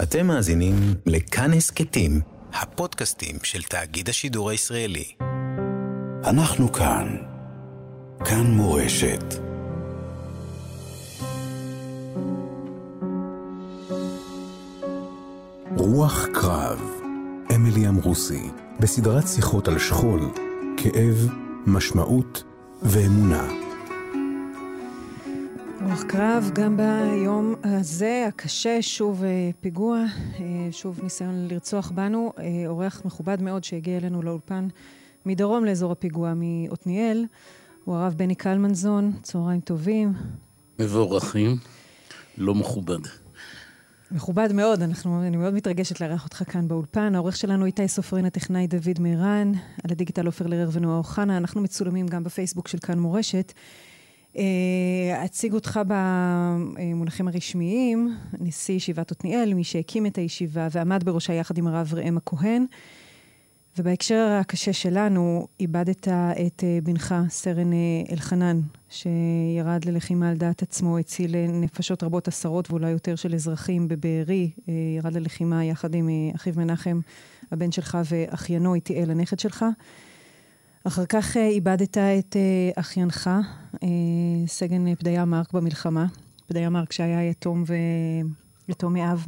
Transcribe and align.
אתם 0.00 0.26
מאזינים 0.26 0.74
לכאן 1.06 1.52
הסכתים, 1.52 2.20
הפודקאסטים 2.52 3.36
של 3.42 3.62
תאגיד 3.62 4.08
השידור 4.08 4.50
הישראלי. 4.50 5.04
אנחנו 6.24 6.72
כאן. 6.72 7.16
כאן 8.24 8.46
מורשת. 8.46 9.24
רוח 15.76 16.26
קרב, 16.34 16.80
אמילי 17.54 17.88
אמרוסי, 17.88 18.50
בסדרת 18.80 19.28
שיחות 19.28 19.68
על 19.68 19.78
שכול, 19.78 20.20
כאב, 20.76 21.28
משמעות 21.66 22.42
ואמונה. 22.82 23.61
רוח 26.12 26.20
קרב, 26.20 26.50
גם 26.54 26.76
ביום 26.76 27.54
הזה 27.64 28.24
הקשה, 28.28 28.82
שוב 28.82 29.24
אה, 29.24 29.50
פיגוע, 29.60 29.98
אה, 30.40 30.68
שוב 30.70 31.00
ניסיון 31.02 31.48
לרצוח 31.50 31.90
בנו. 31.90 32.32
אה, 32.38 32.44
אורח 32.66 33.02
מכובד 33.04 33.42
מאוד 33.42 33.64
שהגיע 33.64 33.96
אלינו 33.96 34.22
לאולפן 34.22 34.68
מדרום 35.26 35.64
לאזור 35.64 35.92
הפיגוע, 35.92 36.32
מעתניאל, 36.34 37.24
הוא 37.84 37.96
הרב 37.96 38.14
בני 38.16 38.34
קלמנזון, 38.34 39.12
צהריים 39.22 39.60
טובים. 39.60 40.12
מבורכים, 40.78 41.56
לא 42.38 42.54
מכובד. 42.54 43.00
מכובד 44.10 44.52
מאוד, 44.52 44.82
אנחנו, 44.82 45.22
אני 45.22 45.36
מאוד 45.36 45.54
מתרגשת 45.54 46.00
לארח 46.00 46.24
אותך 46.24 46.42
כאן 46.46 46.68
באולפן. 46.68 47.14
העורך 47.14 47.36
שלנו 47.36 47.66
איתי 47.66 47.88
סופרין, 47.88 48.24
הטכנאי 48.24 48.66
דוד 48.66 49.00
מירן, 49.00 49.52
על 49.84 49.90
הדיגיטל 49.90 50.26
עופר 50.26 50.46
לרר 50.46 50.68
ונועה 50.72 50.98
אוחנה. 50.98 51.36
אנחנו 51.36 51.60
מצולמים 51.60 52.06
גם 52.06 52.24
בפייסבוק 52.24 52.68
של 52.68 52.78
כאן 52.78 52.98
מורשת. 52.98 53.52
אה, 54.36 55.24
אציג 55.24 55.52
אותך 55.52 55.80
במונחים 55.86 57.28
הרשמיים, 57.28 58.16
נשיא 58.40 58.74
ישיבת 58.74 59.10
עתניאל, 59.10 59.54
מי 59.54 59.64
שהקים 59.64 60.06
את 60.06 60.18
הישיבה 60.18 60.68
ועמד 60.70 61.04
בראשה 61.04 61.32
יחד 61.32 61.58
עם 61.58 61.66
הרב 61.66 61.94
ראם 61.94 62.16
הכהן. 62.16 62.66
ובהקשר 63.78 64.38
הקשה 64.40 64.72
שלנו, 64.72 65.46
איבדת 65.60 66.08
את 66.46 66.64
אה, 66.64 66.78
בנך, 66.82 67.14
סרן 67.28 67.72
אה, 67.72 67.78
אלחנן, 68.12 68.60
שירד 68.90 69.84
ללחימה 69.84 70.30
על 70.30 70.36
דעת 70.36 70.62
עצמו, 70.62 70.98
הציל 70.98 71.34
נפשות 71.48 72.02
רבות, 72.02 72.28
עשרות 72.28 72.70
ואולי 72.70 72.90
יותר 72.90 73.14
של 73.14 73.34
אזרחים 73.34 73.88
בבארי, 73.88 74.50
ירד 74.96 75.12
ללחימה 75.12 75.64
יחד 75.64 75.94
עם 75.94 76.08
אחיו 76.34 76.54
מנחם, 76.56 77.00
הבן 77.52 77.72
שלך, 77.72 77.98
ואחיינו 78.10 78.74
איתיאל, 78.74 79.10
הנכד 79.10 79.38
שלך. 79.38 79.64
אחר 80.84 81.06
כך 81.06 81.36
אה, 81.36 81.48
איבדת 81.48 81.98
את 81.98 82.36
אה, 82.36 82.70
אחיינך, 82.76 83.30
אה, 83.82 83.88
סגן 84.46 84.94
פדיה 84.94 85.24
מרק 85.24 85.52
במלחמה. 85.52 86.06
פדיה 86.46 86.70
מרק 86.70 86.92
שהיה 86.92 87.30
יתום 87.30 87.64
ויתום 88.68 88.92
מאב, 88.92 89.26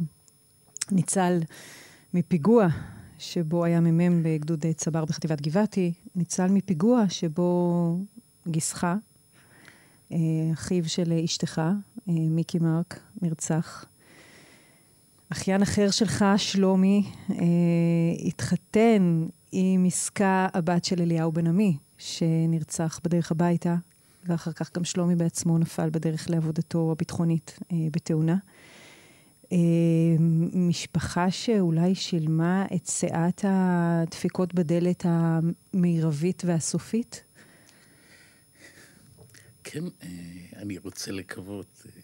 ניצל 0.91 1.39
מפיגוע 2.13 2.67
שבו 3.19 3.63
היה 3.63 3.79
מ"מ 3.79 4.23
בגדוד 4.23 4.65
צבר 4.75 5.05
בחטיבת 5.05 5.41
גבעתי, 5.41 5.93
ניצל 6.15 6.47
מפיגוע 6.47 7.05
שבו 7.09 7.99
גיסך, 8.47 8.87
אחיו 10.53 10.89
של 10.89 11.13
אשתך, 11.25 11.61
מיקי 12.07 12.59
מרק, 12.59 12.99
נרצח. 13.21 13.85
אחיין 15.29 15.61
אחר 15.61 15.91
שלך, 15.91 16.25
שלומי, 16.37 17.11
התחתן 18.27 19.25
עם 19.51 19.85
עסקה 19.85 20.47
הבת 20.53 20.85
של 20.85 21.01
אליהו 21.01 21.31
בן 21.31 21.47
עמי, 21.47 21.77
שנרצח 21.97 22.99
בדרך 23.03 23.31
הביתה, 23.31 23.75
ואחר 24.25 24.51
כך 24.51 24.75
גם 24.77 24.83
שלומי 24.83 25.15
בעצמו 25.15 25.57
נפל 25.57 25.89
בדרך 25.89 26.29
לעבודתו 26.29 26.91
הביטחונית 26.91 27.59
אה, 27.71 27.77
בתאונה. 27.91 28.35
אה, 29.51 29.57
משפחה 30.53 31.31
שאולי 31.31 31.95
שילמה 31.95 32.65
את 32.75 32.85
שאת 32.85 33.45
הדפיקות 33.47 34.53
בדלת 34.53 35.05
המרבית 35.05 36.43
והסופית? 36.45 37.23
כן, 39.63 39.83
אה, 40.03 40.09
אני 40.55 40.77
רוצה 40.77 41.11
לקוות 41.11 41.85
אה, 41.85 42.01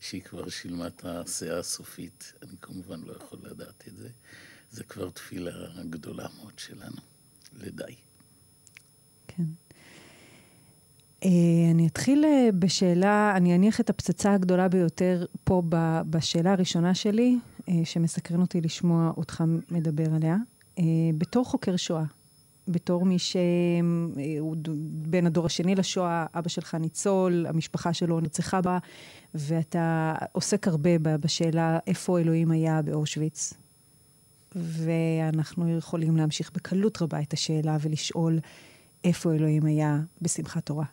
שהיא 0.00 0.22
כבר 0.22 0.48
שילמה 0.48 0.86
את 0.86 1.04
הסאה 1.04 1.58
הסופית. 1.58 2.32
אני 2.42 2.56
כמובן 2.60 3.00
לא 3.00 3.12
יכול 3.12 3.38
לדעת 3.42 3.84
את 3.88 3.96
זה. 3.96 4.08
זה 4.76 4.84
כבר 4.84 5.10
תפילה 5.10 5.50
גדולה 5.90 6.26
מאוד 6.38 6.52
שלנו, 6.56 6.96
לדי. 7.60 7.94
כן. 9.28 9.42
Uh, 11.24 11.26
אני 11.70 11.86
אתחיל 11.86 12.24
uh, 12.24 12.52
בשאלה, 12.52 13.32
אני 13.36 13.54
אניח 13.54 13.80
את 13.80 13.90
הפצצה 13.90 14.34
הגדולה 14.34 14.68
ביותר 14.68 15.26
פה 15.44 15.62
בשאלה 16.10 16.52
הראשונה 16.52 16.94
שלי, 16.94 17.38
uh, 17.60 17.72
שמסקרן 17.84 18.40
אותי 18.40 18.60
לשמוע 18.60 19.12
אותך 19.16 19.44
מדבר 19.70 20.14
עליה. 20.14 20.36
בתור 21.18 21.44
חוקר 21.44 21.76
שואה, 21.76 22.04
בתור 22.68 23.04
מי 23.04 23.18
שהוא 23.18 24.56
בן 25.08 25.26
הדור 25.26 25.46
השני 25.46 25.74
לשואה, 25.74 26.26
אבא 26.34 26.48
שלך 26.48 26.74
ניצול, 26.74 27.46
המשפחה 27.48 27.92
שלו 27.92 28.20
נרצחה 28.20 28.60
בה, 28.60 28.78
ואתה 29.34 30.14
עוסק 30.32 30.68
הרבה 30.68 30.98
בשאלה 30.98 31.78
איפה 31.86 32.18
אלוהים 32.18 32.50
היה 32.50 32.82
באושוויץ, 32.82 33.54
ואנחנו 34.56 35.78
יכולים 35.78 36.16
להמשיך 36.16 36.50
בקלות 36.52 37.02
רבה 37.02 37.22
את 37.22 37.32
השאלה 37.32 37.76
ולשאול 37.80 38.38
איפה 39.04 39.34
אלוהים 39.34 39.64
היה 39.64 39.98
בשמחת 40.22 40.66
תורה. 40.66 40.84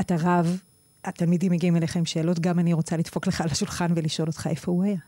אתה 0.00 0.16
רב, 0.20 0.60
התלמידים 1.04 1.52
מגיעים 1.52 1.76
אליך 1.76 1.96
עם 1.96 2.04
שאלות, 2.04 2.40
גם 2.40 2.58
אני 2.58 2.72
רוצה 2.72 2.96
לדפוק 2.96 3.26
לך 3.26 3.40
על 3.40 3.48
השולחן 3.50 3.92
ולשאול 3.96 4.28
אותך 4.28 4.48
איפה 4.50 4.72
הוא 4.72 4.84
היה. 4.84 4.98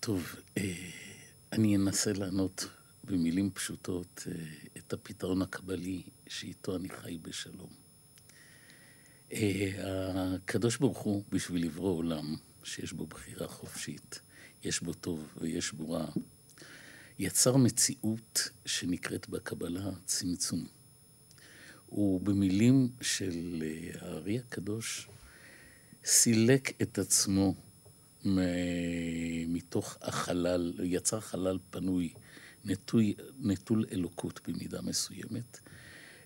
טוב, 0.00 0.34
אה, 0.58 0.74
אני 1.52 1.76
אנסה 1.76 2.12
לענות 2.12 2.68
במילים 3.04 3.50
פשוטות 3.50 4.26
אה, 4.26 4.32
את 4.76 4.92
הפתרון 4.92 5.42
הקבלי 5.42 6.02
שאיתו 6.28 6.76
אני 6.76 6.88
חי 6.88 7.18
בשלום. 7.22 7.70
אה, 9.32 9.72
הקדוש 10.34 10.76
ברוך 10.76 10.98
הוא, 10.98 11.22
בשביל 11.30 11.64
לברוא 11.64 11.96
עולם 11.96 12.36
שיש 12.64 12.92
בו 12.92 13.06
בחירה 13.06 13.48
חופשית, 13.48 14.20
יש 14.64 14.80
בו 14.80 14.92
טוב 14.92 15.28
ויש 15.40 15.72
בו 15.72 15.90
רע, 15.90 16.06
יצר 17.18 17.56
מציאות 17.56 18.50
שנקראת 18.66 19.28
בקבלה 19.28 19.90
צמצום. 20.04 20.66
ובמילים 21.92 22.88
של 23.00 23.62
אה, 23.62 23.90
הארי 24.00 24.38
הקדוש, 24.38 25.08
סילק 26.04 26.82
את 26.82 26.98
עצמו 26.98 27.54
מתוך 29.48 29.96
החלל, 30.02 30.74
יצר 30.82 31.20
חלל 31.20 31.58
פנוי, 31.70 32.12
נטוי, 32.64 33.14
נטול 33.38 33.84
אלוקות 33.92 34.40
במידה 34.48 34.82
מסוימת, 34.82 35.58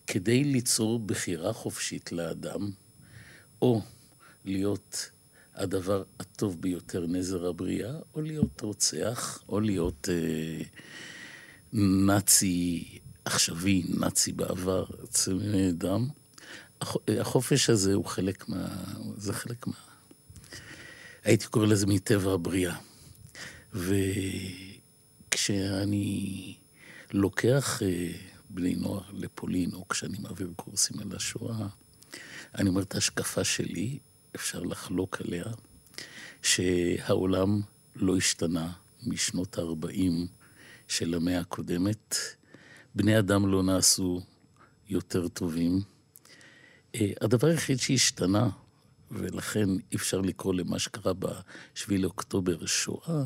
כדי 0.06 0.44
ליצור 0.44 0.98
בחירה 0.98 1.52
חופשית 1.52 2.12
לאדם, 2.12 2.70
או 3.62 3.82
להיות 4.44 5.10
הדבר 5.54 6.02
הטוב 6.20 6.60
ביותר, 6.60 7.06
נזר 7.08 7.46
הבריאה, 7.46 7.92
או 8.14 8.20
להיות 8.20 8.60
רוצח, 8.60 9.42
או 9.48 9.60
להיות 9.60 10.08
אה, 10.08 10.62
נאצי 11.72 12.84
עכשווי, 13.24 13.82
נאצי 13.88 14.32
בעבר, 14.32 14.84
צמא 15.08 15.70
דם. 15.72 16.08
החופש 17.08 17.70
הזה 17.70 17.94
הוא 17.94 18.04
חלק 18.04 18.48
מה... 18.48 18.68
זה 19.16 19.32
חלק 19.32 19.66
מה... 19.66 19.74
הייתי 21.24 21.46
קורא 21.46 21.66
לזה 21.66 21.86
מטבע 21.86 22.32
הבריאה. 22.32 22.76
וכשאני 25.32 26.54
לוקח 27.12 27.82
אה, 27.82 28.12
בני 28.50 28.74
נוער 28.74 29.02
לפולין, 29.12 29.70
או 29.72 29.88
כשאני 29.88 30.18
מעביר 30.18 30.52
קורסים 30.56 31.00
על 31.00 31.16
השואה, 31.16 31.66
אני 32.54 32.68
אומר 32.68 32.82
את 32.82 32.94
ההשקפה 32.94 33.44
שלי, 33.44 33.98
אפשר 34.34 34.60
לחלוק 34.62 35.20
עליה, 35.20 35.44
שהעולם 36.42 37.60
לא 37.96 38.16
השתנה 38.16 38.72
משנות 39.06 39.58
ה-40 39.58 40.12
של 40.88 41.14
המאה 41.14 41.40
הקודמת. 41.40 42.16
בני 42.94 43.18
אדם 43.18 43.52
לא 43.52 43.62
נעשו 43.62 44.20
יותר 44.88 45.28
טובים. 45.28 45.80
אה, 46.94 47.10
הדבר 47.20 47.48
היחיד 47.48 47.78
שהשתנה, 47.78 48.48
ולכן 49.10 49.68
אי 49.70 49.96
אפשר 49.96 50.20
לקרוא 50.20 50.54
למה 50.54 50.78
שקרה 50.78 51.12
ב-7 51.12 51.88
לאוקטובר 51.90 52.66
שואה, 52.66 53.24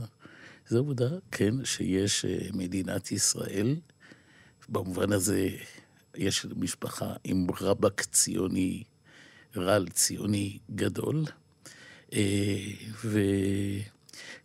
זה 0.68 0.76
העובדה, 0.76 1.08
כן, 1.30 1.64
שיש 1.64 2.24
אה, 2.24 2.38
מדינת 2.52 3.12
ישראל. 3.12 3.76
במובן 4.68 5.12
הזה 5.12 5.48
יש 6.14 6.46
משפחה 6.56 7.14
עם 7.24 7.46
רבק 7.60 8.00
ציוני 8.00 8.84
רעל 9.56 9.88
ציוני 9.88 10.58
גדול, 10.74 11.24
אה, 12.12 12.72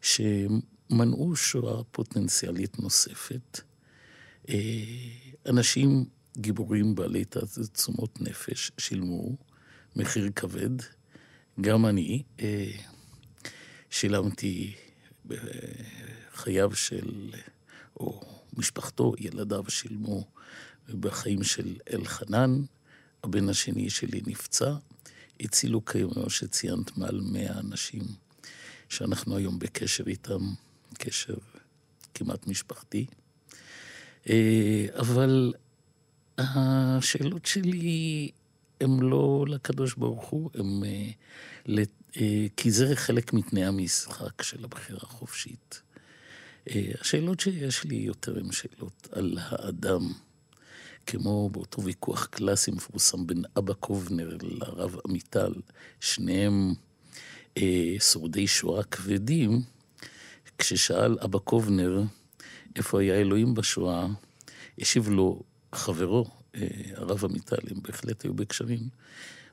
ושמנעו 0.01 1.35
שואה 1.35 1.83
פוטנציאלית 1.83 2.79
נוספת. 2.79 3.61
אה, 4.49 4.55
אנשים 5.45 6.05
גיבורים 6.37 6.95
בעלי 6.95 7.25
תעצומות 7.25 8.21
נפש 8.21 8.71
שילמו 8.77 9.35
מחיר 9.95 10.31
כבד. 10.35 10.69
גם 11.61 11.85
אני 11.85 12.23
אה, 12.39 12.71
שילמתי 13.89 14.73
בחייו 15.25 16.75
של, 16.75 17.31
או 17.97 18.21
משפחתו, 18.57 19.13
ילדיו 19.17 19.63
שילמו 19.69 20.27
בחיים 20.89 21.43
של 21.43 21.75
אלחנן, 21.93 22.61
הבן 23.23 23.49
השני 23.49 23.89
שלי 23.89 24.21
נפצע, 24.27 24.73
הצילו 25.43 25.85
כמו 25.85 26.29
שציינת 26.29 26.97
מעל 26.97 27.21
מאה 27.23 27.59
אנשים, 27.59 28.03
שאנחנו 28.89 29.37
היום 29.37 29.59
בקשר 29.59 30.03
איתם, 30.07 30.53
קשר 30.93 31.35
כמעט 32.13 32.47
משפחתי. 32.47 33.05
אה, 34.29 34.85
אבל 34.99 35.53
השאלות 36.37 37.45
שלי 37.45 38.31
הן 38.81 38.99
לא 38.99 39.45
לקדוש 39.47 39.93
ברוך 39.93 40.25
הוא, 40.25 40.49
הן... 40.53 40.83
אה, 40.83 41.83
אה, 42.17 42.45
כי 42.57 42.71
זה 42.71 42.95
חלק 42.95 43.33
מתנאי 43.33 43.65
המשחק 43.65 44.41
של 44.41 44.63
הבחירה 44.63 44.99
החופשית. 45.03 45.81
השאלות 47.01 47.39
שיש 47.39 47.83
לי 47.83 47.95
יותר 47.95 48.39
הן 48.39 48.51
שאלות 48.51 49.07
על 49.11 49.37
האדם. 49.41 50.13
כמו 51.05 51.49
באותו 51.49 51.81
ויכוח 51.81 52.25
קלאסי 52.25 52.71
מפורסם 52.71 53.27
בין 53.27 53.43
אבא 53.57 53.73
קובנר 53.73 54.37
לרב 54.41 54.95
עמיטל, 55.07 55.53
שניהם 55.99 56.73
אה, 57.57 57.95
שורדי 57.99 58.47
שואה 58.47 58.83
כבדים, 58.83 59.61
כששאל 60.57 61.17
אבא 61.19 61.39
קובנר 61.39 62.03
איפה 62.75 63.01
היה 63.01 63.15
אלוהים 63.15 63.53
בשואה, 63.53 64.07
השיב 64.79 65.09
לו 65.09 65.43
חברו, 65.73 66.25
אה, 66.55 66.67
הרב 66.95 67.25
עמיטל, 67.25 67.57
הם 67.71 67.81
בהחלט 67.81 68.23
היו 68.23 68.33
בקשרים, 68.33 68.89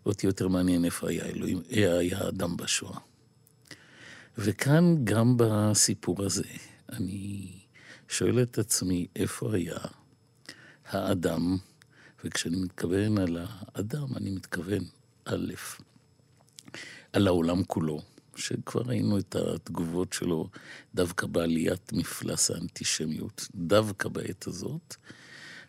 אותי 0.06 0.26
יותר 0.26 0.48
מעניין 0.48 0.84
איפה 0.84 1.08
היה 1.08 1.24
אלוהים, 1.24 1.62
אה, 1.72 1.98
היה 1.98 2.28
אדם 2.28 2.56
בשואה. 2.56 2.98
וכאן, 4.38 5.04
גם 5.04 5.34
בסיפור 5.36 6.24
הזה, 6.24 6.44
אני 6.92 7.52
שואל 8.08 8.42
את 8.42 8.58
עצמי 8.58 9.06
איפה 9.16 9.54
היה 9.54 9.78
האדם, 10.90 11.56
וכשאני 12.24 12.56
מתכוון 12.56 13.18
על 13.18 13.38
האדם, 13.40 14.16
אני 14.16 14.30
מתכוון, 14.30 14.84
א', 15.24 15.54
על 17.12 17.26
העולם 17.26 17.64
כולו, 17.64 18.02
שכבר 18.36 18.82
ראינו 18.86 19.18
את 19.18 19.36
התגובות 19.36 20.12
שלו 20.12 20.48
דווקא 20.94 21.26
בעליית 21.26 21.92
מפלס 21.92 22.50
האנטישמיות, 22.50 23.48
דווקא 23.54 24.08
בעת 24.08 24.46
הזאת, 24.46 24.96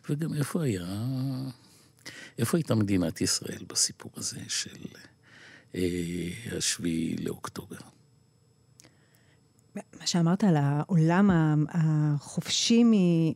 וגם 0.08 0.34
איפה 0.34 0.62
היה, 0.62 1.04
איפה 2.38 2.56
הייתה 2.56 2.74
מדינת 2.74 3.20
ישראל 3.20 3.64
בסיפור 3.68 4.10
הזה 4.16 4.40
של 4.48 4.86
אה, 5.74 6.28
השביעי 6.56 7.16
לאוקטובר. 7.16 7.78
מה 9.76 10.06
שאמרת 10.06 10.44
על 10.44 10.56
העולם 10.56 11.30
החופשי 11.70 12.84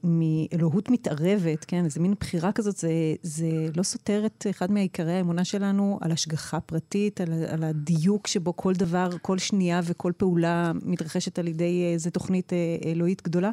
מאלוהות 0.04 0.90
מתערבת, 0.90 1.64
כן, 1.64 1.84
איזה 1.84 2.00
מין 2.00 2.14
בחירה 2.20 2.52
כזאת, 2.52 2.76
זה, 2.76 2.90
זה 3.22 3.48
לא 3.76 3.82
סותר 3.82 4.26
את 4.26 4.46
אחד 4.50 4.70
מעיקרי 4.70 5.12
האמונה 5.12 5.44
שלנו 5.44 5.98
על 6.00 6.12
השגחה 6.12 6.60
פרטית, 6.60 7.20
על, 7.20 7.32
על 7.48 7.64
הדיוק 7.64 8.26
שבו 8.26 8.56
כל 8.56 8.74
דבר, 8.74 9.08
כל 9.22 9.38
שנייה 9.38 9.80
וכל 9.84 10.12
פעולה 10.16 10.72
מתרחשת 10.82 11.38
על 11.38 11.48
ידי 11.48 11.90
איזו 11.92 12.10
תוכנית 12.10 12.52
אה, 12.52 12.58
אלוהית 12.84 13.22
גדולה? 13.22 13.50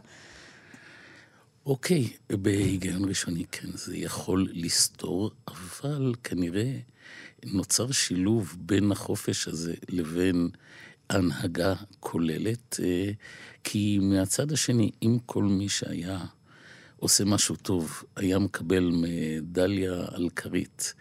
אוקיי, 1.65 2.09
בהיגיון 2.29 3.05
ראשוני 3.05 3.45
כן, 3.51 3.67
זה 3.73 3.97
יכול 3.97 4.49
לסתור, 4.53 5.31
אבל 5.47 6.13
כנראה 6.23 6.71
נוצר 7.45 7.91
שילוב 7.91 8.55
בין 8.59 8.91
החופש 8.91 9.47
הזה 9.47 9.73
לבין 9.89 10.49
הנהגה 11.13 11.73
כוללת, 11.99 12.79
אה, 12.83 13.11
כי 13.63 13.99
מהצד 14.01 14.51
השני, 14.51 14.91
אם 15.01 15.17
כל 15.25 15.43
מי 15.43 15.69
שהיה 15.69 16.19
עושה 16.97 17.25
משהו 17.25 17.55
טוב, 17.55 18.03
היה 18.15 18.39
מקבל 18.39 18.91
מדליה 18.93 20.05
על 20.11 20.29
כרית 20.35 20.93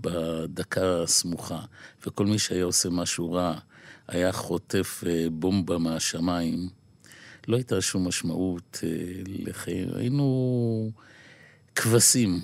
בדקה 0.00 1.02
הסמוכה, 1.02 1.60
וכל 2.06 2.26
מי 2.26 2.38
שהיה 2.38 2.64
עושה 2.64 2.90
משהו 2.90 3.32
רע, 3.32 3.58
היה 4.08 4.32
חוטף 4.32 5.04
אה, 5.06 5.26
בומבה 5.32 5.78
מהשמיים, 5.78 6.68
לא 7.48 7.56
הייתה 7.56 7.80
שום 7.80 8.08
משמעות 8.08 8.80
אה, 8.82 8.88
לחיים. 9.26 9.88
היינו 9.96 10.90
כבשים, 11.74 12.40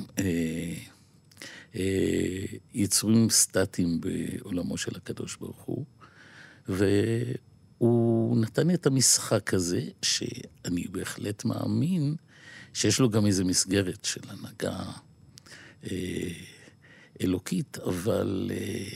יצורים 2.74 3.30
סטטיים 3.30 4.00
בעולמו 4.00 4.76
של 4.76 4.96
הקדוש 4.96 5.36
ברוך 5.36 5.62
הוא. 5.62 5.84
והוא 6.68 8.36
נתן 8.36 8.70
את 8.70 8.86
המשחק 8.86 9.54
הזה, 9.54 9.82
שאני 10.02 10.84
בהחלט 10.90 11.44
מאמין 11.44 12.16
שיש 12.74 13.00
לו 13.00 13.10
גם 13.10 13.26
איזו 13.26 13.44
מסגרת 13.44 14.04
של 14.04 14.20
הנהגה 14.28 14.92
אה, 15.90 16.32
אלוקית, 17.22 17.78
אבל 17.78 18.50
אה, 18.54 18.88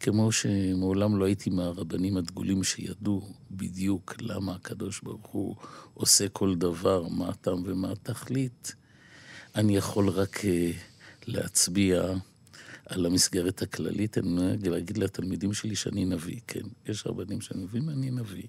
כמו 0.00 0.32
שמעולם 0.32 1.18
לא 1.18 1.24
הייתי 1.24 1.50
מהרבנים 1.50 2.16
הדגולים 2.16 2.64
שידעו 2.64 3.28
בדיוק 3.50 4.14
למה 4.20 4.54
הקדוש 4.54 5.00
ברוך 5.00 5.26
הוא 5.26 5.56
עושה 5.94 6.28
כל 6.28 6.54
דבר, 6.54 7.08
מה 7.08 7.28
הטעם 7.28 7.62
ומה 7.66 7.92
התכלית, 7.92 8.74
אני 9.54 9.76
יכול 9.76 10.08
רק 10.08 10.44
אה, 10.44 10.70
להצביע 11.26 12.14
על 12.86 13.06
המסגרת 13.06 13.62
הכללית, 13.62 14.18
אני 14.18 14.28
נוהג 14.28 14.68
להגיד 14.68 14.98
לתלמידים 14.98 15.52
שלי 15.52 15.76
שאני 15.76 16.04
נביא, 16.04 16.40
כן. 16.46 16.60
יש 16.86 17.06
רבנים 17.06 17.40
שנביאים, 17.40 17.90
אני 17.90 18.10
נביא. 18.10 18.42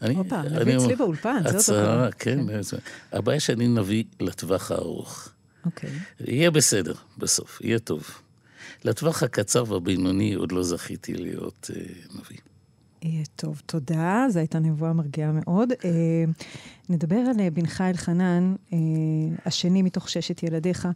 הופה, 0.00 0.42
נביא 0.42 0.76
אצלי 0.76 0.96
באולפן, 0.96 1.42
זה 1.50 1.58
אותו 1.58 1.72
דבר. 1.72 2.10
כן, 2.18 2.46
כן. 2.46 2.76
הבעיה 3.12 3.40
שאני 3.40 3.68
נביא 3.68 4.04
לטווח 4.20 4.70
הארוך. 4.70 5.28
אוקיי. 5.64 5.90
יהיה 6.20 6.50
בסדר, 6.50 6.94
בסוף, 7.18 7.60
יהיה 7.64 7.78
טוב. 7.78 8.10
לטווח 8.84 9.22
הקצר 9.22 9.64
והבינוני 9.72 10.34
עוד 10.34 10.52
לא 10.52 10.62
זכיתי 10.62 11.14
להיות 11.14 11.70
אה, 11.74 11.82
נביא. 12.20 12.38
יהיה 13.02 13.24
טוב, 13.36 13.62
תודה. 13.66 14.26
זו 14.28 14.38
הייתה 14.38 14.58
נבואה 14.58 14.92
מרגיעה 14.92 15.32
מאוד. 15.32 15.72
אה, 15.84 15.88
נדבר 16.88 17.16
על 17.16 17.40
אה, 17.40 17.50
בנך 17.50 17.80
אלחנן, 17.80 18.54
אה, 18.72 18.78
השני 19.46 19.82
מתוך 19.82 20.08
ששת 20.08 20.42
ילדיך. 20.42 20.88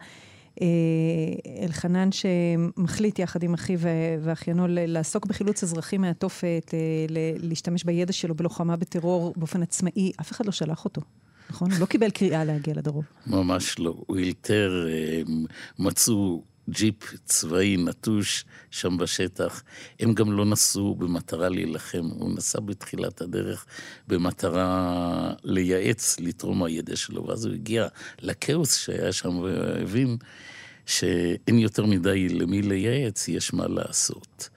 אה, 0.62 1.64
אלחנן 1.64 2.08
שמחליט 2.12 3.18
יחד 3.18 3.42
עם 3.42 3.54
אחיו 3.54 3.78
ואחיינו 4.20 4.66
לעסוק 4.68 5.26
בחילוץ 5.26 5.62
אזרחים 5.62 6.00
מהתופת, 6.00 6.74
להשתמש 7.38 7.84
בידע 7.84 8.12
שלו 8.12 8.34
בלוחמה 8.34 8.76
בטרור 8.76 9.34
באופן 9.36 9.62
עצמאי, 9.62 10.12
אף 10.20 10.32
אחד 10.32 10.46
לא 10.46 10.52
שלח 10.52 10.84
אותו. 10.84 11.00
נכון? 11.50 11.70
הוא 11.72 11.80
לא 11.80 11.86
קיבל 11.86 12.10
קריאה 12.10 12.44
להגיע 12.44 12.74
לדרום. 12.74 13.04
ממש 13.26 13.78
לא. 13.78 13.94
הוא 14.06 14.16
אילתר, 14.16 14.86
אה, 14.88 15.22
מצאו 15.78 16.42
ג'יפ 16.68 17.14
צבאי 17.24 17.76
נטוש 17.76 18.44
שם 18.70 18.96
בשטח. 18.96 19.62
הם 20.00 20.14
גם 20.14 20.32
לא 20.32 20.44
נסעו 20.44 20.94
במטרה 20.94 21.48
להילחם, 21.48 22.04
הוא 22.04 22.36
נסע 22.36 22.60
בתחילת 22.60 23.20
הדרך 23.20 23.66
במטרה 24.08 25.32
לייעץ, 25.44 26.20
לתרום 26.20 26.62
הידע 26.62 26.96
שלו, 26.96 27.26
ואז 27.26 27.44
הוא 27.44 27.54
הגיע 27.54 27.88
לכאוס 28.20 28.76
שהיה 28.76 29.12
שם, 29.12 29.38
והבין 29.38 30.16
שאין 30.86 31.58
יותר 31.58 31.86
מדי 31.86 32.28
למי 32.28 32.62
לייעץ, 32.62 33.28
יש 33.28 33.52
מה 33.52 33.68
לעשות. 33.68 34.48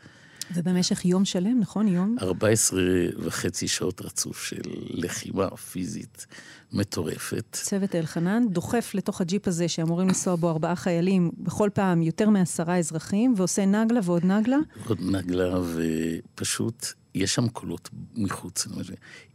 ובמשך 0.53 1.05
יום 1.05 1.25
שלם, 1.25 1.59
נכון? 1.59 1.87
יום? 1.87 2.15
14 2.21 2.81
וחצי 3.19 3.67
שעות 3.67 4.01
רצוף 4.01 4.43
של 4.43 4.61
לחימה 4.89 5.57
פיזית 5.57 6.25
מטורפת. 6.73 7.45
צוות 7.51 7.95
אלחנן 7.95 8.43
דוחף 8.49 8.91
לתוך 8.93 9.21
הג'יפ 9.21 9.47
הזה 9.47 9.67
שאמורים 9.67 10.07
לנסוע 10.07 10.35
בו 10.35 10.49
ארבעה 10.49 10.75
חיילים, 10.75 11.31
בכל 11.37 11.69
פעם 11.73 12.01
יותר 12.01 12.29
מעשרה 12.29 12.77
אזרחים, 12.77 13.33
ועושה 13.37 13.65
נגלה 13.65 13.99
ועוד 14.03 14.25
נגלה. 14.25 14.57
עוד 14.87 14.99
נגלה, 15.01 15.59
ופשוט, 15.75 16.85
יש 17.15 17.35
שם 17.35 17.47
קולות 17.47 17.89
מחוץ, 18.15 18.67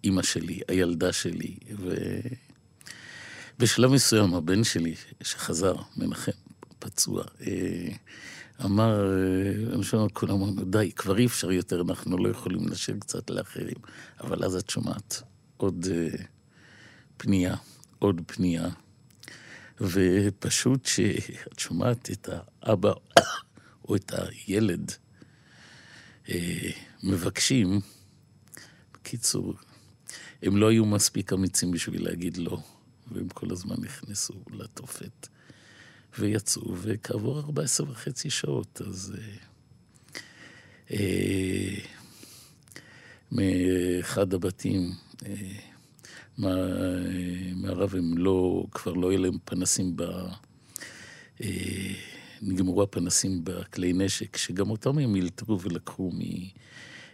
אימא 0.05 0.23
שלי, 0.23 0.61
הילדה 0.69 1.13
שלי, 1.13 1.57
ובשלב 3.59 3.93
מסוים 3.93 4.35
הבן 4.35 4.65
שלי, 4.65 4.95
שחזר, 5.23 5.75
מנחם, 5.97 6.33
פצוע, 6.79 7.25
אה, 7.41 7.89
אמר, 8.65 9.13
אני 9.73 9.83
חושב, 9.83 9.99
כולם 10.13 10.33
אמרו, 10.33 10.65
די, 10.65 10.93
כבר 10.93 11.19
אי 11.19 11.27
אפשר 11.27 11.53
יותר, 11.53 11.81
אנחנו 11.81 12.19
לא 12.19 12.29
יכולים 12.29 12.69
לשיר 12.69 12.97
קצת 12.99 13.31
לאחרים. 13.31 13.77
אבל 14.21 14.45
אז 14.45 14.55
את 14.57 14.71
שומעת 14.71 15.23
עוד 15.57 15.85
uh, 15.85 16.23
פנייה, 17.17 17.57
עוד 17.99 18.21
פנייה, 18.27 18.69
ופשוט 19.81 20.87
שאת 20.87 21.59
שומעת 21.59 22.11
את 22.11 22.29
האבא 22.63 22.93
או 23.85 23.97
את 23.97 24.13
הילד 24.17 24.93
uh, 26.27 26.31
מבקשים, 27.03 27.81
בקיצור, 28.95 29.55
הם 30.43 30.57
לא 30.57 30.69
היו 30.71 30.87
מספיק 30.87 31.33
אמיצים 31.33 31.71
בשביל 31.71 32.05
להגיד 32.05 32.37
לא, 32.37 32.59
והם 33.13 33.29
כל 33.29 33.53
הזמן 33.53 33.77
נכנסו 33.79 34.35
לתופת. 34.51 35.29
ויצאו, 36.19 36.75
וכעבור 36.77 37.39
14 37.39 37.91
וחצי 37.91 38.31
שעות, 38.31 38.83
אז... 38.87 39.15
אה, 39.19 39.37
אה, 40.91 41.79
מאחד 43.33 44.35
הבתים. 44.35 44.93
מה, 46.39 46.55
מהרב 47.55 47.95
הם 47.95 48.19
לא, 48.19 48.65
כבר 48.71 48.93
לא 48.93 49.13
יהיה 49.13 49.19
להם 49.19 49.39
פנסים 49.45 49.97
ב... 49.97 50.05
נגמרו 52.43 52.83
הפנסים 52.83 53.41
בכלי 53.45 53.93
נשק, 53.93 54.37
שגם 54.37 54.71
אותם 54.71 54.99
הם 54.99 55.15
אילתרו 55.15 55.61
ולקחו 55.61 56.13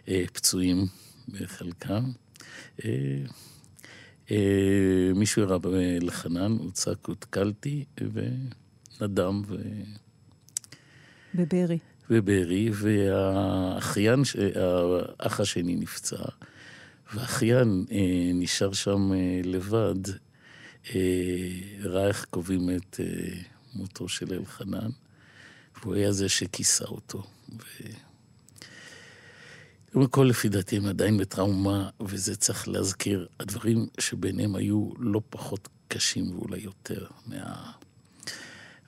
מפצועים 0.07 0.85
בחלקם. 1.27 2.03
מישהו 5.15 5.41
ירה 5.41 5.57
לחנן, 6.01 6.51
הוא 6.51 6.71
צעק, 6.71 7.05
הותקלתי, 7.05 7.85
ונדם 9.01 9.41
ו... 9.47 9.55
בבארי. 11.35 11.79
בבארי, 12.09 12.69
והאחיין, 12.73 14.21
האח 15.19 15.39
השני 15.39 15.75
נפצע, 15.75 16.23
והאחיין 17.13 17.85
אה, 17.91 18.31
נשאר 18.33 18.73
שם 18.73 19.13
אה, 19.13 19.41
לבד, 19.43 20.09
אה, 20.95 20.99
ראה 21.83 22.07
איך 22.07 22.25
קובעים 22.29 22.69
את 22.69 22.99
אה, 22.99 23.39
מותו 23.73 24.09
של 24.09 24.33
אלחנן, 24.33 24.89
והוא 25.81 25.95
היה 25.95 26.11
זה 26.11 26.29
שכיסה 26.29 26.85
אותו. 26.85 27.23
ו... 27.49 27.83
קודם 29.93 30.07
כל, 30.07 30.23
לפי 30.23 30.49
דעתי, 30.49 30.77
הם 30.77 30.85
עדיין 30.85 31.17
בטראומה, 31.17 31.89
וזה 31.99 32.35
צריך 32.35 32.67
להזכיר, 32.67 33.27
הדברים 33.39 33.87
שביניהם 33.99 34.55
היו 34.55 34.89
לא 34.99 35.21
פחות 35.29 35.69
קשים 35.87 36.35
ואולי 36.35 36.59
יותר 36.59 37.05
מה... 37.25 37.71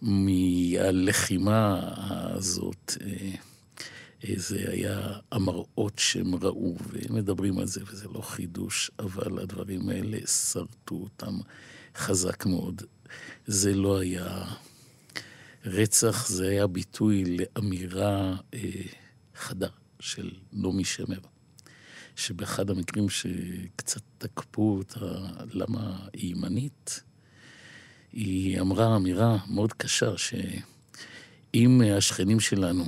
מהלחימה 0.01 1.91
הזאת. 2.35 2.93
אה, 3.01 3.35
זה 4.35 4.65
היה 4.67 5.19
המראות 5.31 5.99
שהם 5.99 6.35
ראו, 6.35 6.75
והם 6.87 7.15
מדברים 7.15 7.59
על 7.59 7.67
זה, 7.67 7.81
וזה 7.87 8.07
לא 8.13 8.21
חידוש, 8.21 8.91
אבל 8.99 9.39
הדברים 9.39 9.89
האלה 9.89 10.27
שרטו 10.27 10.95
אותם 10.95 11.37
חזק 11.95 12.45
מאוד. 12.45 12.81
זה 13.45 13.73
לא 13.73 13.99
היה 13.99 14.45
רצח, 15.65 16.27
זה 16.27 16.49
היה 16.49 16.67
ביטוי 16.67 17.37
לאמירה 17.37 18.35
אה, 18.53 18.59
חדה 19.35 19.67
של 19.99 20.31
נעמי 20.53 20.83
שמר, 20.83 21.19
שבאחד 22.15 22.69
המקרים 22.69 23.09
שקצת 23.09 24.01
תקפו 24.17 24.77
אותה, 24.77 25.05
למה 25.51 26.07
היא 26.13 26.31
ימנית, 26.31 27.03
היא 28.15 28.61
אמרה 28.61 28.95
אמירה 28.95 29.37
מאוד 29.47 29.73
קשה, 29.73 30.17
שאם 30.17 31.81
השכנים 31.97 32.39
שלנו 32.39 32.83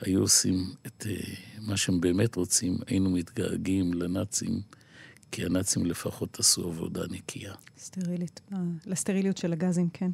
היו 0.00 0.20
עושים 0.20 0.64
את 0.86 1.06
אה, 1.10 1.16
מה 1.60 1.76
שהם 1.76 2.00
באמת 2.00 2.36
רוצים, 2.36 2.78
היינו 2.86 3.10
מתגעגעים 3.10 3.94
לנאצים, 3.94 4.60
כי 5.32 5.44
הנאצים 5.44 5.86
לפחות 5.86 6.38
עשו 6.40 6.68
עבודה 6.68 7.00
נקייה. 7.10 7.54
סטרילית, 7.78 8.40
אה, 8.52 8.58
לסטריליות 8.86 9.36
של 9.36 9.52
הגזים, 9.52 9.88
כן. 9.92 10.10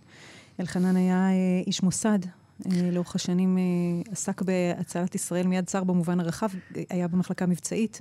אלחנן 0.60 0.96
היה 0.96 1.30
אה, 1.30 1.62
איש 1.66 1.82
מוסד, 1.82 2.18
לאורך 2.92 3.14
השנים 3.14 3.58
עסק 4.10 4.42
בהצלת 4.42 5.14
ישראל 5.14 5.46
מיד 5.46 5.64
צר 5.64 5.84
במובן 5.84 6.20
הרחב, 6.20 6.48
היה 6.90 7.08
במחלקה 7.08 7.46
מבצעית. 7.46 8.00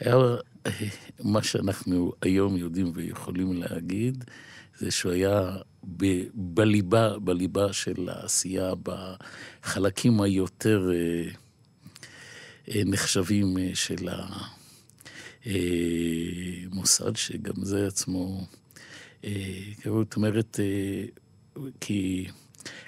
היה 0.00 0.16
מה 1.24 1.42
שאנחנו 1.42 2.12
היום 2.22 2.56
יודעים 2.56 2.92
ויכולים 2.94 3.52
להגיד, 3.52 4.24
זה 4.78 4.90
שהוא 4.90 5.12
היה 5.12 5.56
ב, 5.96 6.22
בליבה, 6.34 7.18
בליבה 7.18 7.72
של 7.72 8.08
העשייה, 8.08 8.72
בחלקים 8.82 10.20
היותר 10.20 10.90
אה, 10.92 11.30
אה, 12.68 12.82
נחשבים 12.86 13.58
אה, 13.58 13.70
של 13.74 14.08
המוסד, 15.44 17.16
שגם 17.16 17.64
זה 17.64 17.86
עצמו, 17.86 18.46
זאת 19.84 20.16
אומרת, 20.16 20.60
כי 21.80 22.26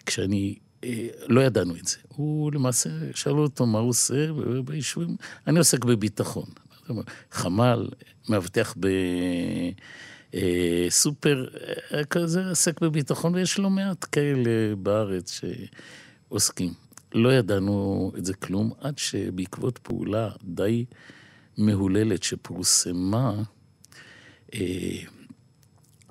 כשאני, 0.07 0.55
לא 1.27 1.41
ידענו 1.41 1.77
את 1.77 1.87
זה. 1.87 1.97
הוא 2.09 2.53
למעשה, 2.53 2.91
שאלו 3.15 3.43
אותו 3.43 3.67
מה 3.67 3.79
הוא 3.79 3.89
עושה 3.89 4.27
ביישובים, 4.65 5.17
אני 5.47 5.59
עוסק 5.59 5.85
בביטחון. 5.85 6.45
חמ"ל, 7.31 7.89
מאבטח 8.29 8.75
ב... 8.81 8.89
אה, 10.35 10.87
סופר 10.89 11.47
אה, 11.95 12.05
כזה 12.05 12.51
עסק 12.51 12.81
בביטחון, 12.81 13.35
ויש 13.35 13.59
לא 13.59 13.71
מעט 13.71 14.07
כאלה 14.13 14.77
בארץ 14.77 15.41
שעוסקים. 16.29 16.73
לא 17.15 17.33
ידענו 17.33 18.13
את 18.19 18.25
זה 18.25 18.35
כלום, 18.35 18.73
עד 18.81 18.99
שבעקבות 18.99 19.79
פעולה 19.79 20.31
די 20.45 20.85
מהוללת 21.59 22.23
שפורסמה, 22.23 23.43
אה, 24.55 25.01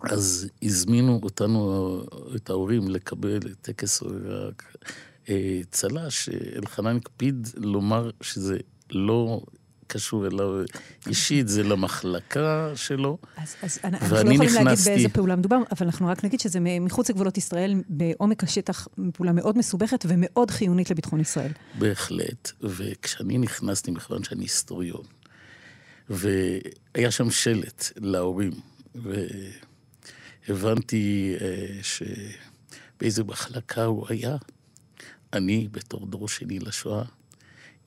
אז 0.03 0.49
הזמינו 0.63 1.19
אותנו, 1.23 2.03
את 2.35 2.49
ההורים, 2.49 2.87
לקבל 2.87 3.37
את 3.37 3.57
טקס 3.61 4.03
צל"ש, 5.71 6.29
אלחנן 6.55 6.95
הקפיד 6.95 7.47
לומר 7.57 8.09
שזה 8.21 8.57
לא 8.91 9.41
קשור 9.89 10.27
אליו 10.27 10.63
אישית, 11.07 11.47
זה 11.47 11.63
למחלקה 11.63 12.71
שלו. 12.75 13.17
אז, 13.37 13.55
אז 13.61 13.79
אנחנו 13.83 14.15
לא 14.15 14.19
יכולים 14.19 14.41
נכנסתי... 14.41 14.63
להגיד 14.63 14.85
באיזה 14.85 15.09
פעולה 15.09 15.35
מדובר, 15.35 15.55
אבל 15.55 15.85
אנחנו 15.85 16.07
רק 16.07 16.25
נגיד 16.25 16.39
שזה 16.39 16.59
מחוץ 16.59 17.09
לגבולות 17.09 17.37
ישראל, 17.37 17.73
בעומק 17.89 18.43
השטח, 18.43 18.87
פעולה 19.13 19.31
מאוד 19.31 19.57
מסובכת 19.57 20.05
ומאוד 20.07 20.51
חיונית 20.51 20.89
לביטחון 20.89 21.19
ישראל. 21.19 21.51
בהחלט, 21.79 22.51
וכשאני 22.61 23.37
נכנסתי, 23.37 23.91
מכיוון 23.91 24.23
שאני 24.23 24.43
היסטוריון, 24.43 25.03
והיה 26.09 27.11
שם 27.11 27.31
שלט 27.31 27.85
להורים, 27.97 28.51
והבנתי 30.47 31.35
אה, 31.41 31.67
שבאיזה 31.81 33.23
מחלקה 33.23 33.83
הוא 33.83 34.05
היה, 34.09 34.35
אני, 35.33 35.67
בתור 35.71 36.07
דור 36.07 36.27
שני 36.27 36.59
לשואה, 36.59 37.03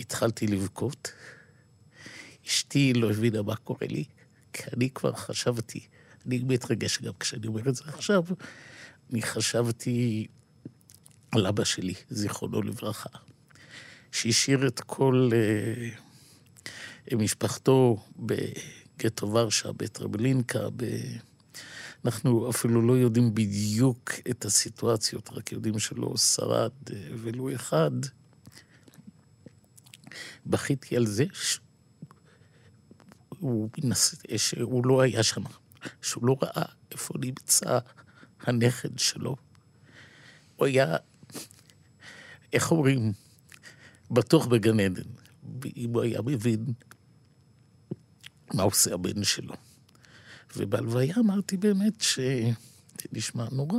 התחלתי 0.00 0.46
לבכות. 0.46 1.12
אשתי 2.46 2.92
לא 2.92 3.10
הבינה 3.10 3.42
מה 3.42 3.56
קורה 3.56 3.86
לי, 3.90 4.04
כי 4.52 4.62
אני 4.76 4.90
כבר 4.90 5.12
חשבתי, 5.12 5.86
אני 6.26 6.38
מתרגש 6.38 7.02
גם 7.02 7.12
כשאני 7.20 7.46
אומר 7.46 7.68
את 7.68 7.74
זה 7.74 7.84
עכשיו, 7.86 8.22
אני 9.12 9.22
חשבתי 9.22 10.26
על 11.30 11.46
אבא 11.46 11.64
שלי, 11.64 11.94
זיכרונו 12.10 12.62
לברכה, 12.62 13.08
שהשאיר 14.12 14.66
את 14.66 14.80
כל 14.80 15.30
uh, 17.10 17.16
משפחתו 17.16 18.04
בגטו 18.18 19.32
ורשה, 19.32 19.72
בטרבלינקה, 19.72 20.70
ב... 20.76 20.84
אנחנו 22.04 22.50
אפילו 22.50 22.82
לא 22.82 22.92
יודעים 22.92 23.34
בדיוק 23.34 24.10
את 24.30 24.44
הסיטואציות, 24.44 25.30
רק 25.32 25.52
יודעים 25.52 25.78
שלא 25.78 26.16
שרד 26.16 26.70
אה, 26.92 26.96
ולו 27.22 27.54
אחד. 27.54 27.90
בכיתי 30.46 30.96
על 30.96 31.06
זה 31.06 31.24
הוא, 33.42 33.70
שהוא 34.36 34.86
לא 34.86 35.00
היה 35.00 35.22
שם, 35.22 35.42
שהוא 36.02 36.26
לא 36.26 36.36
ראה 36.42 36.64
איפה 36.92 37.14
נמצא 37.20 37.78
הנכד 38.40 38.98
שלו. 38.98 39.36
הוא 40.56 40.66
היה, 40.66 40.96
איך 42.52 42.70
אומרים, 42.70 43.12
בטוח 44.10 44.46
בגן 44.46 44.80
עדן, 44.80 45.10
אם 45.76 45.90
הוא 45.94 46.02
היה 46.02 46.22
מבין 46.22 46.64
מה 48.54 48.62
עושה 48.62 48.94
הבן 48.94 49.24
שלו. 49.24 49.54
ובהלוויה 50.56 51.14
אמרתי 51.18 51.56
באמת 51.56 52.00
ש... 52.00 52.18
נשמע 53.12 53.46
נורא, 53.52 53.78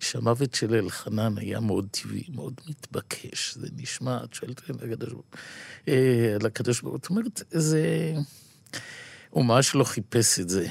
שהמוות 0.00 0.54
של 0.54 0.74
אלחנן 0.74 1.38
היה 1.38 1.60
מאוד 1.60 1.88
טבעי, 1.90 2.24
מאוד 2.34 2.60
מתבקש. 2.68 3.54
זה 3.54 3.68
נשמע, 3.76 4.24
את 4.24 4.34
שואלת 4.34 4.70
על 6.40 6.46
הקדוש 6.46 6.80
ברוך 6.80 6.92
הוא, 6.92 6.98
אה, 6.98 7.02
זאת 7.02 7.10
אומרת, 7.10 7.42
זה... 7.50 8.14
הוא 9.30 9.44
ממש 9.44 9.74
לא 9.74 9.84
חיפש 9.84 10.40
את 10.40 10.48
זה. 10.48 10.66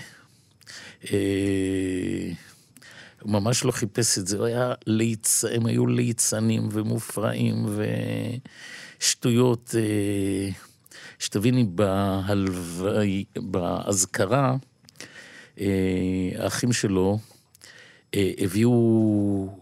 אה, 1.11 2.31
הוא 3.21 3.31
ממש 3.31 3.63
לא 3.63 3.71
חיפש 3.71 4.17
את 4.17 4.27
זה, 4.27 4.37
הוא 4.37 4.45
היה 4.45 4.73
ליצ... 4.87 5.45
הם 5.45 5.65
היו 5.65 5.87
ליצנים 5.87 6.69
ומופרעים 6.71 7.65
ושטויות. 8.99 9.75
אה, 9.77 10.49
שתביני, 11.19 11.63
בהלוואי, 11.63 13.23
באזכרה, 13.35 14.55
אה, 15.59 16.29
האחים 16.37 16.73
שלו 16.73 17.19
הביאו 18.13 19.59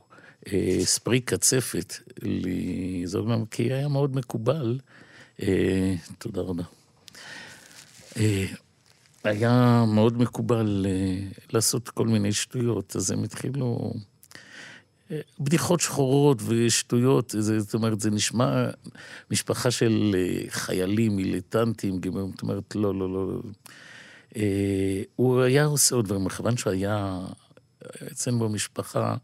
ספרי 0.84 1.20
קצפת 1.20 1.94
לזוג 2.22 3.30
כי 3.52 3.74
היה 3.74 3.88
מאוד 3.88 4.16
מקובל. 4.16 4.80
תודה 6.18 6.42
רבה. 6.42 6.64
אה, 8.18 8.46
היה 9.24 9.86
מאוד 9.88 10.18
מקובל 10.18 10.86
אה, 10.90 11.28
לעשות 11.54 11.90
כל 11.90 12.08
מיני 12.08 12.34
שטויות, 12.34 12.96
אז 12.96 13.12
הם 13.12 13.24
התחילו... 13.24 13.94
בדיחות 15.40 15.80
שחורות 15.80 16.42
ושטויות, 16.46 17.36
זאת 17.40 17.74
אומרת, 17.74 18.00
זה 18.00 18.12
נשמע 18.12 18.70
משפחה 19.32 19.72
של 19.72 20.16
חיילים, 20.48 21.16
מיליטנטים, 21.16 22.00
זאת 22.32 22.42
אומרת, 22.42 22.76
לא, 22.76 23.00
לא, 23.00 23.10
לא. 23.10 23.42
הוא 25.16 25.42
היה 25.42 25.66
עושה 25.66 25.96
עוד 25.96 26.06
דברים, 26.06 26.24
מכיוון 26.24 26.58
שהוא 26.58 26.74
היה 26.74 27.20
אצלנו 28.12 28.40
במשפחה, 28.40 29.16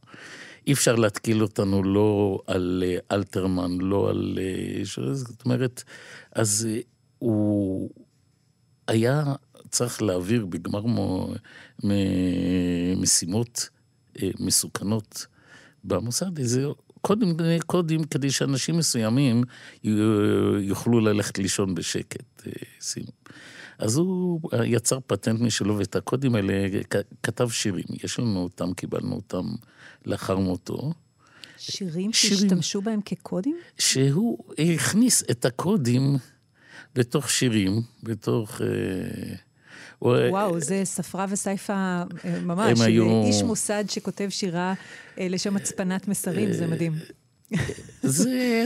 אי 0.67 0.73
אפשר 0.73 0.95
להתקיל 0.95 1.41
אותנו 1.41 1.83
לא 1.83 2.39
על 2.47 2.83
אלתרמן, 3.11 3.77
לא 3.77 4.09
על... 4.09 4.39
זאת 5.13 5.45
אומרת, 5.45 5.83
אז 6.31 6.67
הוא 7.19 7.89
היה 8.87 9.23
צריך 9.69 10.01
להעביר 10.01 10.45
בגמר 10.45 10.83
משימות 12.97 13.69
מסוכנות 14.39 15.25
במוסד 15.83 16.37
איזה 16.39 16.65
קודים, 17.01 17.37
קודים 17.65 18.03
כדי 18.03 18.31
שאנשים 18.31 18.77
מסוימים 18.77 19.43
יוכלו 20.59 20.99
ללכת 20.99 21.37
לישון 21.37 21.75
בשקט. 21.75 22.43
אז 23.79 23.97
הוא 23.97 24.39
יצר 24.65 24.99
פטנט 25.07 25.39
משלו, 25.39 25.77
ואת 25.77 25.95
הקודים 25.95 26.35
האלה 26.35 26.53
כתב 27.23 27.49
שירים. 27.49 27.85
יש 28.03 28.19
לנו 28.19 28.39
אותם, 28.39 28.73
קיבלנו 28.73 29.15
אותם 29.15 29.45
לאחר 30.05 30.37
מותו. 30.37 30.93
שירים 31.57 32.13
שהשתמשו 32.13 32.81
בהם 32.81 33.01
כקודים? 33.01 33.57
שהוא 33.77 34.43
הכניס 34.75 35.23
את 35.31 35.45
הקודים 35.45 36.15
לתוך 36.97 37.29
שירים, 37.29 37.81
בתוך... 38.03 38.61
וואו, 40.01 40.59
זה 40.59 40.81
ספרה 40.83 41.25
וסייפה 41.29 42.03
ממש. 42.41 42.79
הם 42.79 42.85
היו... 42.85 43.23
איש 43.25 43.43
מוסד 43.43 43.83
שכותב 43.89 44.27
שירה 44.29 44.73
לשם 45.17 45.55
הצפנת 45.55 46.07
מסרים, 46.07 46.53
זה 46.53 46.67
מדהים. 46.67 46.93
זה 48.03 48.65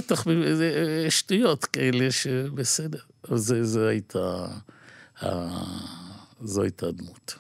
שטויות 1.10 1.66
כאלה 1.66 2.12
שבסדר. 2.12 3.00
זה 3.34 3.88
הייתה... 3.88 4.48
זו 6.44 6.62
הייתה 6.62 6.88
הדמות. 6.88 7.36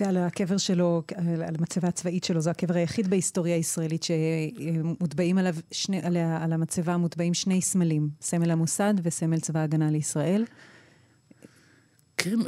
ועל 0.00 0.16
הקבר 0.16 0.56
שלו, 0.56 1.02
על 1.46 1.54
המצבה 1.58 1.88
הצבאית 1.88 2.24
שלו, 2.24 2.40
זה 2.40 2.50
הקבר 2.50 2.74
היחיד 2.74 3.10
בהיסטוריה 3.10 3.54
הישראלית 3.54 4.02
שמוטבעים 4.02 5.38
עליו, 5.38 5.54
שני, 5.70 6.02
על, 6.02 6.16
על 6.16 6.52
המצבה 6.52 6.96
מוטבעים 6.96 7.34
שני 7.34 7.62
סמלים, 7.62 8.08
סמל 8.20 8.50
המוסד 8.50 8.94
וסמל 9.02 9.40
צבא 9.40 9.60
ההגנה 9.60 9.90
לישראל. 9.90 10.44
כן, 12.16 12.38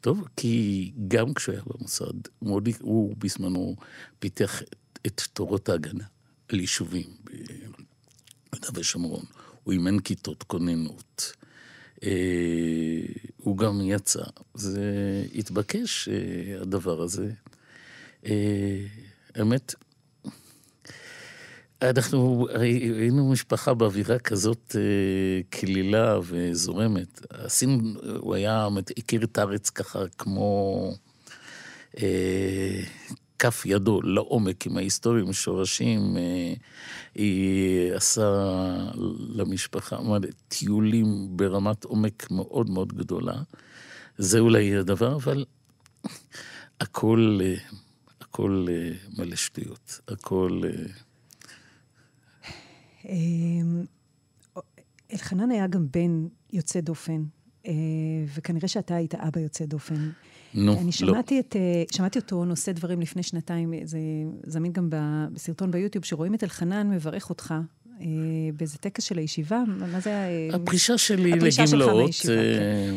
טוב, 0.00 0.24
כי 0.36 0.92
גם 1.08 1.34
כשהוא 1.34 1.52
היה 1.52 1.62
במוסד, 1.66 2.14
מודי, 2.42 2.72
הוא 2.80 3.14
בזמנו 3.18 3.76
פיתח 4.18 4.62
את 5.06 5.22
תורות 5.32 5.68
ההגנה 5.68 6.04
על 6.48 6.60
יישובים 6.60 7.06
ביהודה 7.24 8.68
ושומרון. 8.74 9.24
הוא 9.62 9.72
אימן 9.72 9.98
כיתות 9.98 10.42
כוננות. 10.42 11.32
הוא 13.36 13.56
גם 13.56 13.80
יצא. 13.82 14.22
זה 14.54 14.82
התבקש, 15.34 16.08
הדבר 16.60 17.02
הזה. 17.02 17.30
האמת, 19.34 19.74
אנחנו 21.82 22.46
היינו 22.58 23.30
משפחה 23.30 23.74
באווירה 23.74 24.18
כזאת 24.18 24.76
קלילה 25.50 26.18
וזורמת. 26.22 27.20
עשינו, 27.30 28.00
הוא 28.18 28.34
היה, 28.34 28.68
הכיר 28.98 29.24
את 29.24 29.38
הארץ 29.38 29.70
ככה 29.70 30.04
כמו 30.18 30.90
כף 33.38 33.62
ידו 33.66 34.02
לעומק 34.02 34.66
עם 34.66 34.76
ההיסטוריה, 34.76 35.22
עם 35.22 35.30
השורשים. 35.30 36.16
היא 37.14 37.92
עשה 37.92 38.30
למשפחה 39.28 39.98
טיולים 40.48 41.28
ברמת 41.30 41.84
עומק 41.84 42.30
מאוד 42.30 42.70
מאוד 42.70 42.92
גדולה. 42.92 43.42
זה 44.18 44.38
אולי 44.38 44.76
הדבר, 44.76 45.16
אבל 45.16 45.44
הכל, 46.80 47.40
הכל 48.20 48.66
מלא 49.18 49.36
שטויות. 49.36 50.00
הכל... 50.08 50.62
אלחנן 55.12 55.50
היה 55.50 55.66
גם 55.66 55.86
בן 55.90 56.26
יוצא 56.52 56.80
דופן, 56.80 57.24
וכנראה 58.34 58.68
שאתה 58.68 58.94
היית 58.94 59.14
אבא 59.14 59.40
יוצא 59.40 59.64
דופן. 59.64 60.10
נו, 60.54 60.72
לא. 60.72 60.80
אני 60.80 60.92
שמעתי, 60.92 61.40
את, 61.40 61.56
שמעתי 61.92 62.18
אותו 62.18 62.44
נושא 62.44 62.72
דברים 62.72 63.00
לפני 63.00 63.22
שנתיים, 63.22 63.74
זה 63.84 63.98
זמין 64.46 64.72
גם 64.72 64.88
בסרטון 64.90 65.70
ביוטיוב, 65.70 66.04
שרואים 66.04 66.34
את 66.34 66.44
אלחנן 66.44 66.90
מברך 66.90 67.30
אותך 67.30 67.54
באיזה 68.56 68.78
טקס 68.78 69.04
של 69.04 69.18
הישיבה, 69.18 69.62
מה 69.92 70.00
זה 70.00 70.10
היה? 70.22 70.54
הפרישה 70.54 70.98
שלי 70.98 71.30
לגמלאות 71.30 72.10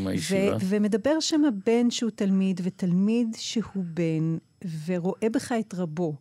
מהישיבה. 0.03 0.59
כן. 0.59 0.65
ומדבר 0.69 1.19
שם 1.19 1.41
הבן 1.45 1.91
שהוא 1.91 2.11
תלמיד, 2.15 2.61
ותלמיד 2.63 3.35
שהוא 3.37 3.83
בן, 3.93 4.37
ורואה 4.85 5.29
בך 5.33 5.51
את 5.59 5.73
רבו. 5.73 6.15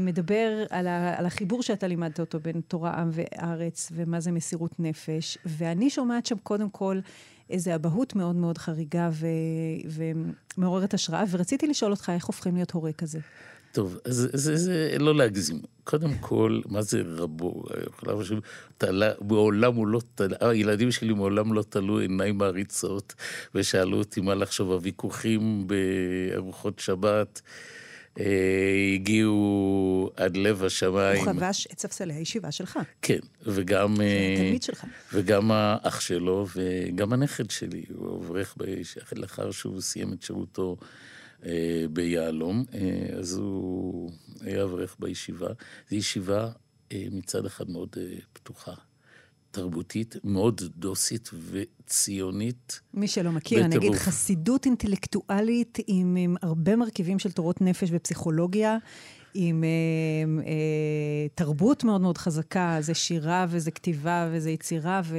מדבר 0.00 0.64
על, 0.70 0.86
ה, 0.86 1.18
על 1.18 1.26
החיבור 1.26 1.62
שאתה 1.62 1.86
לימדת 1.86 2.20
אותו 2.20 2.40
בין 2.40 2.60
תורה, 2.68 2.94
עם 2.94 3.10
וארץ, 3.12 3.92
ומה 3.94 4.20
זה 4.20 4.32
מסירות 4.32 4.80
נפש. 4.80 5.38
ואני 5.46 5.90
שומעת 5.90 6.26
שם 6.26 6.36
קודם 6.42 6.70
כל 6.70 7.00
איזו 7.50 7.74
אבהות 7.74 8.16
מאוד 8.16 8.36
מאוד 8.36 8.58
חריגה 8.58 9.10
ו, 9.12 9.26
ומעוררת 10.56 10.94
השראה, 10.94 11.24
ורציתי 11.30 11.66
לשאול 11.66 11.90
אותך, 11.90 12.12
איך 12.14 12.24
הופכים 12.24 12.54
להיות 12.54 12.70
הורה 12.70 12.92
כזה? 12.92 13.18
טוב, 13.72 13.98
אז 14.04 14.28
זה, 14.32 14.56
זה 14.56 14.96
לא 14.98 15.14
להגזים. 15.14 15.60
קודם 15.84 16.14
כל, 16.20 16.60
מה 16.68 16.82
זה 16.82 17.02
רבו? 17.06 17.64
מעולם 19.20 19.74
הוא 19.74 19.86
לא 19.86 20.00
תלה, 20.14 20.36
הילדים 20.40 20.92
שלי 20.92 21.12
מעולם 21.14 21.52
לא 21.52 21.62
תלו 21.62 21.98
עיניים 21.98 22.38
מעריצות, 22.38 23.14
ושאלו 23.54 23.98
אותי 23.98 24.20
מה 24.20 24.34
לחשוב, 24.34 24.72
הוויכוחים 24.72 25.66
בארוחות 25.66 26.78
שבת. 26.78 27.42
הגיעו 28.94 30.10
עד 30.16 30.36
לב 30.36 30.64
השמיים. 30.64 31.24
הוא 31.24 31.34
חבש 31.34 31.68
את 31.72 31.80
ספסלי 31.80 32.14
הישיבה 32.14 32.52
שלך. 32.52 32.78
כן, 33.02 33.18
וגם... 33.42 33.94
התלמיד 34.34 34.62
שלך. 34.62 34.84
וגם 35.12 35.50
האח 35.50 36.00
שלו, 36.00 36.46
וגם 36.56 37.12
הנכד 37.12 37.50
שלי, 37.50 37.84
הוא 37.94 38.24
אברך 38.24 38.56
לאחר 39.16 39.50
שהוא 39.50 39.80
סיים 39.80 40.12
את 40.12 40.22
שירותו 40.22 40.76
ביהלום, 41.90 42.64
אז 43.18 43.36
הוא 43.36 44.10
היה 44.40 44.62
אברך 44.62 44.96
בישיבה. 44.98 45.48
זו 45.90 45.96
ישיבה 45.96 46.48
מצד 46.94 47.46
אחד 47.46 47.70
מאוד 47.70 47.96
פתוחה. 48.32 48.74
תרבותית, 49.50 50.16
מאוד 50.24 50.60
דוסית 50.76 51.30
וציונית. 51.50 52.80
מי 52.94 53.08
שלא 53.08 53.32
מכיר, 53.32 53.64
אני 53.64 53.76
אגיד 53.76 53.94
חסידות 53.94 54.66
אינטלקטואלית 54.66 55.78
עם, 55.86 56.16
עם 56.16 56.36
הרבה 56.42 56.76
מרכיבים 56.76 57.18
של 57.18 57.32
תורות 57.32 57.60
נפש 57.60 57.88
ופסיכולוגיה, 57.92 58.76
עם 59.34 59.64
אה, 59.64 60.42
אה, 60.42 61.28
תרבות 61.34 61.84
מאוד 61.84 62.00
מאוד 62.00 62.18
חזקה, 62.18 62.76
זה 62.80 62.94
שירה 62.94 63.46
וזה 63.48 63.70
כתיבה 63.70 64.28
וזה 64.32 64.50
יצירה 64.50 65.00
ו... 65.04 65.16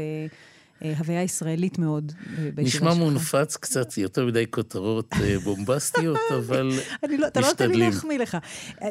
הוויה 0.97 1.23
ישראלית 1.23 1.79
מאוד 1.79 2.11
נשמע 2.57 2.93
מונפץ 2.93 3.57
קצת, 3.57 3.97
יותר 3.97 4.25
מדי 4.25 4.45
כותרות 4.49 5.13
בומבסטיות, 5.43 6.17
אבל 6.39 6.71
אני 7.03 7.17
לא, 7.17 7.27
אתה 7.27 7.39
לא 7.41 7.47
נותן 7.47 7.71
לי 7.71 7.77
להחמיא 7.77 8.19
לך. 8.19 8.37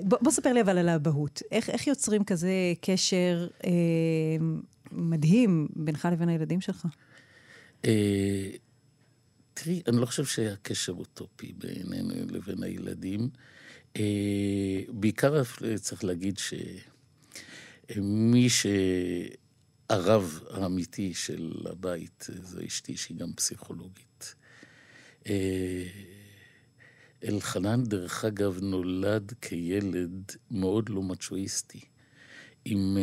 בוא, 0.03 0.19
בוא 0.21 0.33
ספר 0.33 0.53
לי 0.53 0.61
אבל 0.61 0.79
על 0.79 0.89
האבהות. 0.89 1.43
איך, 1.53 1.71
איך 1.71 1.87
יוצרים 1.87 2.25
כזה 2.25 2.51
קשר 2.81 3.47
אה, 3.65 3.71
מדהים 4.93 5.69
בינך 5.77 6.09
לבין 6.13 6.29
הילדים 6.29 6.61
שלך? 6.61 6.87
תראי, 9.55 9.83
אני 9.87 9.97
לא 9.97 10.07
חושב 10.07 10.25
שהיה 10.25 10.57
קשר 10.63 10.93
אוטופי 10.93 11.53
בינינו 11.53 12.15
לבין 12.31 12.63
הילדים. 12.63 13.29
בעיקר 14.89 15.43
צריך 15.81 16.05
להגיד 16.05 16.39
שמי 17.89 18.49
שהרב 18.49 20.41
האמיתי 20.51 21.15
של 21.15 21.67
הבית 21.71 22.27
זו 22.43 22.59
אשתי, 22.67 22.97
שהיא 22.97 23.17
גם 23.19 23.33
פסיכולוגית. 23.33 24.35
אלחנן, 27.25 27.85
דרך 27.85 28.25
אגב, 28.25 28.59
נולד 28.63 29.33
כילד 29.41 30.33
מאוד 30.51 30.89
לא 30.89 31.03
מצ'ואיסטי, 31.03 31.81
עם 32.65 32.97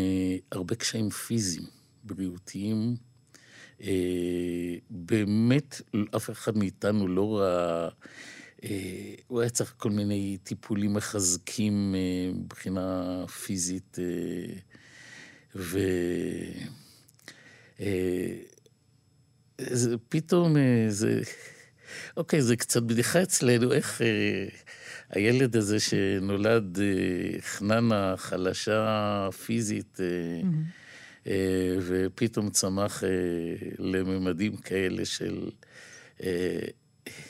הרבה 0.51 0.75
קשיים 0.75 1.09
פיזיים. 1.09 1.76
בריאותיים. 2.07 2.95
אה, 3.81 4.75
באמת, 4.89 5.81
אף 6.15 6.29
אחד 6.29 6.57
מאיתנו 6.57 7.07
לא 7.07 7.37
ראה... 7.37 7.89
אה, 8.63 9.13
הוא 9.27 9.41
היה 9.41 9.49
צריך 9.49 9.73
כל 9.77 9.91
מיני 9.91 10.37
טיפולים 10.43 10.93
מחזקים 10.93 11.95
אה, 11.95 12.33
מבחינה 12.33 13.25
פיזית, 13.27 13.97
אה, 13.99 14.53
ו... 15.55 15.79
אה, 17.79 18.35
זה, 19.61 19.95
פתאום 20.09 20.57
אה, 20.57 20.85
זה... 20.89 21.21
אוקיי, 22.17 22.41
זה 22.41 22.55
קצת 22.55 22.83
בדיחה 22.83 23.23
אצלנו, 23.23 23.73
איך 23.73 24.01
אה, 24.01 24.47
הילד 25.09 25.55
הזה 25.55 25.79
שנולד 25.79 26.79
אה, 26.79 27.41
חננה, 27.41 28.13
חלשה 28.17 29.29
פיזית, 29.45 29.99
אה, 29.99 30.05
mm-hmm. 30.41 30.86
אה, 31.27 31.77
ופתאום 31.81 32.49
צמח 32.49 33.03
אה, 33.03 33.09
לממדים 33.79 34.57
כאלה 34.57 35.05
של... 35.05 35.49
אה, 36.23 36.59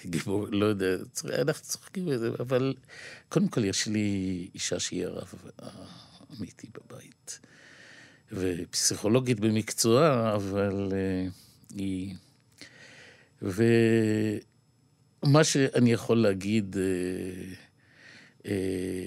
גיבור, 0.05 0.47
לא 0.51 0.65
יודע, 0.65 0.95
אנחנו 1.25 1.65
צוחקים 1.65 2.05
בזה, 2.05 2.29
אבל 2.39 2.73
קודם 3.29 3.47
כל 3.47 3.65
יש 3.65 3.88
לי 3.88 4.49
אישה 4.53 4.79
שהיא 4.79 5.05
הרב 5.05 5.33
אמיתי 6.38 6.67
בבית. 6.73 7.39
ופסיכולוגית 8.31 9.39
במקצועה, 9.39 10.36
אבל 10.36 10.93
היא... 11.75 12.15
ומה 13.41 14.43
שאני 15.43 15.91
יכול 15.91 16.17
להגיד, 16.17 16.75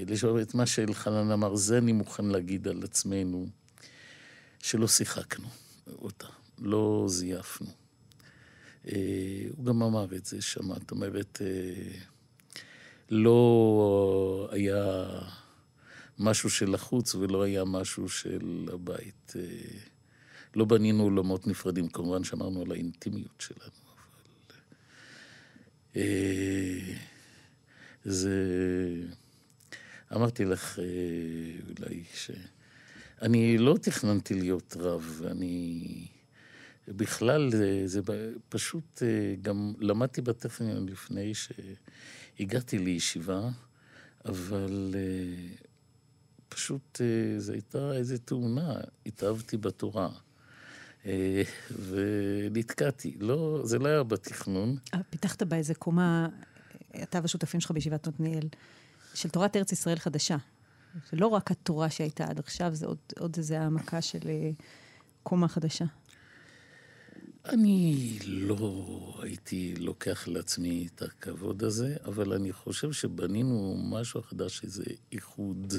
לשאול 0.07 0.43
את 0.43 0.55
מה 0.55 0.67
שאלחנן 0.67 1.31
אמר, 1.31 1.55
זה 1.55 1.79
אני 1.79 1.93
מוכן 1.93 2.25
להגיד 2.25 2.69
על 2.69 2.81
עצמנו, 2.85 3.47
שלא 4.63 4.89
שיחקנו 4.89 5.49
אותה, 5.87 6.29
לא 6.59 7.05
זייפנו. 7.09 7.71
Uh, 8.85 8.91
הוא 9.57 9.65
גם 9.65 9.83
אמר 9.83 10.17
את 10.17 10.27
זה, 10.27 10.43
שמעת, 10.43 10.91
אומרת, 10.91 11.43
uh, 11.43 12.63
לא 13.11 14.49
היה... 14.53 15.07
משהו 16.21 16.51
של 16.51 16.75
החוץ 16.75 17.15
ולא 17.15 17.43
היה 17.43 17.65
משהו 17.65 18.09
של 18.09 18.69
הבית. 18.73 19.33
אה, 19.37 19.79
לא 20.57 20.65
בנינו 20.65 21.03
עולמות 21.03 21.47
נפרדים, 21.47 21.89
כמובן 21.89 22.25
שמרנו 22.25 22.63
על 22.63 22.73
האינטימיות 22.73 23.41
שלנו, 23.41 23.71
אבל... 23.95 24.57
אה, 25.97 26.95
זה... 28.05 28.37
אמרתי 30.15 30.45
לך 30.45 30.79
אה, 30.79 30.85
אולי 31.79 32.05
ש... 32.15 32.31
אני 33.23 33.59
לא 33.59 33.77
תכננתי 33.83 34.35
להיות 34.35 34.77
רב, 34.81 35.23
אני... 35.31 36.07
בכלל, 36.89 37.51
זה, 37.51 37.83
זה 37.85 38.01
פשוט, 38.49 39.03
גם 39.43 39.73
למדתי 39.79 40.21
בטכניון 40.21 40.89
לפני 40.89 41.33
שהגעתי 41.35 42.79
לישיבה, 42.79 43.49
אבל 44.25 44.95
פשוט 46.51 47.01
אה, 47.01 47.41
זו 47.41 47.53
הייתה 47.53 47.93
איזו 47.93 48.19
תאונה, 48.25 48.75
התאהבתי 49.07 49.57
בתורה. 49.57 50.09
אה, 51.07 51.43
ונתקעתי. 51.89 53.17
לא, 53.21 53.61
זה 53.65 53.79
לא 53.79 53.89
היה 53.89 54.03
בתכנון. 54.03 54.77
אה, 54.95 55.01
פיתחת 55.11 55.43
באיזה 55.43 55.75
קומה, 55.75 56.29
אתה 57.03 57.19
והשותפים 57.23 57.61
שלך 57.61 57.71
בישיבת 57.71 58.07
עתניאל, 58.07 58.49
של 59.15 59.29
תורת 59.29 59.57
ארץ 59.57 59.73
ישראל 59.73 59.99
חדשה. 59.99 60.37
זה 61.11 61.17
לא 61.17 61.27
רק 61.27 61.51
התורה 61.51 61.91
שהייתה 61.91 62.25
עד 62.25 62.39
עכשיו, 62.39 62.75
זה 62.75 62.87
עוד, 62.87 62.99
עוד 63.19 63.35
איזו 63.37 63.55
העמקה 63.55 64.03
של 64.03 64.21
קומה 65.23 65.49
חדשה. 65.49 65.85
אני 67.45 68.19
לא 68.27 69.15
הייתי 69.23 69.75
לוקח 69.79 70.29
לעצמי 70.29 70.89
את 70.95 71.03
הכבוד 71.03 71.65
הזה, 71.65 71.97
אבל 72.05 72.33
אני 72.33 72.53
חושב 72.53 72.93
שבנינו 72.93 73.77
משהו 73.91 74.23
חדש, 74.23 74.65
איזה 74.65 74.85
איחוד. 75.13 75.75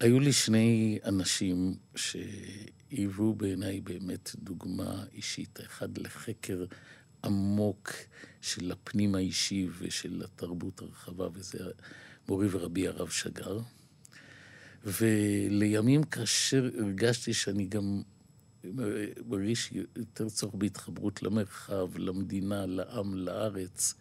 היו 0.00 0.20
לי 0.20 0.32
שני 0.32 0.98
אנשים 1.04 1.76
שהיוו 1.94 3.34
בעיניי 3.34 3.80
באמת 3.80 4.30
דוגמה 4.34 5.04
אישית. 5.12 5.60
אחד 5.60 5.98
לחקר 5.98 6.64
עמוק 7.24 7.92
של 8.40 8.72
הפנים 8.72 9.14
האישי 9.14 9.68
ושל 9.78 10.22
התרבות 10.24 10.82
הרחבה, 10.82 11.28
וזה 11.32 11.58
מורי 12.28 12.48
ורבי 12.50 12.88
הרב 12.88 13.08
שגר. 13.08 13.60
ולימים 14.84 16.02
כאשר 16.02 16.70
הרגשתי 16.78 17.34
שאני 17.34 17.66
גם 17.66 18.02
מרגיש 19.26 19.72
יותר 19.96 20.28
צורך 20.28 20.54
בהתחברות 20.54 21.22
למרחב, 21.22 21.88
למדינה, 21.96 22.66
לעם, 22.66 23.14
לארץ, 23.14 23.94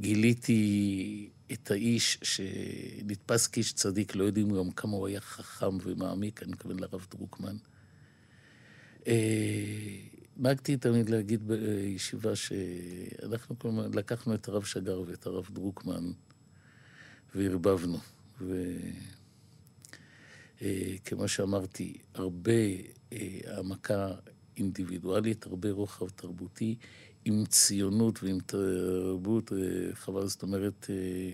גיליתי 0.00 1.30
את 1.52 1.70
האיש 1.70 2.18
שנתפס 2.22 3.46
כאיש 3.46 3.72
צדיק, 3.72 4.14
לא 4.14 4.24
יודעים 4.24 4.50
גם 4.50 4.70
כמה 4.70 4.96
הוא 4.96 5.06
היה 5.06 5.20
חכם 5.20 5.78
ומעמיק, 5.82 6.42
אני 6.42 6.52
מתכוון 6.52 6.78
לרב 6.78 7.06
דרוקמן. 7.10 7.56
אה, 9.06 9.96
נהגתי 10.36 10.76
תמיד 10.76 11.08
להגיד 11.08 11.48
בישיבה 11.48 12.36
שאנחנו 12.36 13.58
כלומר 13.58 13.88
לקחנו 13.88 14.34
את 14.34 14.48
הרב 14.48 14.64
שגר 14.64 15.02
ואת 15.06 15.26
הרב 15.26 15.48
דרוקמן 15.52 16.12
וערבבנו. 17.34 17.98
וכמו 18.40 19.21
אה, 20.62 21.28
שאמרתי, 21.28 21.98
הרבה 22.14 22.52
אה, 23.12 23.38
העמקה 23.46 24.08
אינדיבידואלית, 24.56 25.46
הרבה 25.46 25.70
רוחב 25.70 26.08
תרבותי, 26.08 26.76
עם 27.24 27.44
ציונות 27.46 28.22
ועם 28.22 28.38
תרבות 28.46 29.52
רחבה, 29.52 30.26
זאת 30.26 30.42
אומרת, 30.42 30.86
אה, 30.90 31.32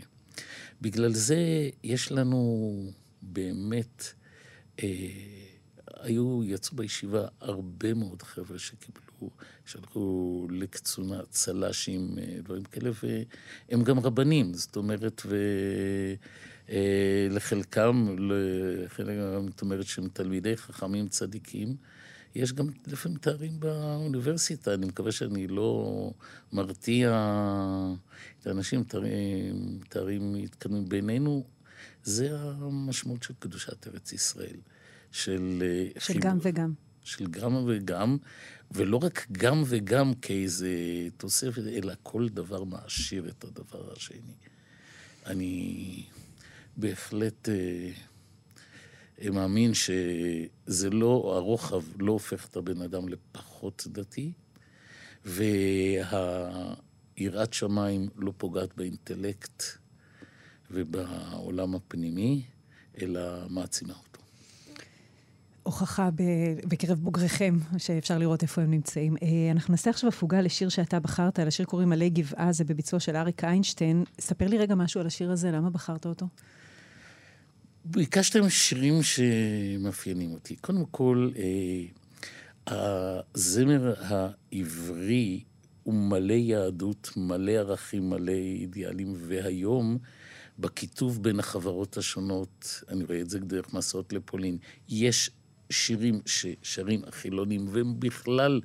בגלל 0.80 1.12
זה 1.12 1.70
יש 1.82 2.12
לנו 2.12 2.72
באמת, 3.22 4.04
אה, 4.82 4.86
היו, 6.00 6.44
יצאו 6.44 6.76
בישיבה 6.76 7.28
הרבה 7.40 7.94
מאוד 7.94 8.22
חבר'ה 8.22 8.58
שקיבלו, 8.58 9.30
שלחו 9.66 10.46
לקצונה 10.50 11.20
צל"שים, 11.30 12.18
אה, 12.18 12.40
דברים 12.42 12.62
כאלה, 12.62 12.90
והם 13.02 13.84
גם 13.84 13.98
רבנים, 13.98 14.54
זאת 14.54 14.76
אומרת, 14.76 15.22
ולחלקם, 16.68 18.16
לחלק, 18.18 19.16
זאת 19.50 19.60
אומרת 19.60 19.86
שהם 19.86 20.08
תלמידי 20.12 20.56
חכמים 20.56 21.08
צדיקים. 21.08 21.76
יש 22.34 22.52
גם 22.52 22.66
לפעמים 22.86 23.18
תארים 23.18 23.60
באוניברסיטה, 23.60 24.74
אני 24.74 24.86
מקווה 24.86 25.12
שאני 25.12 25.46
לא 25.46 26.10
מרתיע 26.52 27.10
את 28.40 28.46
האנשים, 28.46 28.84
תארים, 28.84 29.78
תארים 29.88 30.32
מתקדמים 30.32 30.88
בינינו. 30.88 31.44
זה 32.04 32.36
המשמעות 32.40 33.22
של 33.22 33.34
קדושת 33.38 33.86
ארץ 33.86 34.12
ישראל. 34.12 34.56
של... 35.12 35.62
אה, 35.62 36.00
של 36.00 36.12
חיב... 36.12 36.22
גם 36.22 36.38
וגם. 36.42 36.72
של 37.02 37.26
גם 37.26 37.64
וגם, 37.66 38.16
ולא 38.70 38.96
רק 38.96 39.26
גם 39.32 39.62
וגם 39.66 40.14
כאיזה 40.14 40.68
תוספת, 41.16 41.62
אלא 41.66 41.92
כל 42.02 42.28
דבר 42.28 42.64
מעשיר 42.64 43.28
את 43.28 43.44
הדבר 43.44 43.92
השני. 43.92 44.34
אני 45.26 46.04
בהחלט... 46.78 47.48
אה, 47.48 47.90
מאמין 49.32 49.74
שזה 49.74 50.90
לא, 50.90 51.32
הרוחב 51.36 51.82
לא 51.98 52.12
הופך 52.12 52.46
את 52.46 52.56
הבן 52.56 52.82
אדם 52.82 53.08
לפחות 53.08 53.86
דתי, 53.92 54.32
והיראת 55.24 56.02
שמיים 57.52 58.08
לא 58.16 58.32
פוגעת 58.36 58.76
באינטלקט 58.76 59.62
ובעולם 60.70 61.74
הפנימי, 61.74 62.42
אלא 63.02 63.48
מעצימה 63.48 63.92
אותו. 63.92 64.20
הוכחה 65.62 66.10
בקרב 66.68 66.98
בוגריכם, 66.98 67.58
שאפשר 67.78 68.18
לראות 68.18 68.42
איפה 68.42 68.62
הם 68.62 68.70
נמצאים. 68.70 69.16
אה, 69.22 69.50
אנחנו 69.52 69.72
נעשה 69.72 69.90
עכשיו 69.90 70.08
הפוגה 70.08 70.40
לשיר 70.40 70.68
שאתה 70.68 71.00
בחרת, 71.00 71.38
לשיר 71.38 71.66
קוראים 71.66 71.92
עלי 71.92 72.10
גבעה, 72.10 72.52
זה 72.52 72.64
בביצוע 72.64 73.00
של 73.00 73.16
אריק 73.16 73.44
איינשטיין. 73.44 74.04
ספר 74.20 74.46
לי 74.46 74.58
רגע 74.58 74.74
משהו 74.74 75.00
על 75.00 75.06
השיר 75.06 75.30
הזה, 75.30 75.50
למה 75.50 75.70
בחרת 75.70 76.06
אותו? 76.06 76.26
ביקשתם 77.90 78.48
שירים 78.48 79.02
שמאפיינים 79.02 80.32
אותי. 80.32 80.56
קודם 80.56 80.84
כל, 80.90 81.30
אה, 81.36 83.20
הזמר 83.34 83.94
העברי 84.00 85.44
הוא 85.82 85.94
מלא 85.94 86.32
יהדות, 86.32 87.10
מלא 87.16 87.52
ערכים, 87.52 88.10
מלא 88.10 88.32
אידיאלים, 88.32 89.14
והיום, 89.16 89.98
בכיתוב 90.58 91.22
בין 91.22 91.38
החברות 91.38 91.96
השונות, 91.96 92.82
אני 92.88 93.04
רואה 93.04 93.20
את 93.20 93.30
זה 93.30 93.38
דרך 93.38 93.74
מסעות 93.74 94.12
לפולין, 94.12 94.58
יש 94.88 95.30
שירים 95.70 96.20
ששרים 96.26 97.02
החילונים, 97.06 97.66
והם 97.70 98.00
בכלל 98.00 98.60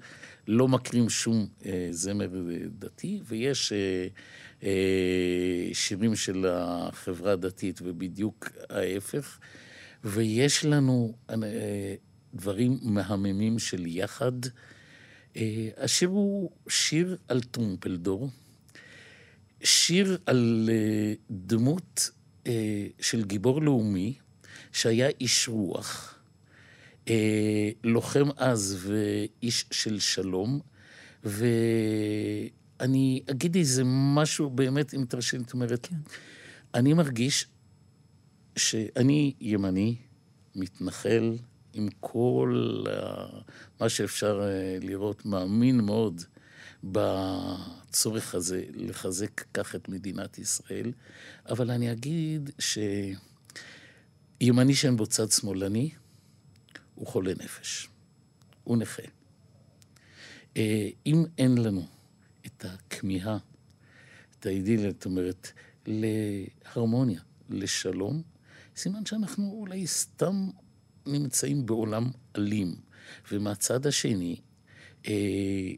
לא 0.47 0.67
מכירים 0.67 1.09
שום 1.09 1.47
אה, 1.65 1.87
זמר 1.91 2.29
דתי, 2.79 3.21
ויש 3.25 3.73
אה, 3.73 3.77
אה, 3.77 4.07
שירים 5.73 6.15
של 6.15 6.45
החברה 6.49 7.31
הדתית, 7.31 7.79
ובדיוק 7.83 8.49
ההפך. 8.69 9.39
ויש 10.03 10.65
לנו 10.65 11.13
אה, 11.29 11.35
דברים 12.33 12.79
מהממים 12.81 13.59
של 13.59 13.87
יחד. 13.87 14.31
אה, 15.35 15.69
השיר 15.77 16.09
הוא 16.09 16.51
שיר 16.67 17.17
על 17.27 17.41
טרומפלדור, 17.41 18.29
שיר 19.63 20.17
על 20.25 20.69
אה, 20.71 21.13
דמות 21.31 22.09
אה, 22.47 22.87
של 22.99 23.23
גיבור 23.23 23.61
לאומי, 23.61 24.13
שהיה 24.71 25.09
איש 25.21 25.47
רוח. 25.47 26.19
אה, 27.07 27.69
לוחם 27.83 28.29
עז 28.37 28.87
ואיש 28.87 29.65
של 29.71 29.99
שלום, 29.99 30.59
אני 32.79 33.23
אגיד 33.31 33.55
איזה 33.55 33.83
משהו 33.85 34.49
באמת, 34.49 34.93
אם 34.93 35.05
תרשי 35.09 35.37
לי, 35.37 35.43
זאת 35.43 35.53
אומרת, 35.53 35.85
כן. 35.85 35.95
אני 36.73 36.93
מרגיש 36.93 37.47
שאני 38.55 39.33
ימני, 39.41 39.95
מתנחל, 40.55 41.37
עם 41.73 41.87
כל 41.99 42.83
מה 43.79 43.89
שאפשר 43.89 44.41
אה, 44.43 44.77
לראות, 44.81 45.25
מאמין 45.25 45.81
מאוד 45.81 46.21
בצורך 46.83 48.35
הזה 48.35 48.63
לחזק 48.73 49.43
כך 49.53 49.75
את 49.75 49.89
מדינת 49.89 50.37
ישראל, 50.37 50.91
אבל 51.49 51.71
אני 51.71 51.91
אגיד 51.91 52.49
שימני 54.39 54.75
שאין 54.75 54.97
בו 54.97 55.05
צד 55.05 55.31
שמאלני, 55.31 55.89
הוא 56.95 57.07
חולה 57.07 57.33
נפש, 57.33 57.87
הוא 58.63 58.77
נכה. 58.77 59.03
אה, 60.57 60.89
אם 61.05 61.25
אין 61.37 61.57
לנו 61.57 61.87
הכמיהה, 62.65 63.37
את 64.39 64.45
האידיליה, 64.45 64.91
זאת 64.91 65.05
אומרת, 65.05 65.51
להרמוניה, 65.85 67.21
לשלום, 67.49 68.21
סימן 68.75 69.05
שאנחנו 69.05 69.51
אולי 69.51 69.87
סתם 69.87 70.49
נמצאים 71.05 71.65
בעולם 71.65 72.11
אלים. 72.37 72.75
ומהצד 73.31 73.85
השני, 73.85 74.35
אה, 75.07 75.71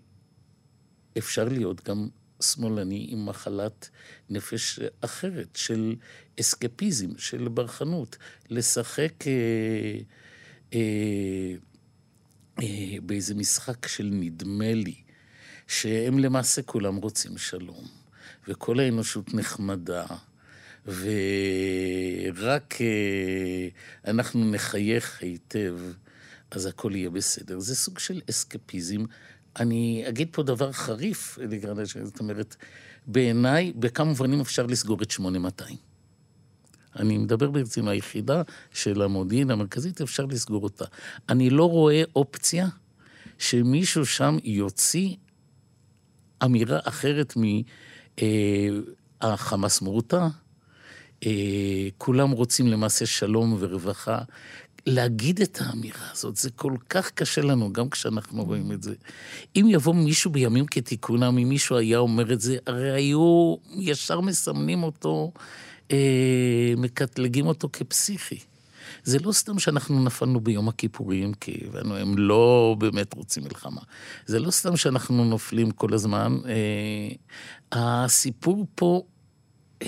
אפשר 1.18 1.50
להיות 1.50 1.90
גם 1.90 2.08
שמאלני 2.42 3.08
עם 3.10 3.26
מחלת 3.26 3.90
נפש 4.30 4.80
אחרת, 5.02 5.56
של 5.56 5.96
אסקפיזם, 6.40 7.18
של 7.18 7.48
ברחנות, 7.48 8.18
לשחק 8.50 9.28
אה, 9.28 10.00
אה, 10.74 11.56
אה, 12.62 12.98
באיזה 13.04 13.36
משחק 13.36 13.88
של 13.88 14.10
נדמה 14.14 14.74
לי, 14.74 14.96
שהם 15.68 16.20
למעשה 16.20 16.62
כולם 16.62 16.96
רוצים 16.96 17.38
שלום, 17.38 17.84
וכל 18.48 18.80
האנושות 18.80 19.34
נחמדה. 19.34 20.06
ורק 20.88 22.82
אה, 22.82 23.68
אנחנו 24.08 24.52
נחייך 24.52 25.22
היטב, 25.22 25.78
אז 26.52 26.66
הכל 26.66 26.92
יהיה 26.96 27.10
בסדר. 27.10 27.60
זה 27.60 27.76
סוג 27.76 28.00
של 28.00 28.22
אסקפיזם. 28.30 29.04
אני 29.60 30.04
אגיד 30.08 30.28
פה 30.32 30.44
דבר 30.44 30.72
חריף, 30.72 31.40
זאת 32.04 32.20
אומרת, 32.20 32.56
בעיניי, 33.08 33.74
בכמה 33.76 34.10
מובנים 34.10 34.42
אפשר 34.42 34.66
לסגור 34.66 35.02
את 35.02 35.12
8200. 35.12 35.78
אני 36.96 37.18
מדבר 37.18 37.52
בעצם 37.52 37.88
היחידה 37.88 38.42
של 38.72 39.02
המודיעין 39.02 39.52
המרכזית, 39.52 40.02
אפשר 40.02 40.26
לסגור 40.26 40.64
אותה. 40.64 40.86
אני 41.30 41.50
לא 41.50 41.70
רואה 41.70 42.04
אופציה 42.16 42.68
שמישהו 43.38 44.06
שם 44.06 44.38
יוציא 44.44 45.16
אמירה 46.46 46.80
אחרת 46.84 47.34
מהחמאס 49.22 49.82
אה, 49.82 49.86
מורתע, 49.86 50.28
אה, 51.26 51.88
כולם 51.98 52.32
רוצים 52.32 52.68
למעשה 52.68 53.06
שלום 53.06 53.56
ורווחה. 53.60 54.20
להגיד 54.88 55.42
את 55.42 55.58
האמירה 55.62 56.12
הזאת, 56.12 56.36
זה 56.36 56.50
כל 56.50 56.74
כך 56.90 57.12
קשה 57.12 57.42
לנו, 57.42 57.74
גם 57.74 57.90
כשאנחנו 57.90 58.44
רואים 58.44 58.72
את 58.72 58.84
זה. 58.84 58.94
אם 59.56 59.66
יבוא 59.70 59.96
מישהו 59.96 60.32
בימים 60.32 60.66
כתיקונם, 60.66 61.38
אם 61.38 61.50
מישהו 61.50 61.78
היה 61.78 61.98
אומר 61.98 62.34
את 62.34 62.42
זה, 62.42 62.58
הרי 62.68 62.92
היו 62.92 63.56
ישר 63.80 64.22
מסמנים 64.22 64.84
אותו, 64.84 65.32
אה, 65.92 66.74
מקטלגים 66.78 67.48
אותו 67.48 67.70
כפסיכי. 67.74 68.40
זה 69.06 69.20
לא 69.20 69.32
סתם 69.32 69.60
שאנחנו 69.60 70.04
נפלנו 70.04 70.40
ביום 70.40 70.70
הכיפורים, 70.70 71.34
כי 71.34 71.64
הבנו, 71.68 71.96
הם 71.96 72.18
לא 72.18 72.76
באמת 72.80 73.14
רוצים 73.14 73.44
מלחמה. 73.44 73.82
זה 74.26 74.40
לא 74.40 74.52
סתם 74.52 74.78
שאנחנו 74.78 75.26
נופלים 75.26 75.72
כל 75.72 75.94
הזמן. 75.94 76.38
אה, 76.46 77.16
הסיפור 77.72 78.66
פה... 78.76 79.04
אה, 79.82 79.88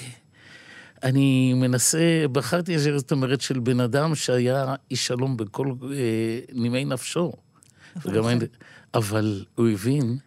אני 1.03 1.53
מנסה, 1.53 2.25
בחרתי 2.31 2.71
ישר, 2.71 2.97
זאת 2.97 3.11
אומרת, 3.11 3.41
של 3.41 3.59
בן 3.59 3.79
אדם 3.79 4.15
שהיה 4.15 4.75
איש 4.91 5.07
שלום 5.07 5.37
בכל 5.37 5.73
אה, 5.91 6.39
נימי 6.53 6.85
נפשו. 6.85 7.31
אין, 8.29 8.39
אבל 8.93 9.45
הוא 9.55 9.69
הבין 9.69 10.17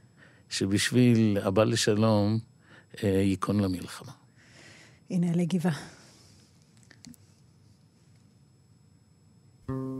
שבשביל 0.48 1.38
הבא 1.42 1.64
לשלום, 1.64 2.38
אה, 3.05 3.09
ייכון 3.09 3.61
למלחמה. 3.61 4.12
הנה 5.11 5.33
עלי 5.33 5.46
thank 9.71 9.95
you 9.95 10.00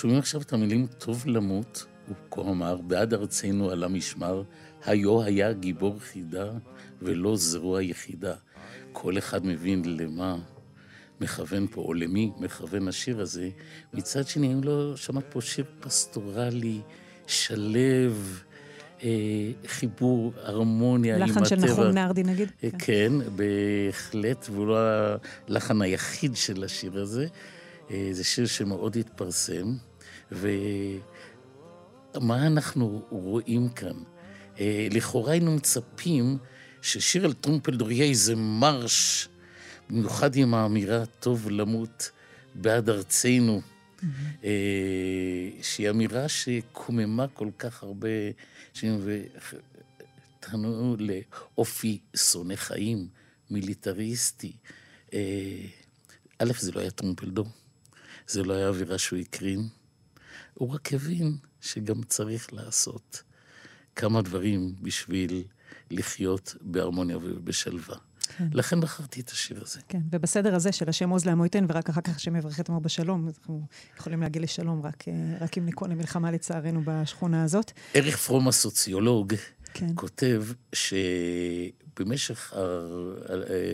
שומעים 0.00 0.18
עכשיו 0.18 0.40
את 0.40 0.52
המילים 0.52 0.86
טוב 0.98 1.24
למות, 1.26 1.86
הוא 2.08 2.16
כה 2.30 2.40
אמר, 2.40 2.76
בעד 2.76 3.14
ארצנו 3.14 3.70
על 3.70 3.84
המשמר, 3.84 4.42
היו 4.84 5.22
היה 5.22 5.52
גיבור 5.52 5.98
חידה 5.98 6.50
ולא 7.02 7.36
זרוע 7.36 7.82
יחידה. 7.82 8.34
כל 8.92 9.18
אחד 9.18 9.46
מבין 9.46 9.82
למה 9.84 10.38
מכוון 11.20 11.66
פה, 11.70 11.80
או 11.80 11.94
למי 11.94 12.30
מכוון 12.38 12.88
השיר 12.88 13.20
הזה. 13.20 13.48
מצד 13.94 14.26
שני, 14.26 14.52
אם 14.52 14.64
לא 14.64 14.96
שמעת 14.96 15.24
פה 15.28 15.40
שיר 15.40 15.64
פסטורלי, 15.80 16.80
שלב, 17.26 18.42
אה, 19.02 19.08
חיבור, 19.66 20.32
הרמוניה 20.36 21.16
עם 21.16 21.22
הטבע. 21.22 21.40
לחן 21.40 21.44
של 21.44 21.56
נחום 21.56 21.86
נרדי 21.86 22.22
נגיד? 22.22 22.50
אה, 22.64 22.68
כן, 22.78 23.12
בהחלט, 23.36 24.46
והוא 24.50 24.66
לא 24.66 24.78
הלחן 25.48 25.82
היחיד 25.82 26.36
של 26.36 26.64
השיר 26.64 27.00
הזה. 27.00 27.26
אה, 27.90 28.08
זה 28.12 28.24
שיר 28.24 28.46
שמאוד 28.46 28.96
התפרסם, 28.96 29.74
ומה 30.32 30.86
אנחנו 32.46 33.02
רואים 33.10 33.68
כאן? 33.68 33.96
אה, 34.60 34.88
לכאורה 34.90 35.32
היינו 35.32 35.56
מצפים 35.56 36.38
ששיר 36.82 37.24
על 37.24 37.32
טרומפלדור 37.32 37.90
יהיה 37.90 38.04
איזה 38.04 38.36
מרש, 38.36 39.28
במיוחד 39.90 40.36
עם 40.36 40.54
האמירה 40.54 41.06
טוב 41.06 41.50
למות 41.50 42.10
בעד 42.54 42.90
ארצנו, 42.90 43.60
mm-hmm. 43.60 44.04
שהיא 45.62 45.90
אמירה 45.90 46.28
שקוממה 46.28 47.28
כל 47.28 47.48
כך 47.58 47.82
הרבה 47.82 48.08
שנים, 48.72 49.00
ותנו 49.04 50.96
לאופי 50.98 51.98
שונא 52.16 52.56
חיים, 52.56 53.08
מיליטריסטי. 53.50 54.52
א', 56.38 56.52
זה 56.58 56.72
לא 56.72 56.80
היה 56.80 56.90
טרומפלדור. 56.90 57.46
זה 58.26 58.42
לא 58.42 58.54
היה 58.54 58.68
אווירה 58.68 58.98
שהוא 58.98 59.18
הקרין. 59.18 59.68
הוא 60.60 60.74
רק 60.74 60.92
הבין 60.92 61.36
שגם 61.60 62.02
צריך 62.02 62.52
לעשות 62.52 63.22
כמה 63.96 64.22
דברים 64.22 64.74
בשביל 64.82 65.44
לחיות 65.90 66.56
בהרמוניה 66.60 67.16
ובשלווה. 67.16 67.96
כן. 68.36 68.48
לכן 68.52 68.80
בחרתי 68.80 69.20
את 69.20 69.30
השיר 69.30 69.62
הזה. 69.62 69.80
כן, 69.88 70.00
ובסדר 70.10 70.54
הזה 70.54 70.72
של 70.72 70.88
השם 70.88 71.10
עוז 71.10 71.24
לעמו 71.24 71.44
ייתן, 71.44 71.64
ורק 71.68 71.88
אחר 71.88 72.00
כך 72.00 72.16
השם 72.16 72.36
יברך 72.36 72.60
את 72.60 72.68
עמו 72.68 72.80
בשלום, 72.80 73.28
אנחנו 73.28 73.66
יכולים 73.98 74.22
להגיע 74.22 74.42
לשלום 74.42 74.82
רק, 74.82 75.08
אה, 75.08 75.14
רק 75.40 75.58
אם 75.58 75.66
ניכון 75.66 75.90
למלחמה 75.90 76.30
לצערנו 76.30 76.82
בשכונה 76.84 77.44
הזאת. 77.44 77.72
אריך 77.96 78.16
פרום 78.16 78.48
הסוציולוג 78.48 79.34
כן. 79.74 79.92
כותב 79.94 80.44
שבמשך 80.72 82.52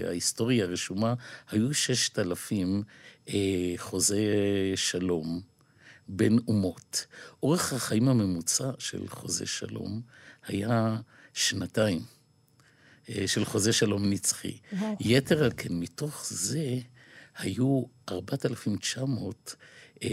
ההיסטוריה 0.09 0.64
הרשומה 0.64 1.14
היו 1.51 1.75
ששת 1.75 2.18
אלפים 2.18 2.83
אה, 3.29 3.75
חוזה 3.77 4.25
שלום 4.75 5.55
בין 6.08 6.38
אומות. 6.48 7.06
אורך 7.42 7.72
החיים 7.72 8.08
הממוצע 8.08 8.70
של 8.78 9.08
חוזה 9.08 9.46
שלום 9.46 10.00
היה 10.46 10.96
שנתיים 11.34 12.02
אה, 13.08 13.28
של 13.28 13.44
חוזה 13.44 13.72
שלום 13.72 14.10
נצחי. 14.10 14.58
יתר 15.00 15.44
על 15.44 15.50
כן, 15.56 15.72
מתוך 15.72 16.26
זה 16.28 16.78
היו 17.38 17.82
4,900 18.08 19.56
אה, 20.02 20.08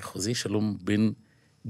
חוזי 0.00 0.34
שלום 0.34 0.78
בין 0.80 1.12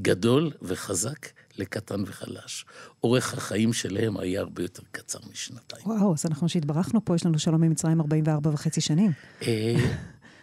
גדול 0.02 0.50
וחזק 0.62 1.26
לקטן 1.56 2.02
וחלש. 2.06 2.64
אורך 3.02 3.34
החיים 3.34 3.72
שלהם 3.72 4.18
היה 4.18 4.40
הרבה 4.40 4.62
יותר 4.62 4.82
קצר 4.90 5.18
משנתיים. 5.32 5.86
וואו, 5.86 6.14
אז 6.14 6.26
אנחנו 6.26 6.48
שהתברכנו 6.48 7.04
פה, 7.04 7.14
יש 7.14 7.26
לנו 7.26 7.38
שלום 7.38 7.62
עם 7.62 7.70
מצרים 7.70 8.00
44 8.00 8.50
וחצי 8.50 8.80
שנים. 8.80 9.12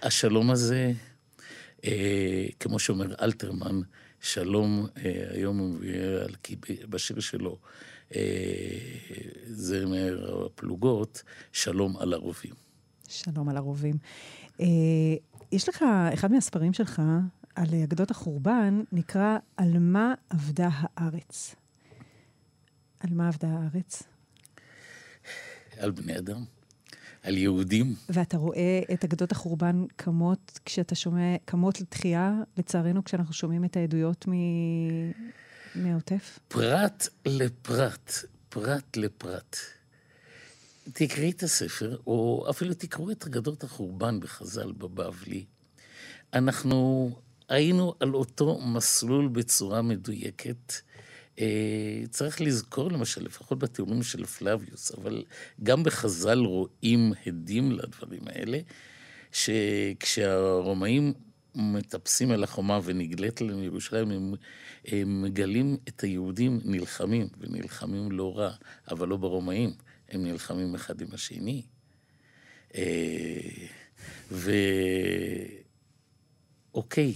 השלום 0.03 0.51
הזה, 0.51 0.75
אה, 0.75 1.12
כמו 2.59 2.79
שאומר 2.79 3.15
אלתרמן, 3.21 3.81
שלום, 4.21 4.87
אה, 4.97 5.25
היום 5.29 5.57
הוא 5.57 5.69
מביא 5.69 6.85
בשיר 6.89 7.19
שלו, 7.19 7.57
אה, 8.15 8.21
זה 9.45 9.83
אומר 9.83 10.45
הפלוגות, 10.45 11.23
שלום 11.51 11.97
על 11.97 12.13
הרובים. 12.13 12.53
שלום 13.07 13.49
על 13.49 13.57
הרובים. 13.57 13.95
אה, 14.59 14.65
יש 15.51 15.69
לך, 15.69 15.85
אחד 16.13 16.31
מהספרים 16.31 16.73
שלך 16.73 17.01
על 17.55 17.67
אגדות 17.83 18.11
החורבן, 18.11 18.81
נקרא 18.91 19.37
על 19.57 19.79
מה 19.79 20.13
אבדה 20.33 20.69
הארץ. 20.71 21.55
על 22.99 23.09
מה 23.13 23.29
אבדה 23.29 23.47
הארץ? 23.47 24.03
על 25.77 25.91
בני 25.91 26.17
אדם. 26.17 26.43
על 27.23 27.37
יהודים. 27.37 27.95
ואתה 28.09 28.37
רואה 28.37 28.81
את 28.93 29.03
אגדות 29.03 29.31
החורבן 29.31 29.85
קמות 29.95 30.59
כשאתה 30.65 30.95
שומע, 30.95 31.35
קמות 31.45 31.81
לתחייה, 31.81 32.33
לצערנו, 32.57 33.03
כשאנחנו 33.03 33.33
שומעים 33.33 33.65
את 33.65 33.77
העדויות 33.77 34.27
מ... 34.27 34.33
מהעוטף? 35.75 36.39
פרט 36.47 37.07
לפרט, 37.25 38.13
פרט 38.49 38.97
לפרט. 38.97 39.57
תקראי 40.93 41.29
את 41.29 41.43
הספר, 41.43 41.97
או 42.07 42.45
אפילו 42.49 42.73
תקראו 42.73 43.11
את 43.11 43.25
אגדות 43.25 43.63
החורבן 43.63 44.19
בחז"ל 44.19 44.71
בבבלי. 44.71 45.45
אנחנו 46.33 47.11
היינו 47.49 47.93
על 47.99 48.13
אותו 48.13 48.59
מסלול 48.65 49.27
בצורה 49.27 49.81
מדויקת. 49.81 50.73
אה, 51.39 52.03
צריך 52.09 52.41
לזכור 52.41 52.91
למשל, 52.91 53.23
לפחות 53.23 53.59
בתיאורים 53.59 54.03
של 54.03 54.25
פלביוס, 54.25 54.91
אבל 54.91 55.23
גם 55.63 55.83
בחז"ל 55.83 56.39
רואים 56.39 57.13
הדים 57.25 57.71
לדברים 57.71 58.21
האלה, 58.25 58.59
שכשהרומאים 59.31 61.13
מטפסים 61.55 62.31
על 62.31 62.43
החומה 62.43 62.79
ונגלית 62.83 63.41
עליהם 63.41 63.63
ירושלים, 63.63 64.11
הם, 64.11 64.33
הם 64.85 65.21
מגלים 65.21 65.77
את 65.87 66.01
היהודים 66.01 66.59
נלחמים, 66.65 67.27
ונלחמים 67.37 68.11
לא 68.11 68.37
רע, 68.37 68.51
אבל 68.91 69.07
לא 69.07 69.17
ברומאים, 69.17 69.73
הם 70.09 70.23
נלחמים 70.23 70.75
אחד 70.75 71.01
עם 71.01 71.07
השני. 71.13 71.61
אה, 72.75 73.67
ואוקיי, 76.71 77.13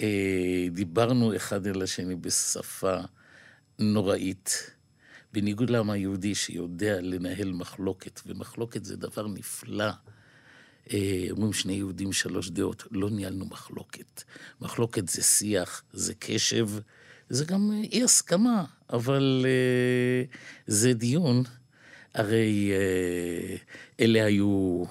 אה, 0.00 0.66
דיברנו 0.70 1.36
אחד 1.36 1.66
אל 1.66 1.82
השני 1.82 2.14
בשפה 2.14 2.96
נוראית, 3.80 4.70
בניגוד 5.32 5.70
לעם 5.70 5.90
היהודי 5.90 6.34
שיודע 6.34 7.00
לנהל 7.00 7.52
מחלוקת, 7.52 8.20
ומחלוקת 8.26 8.84
זה 8.84 8.96
דבר 8.96 9.26
נפלא. 9.26 9.90
אה, 10.92 11.26
אומרים 11.30 11.52
שני 11.52 11.72
יהודים, 11.72 12.12
שלוש 12.12 12.50
דעות, 12.50 12.84
לא 12.90 13.10
ניהלנו 13.10 13.44
מחלוקת. 13.46 14.22
מחלוקת 14.60 15.08
זה 15.08 15.22
שיח, 15.22 15.82
זה 15.92 16.14
קשב, 16.18 16.68
זה 17.28 17.44
גם 17.44 17.72
אי 17.92 18.04
הסכמה, 18.04 18.64
אבל 18.92 19.46
אה, 19.48 20.36
זה 20.66 20.92
דיון. 20.92 21.42
הרי 22.14 22.72
אה, 22.72 23.56
אלה 24.00 24.24
היו 24.24 24.84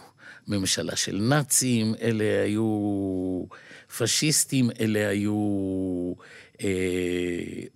ממשלה 0.48 0.96
של 0.96 1.18
נאצים, 1.18 1.96
אלה 2.02 2.44
היו 2.44 3.44
פשיסטים, 3.98 4.70
אלה 4.80 5.10
היו 5.10 5.34
אה, 6.20 6.24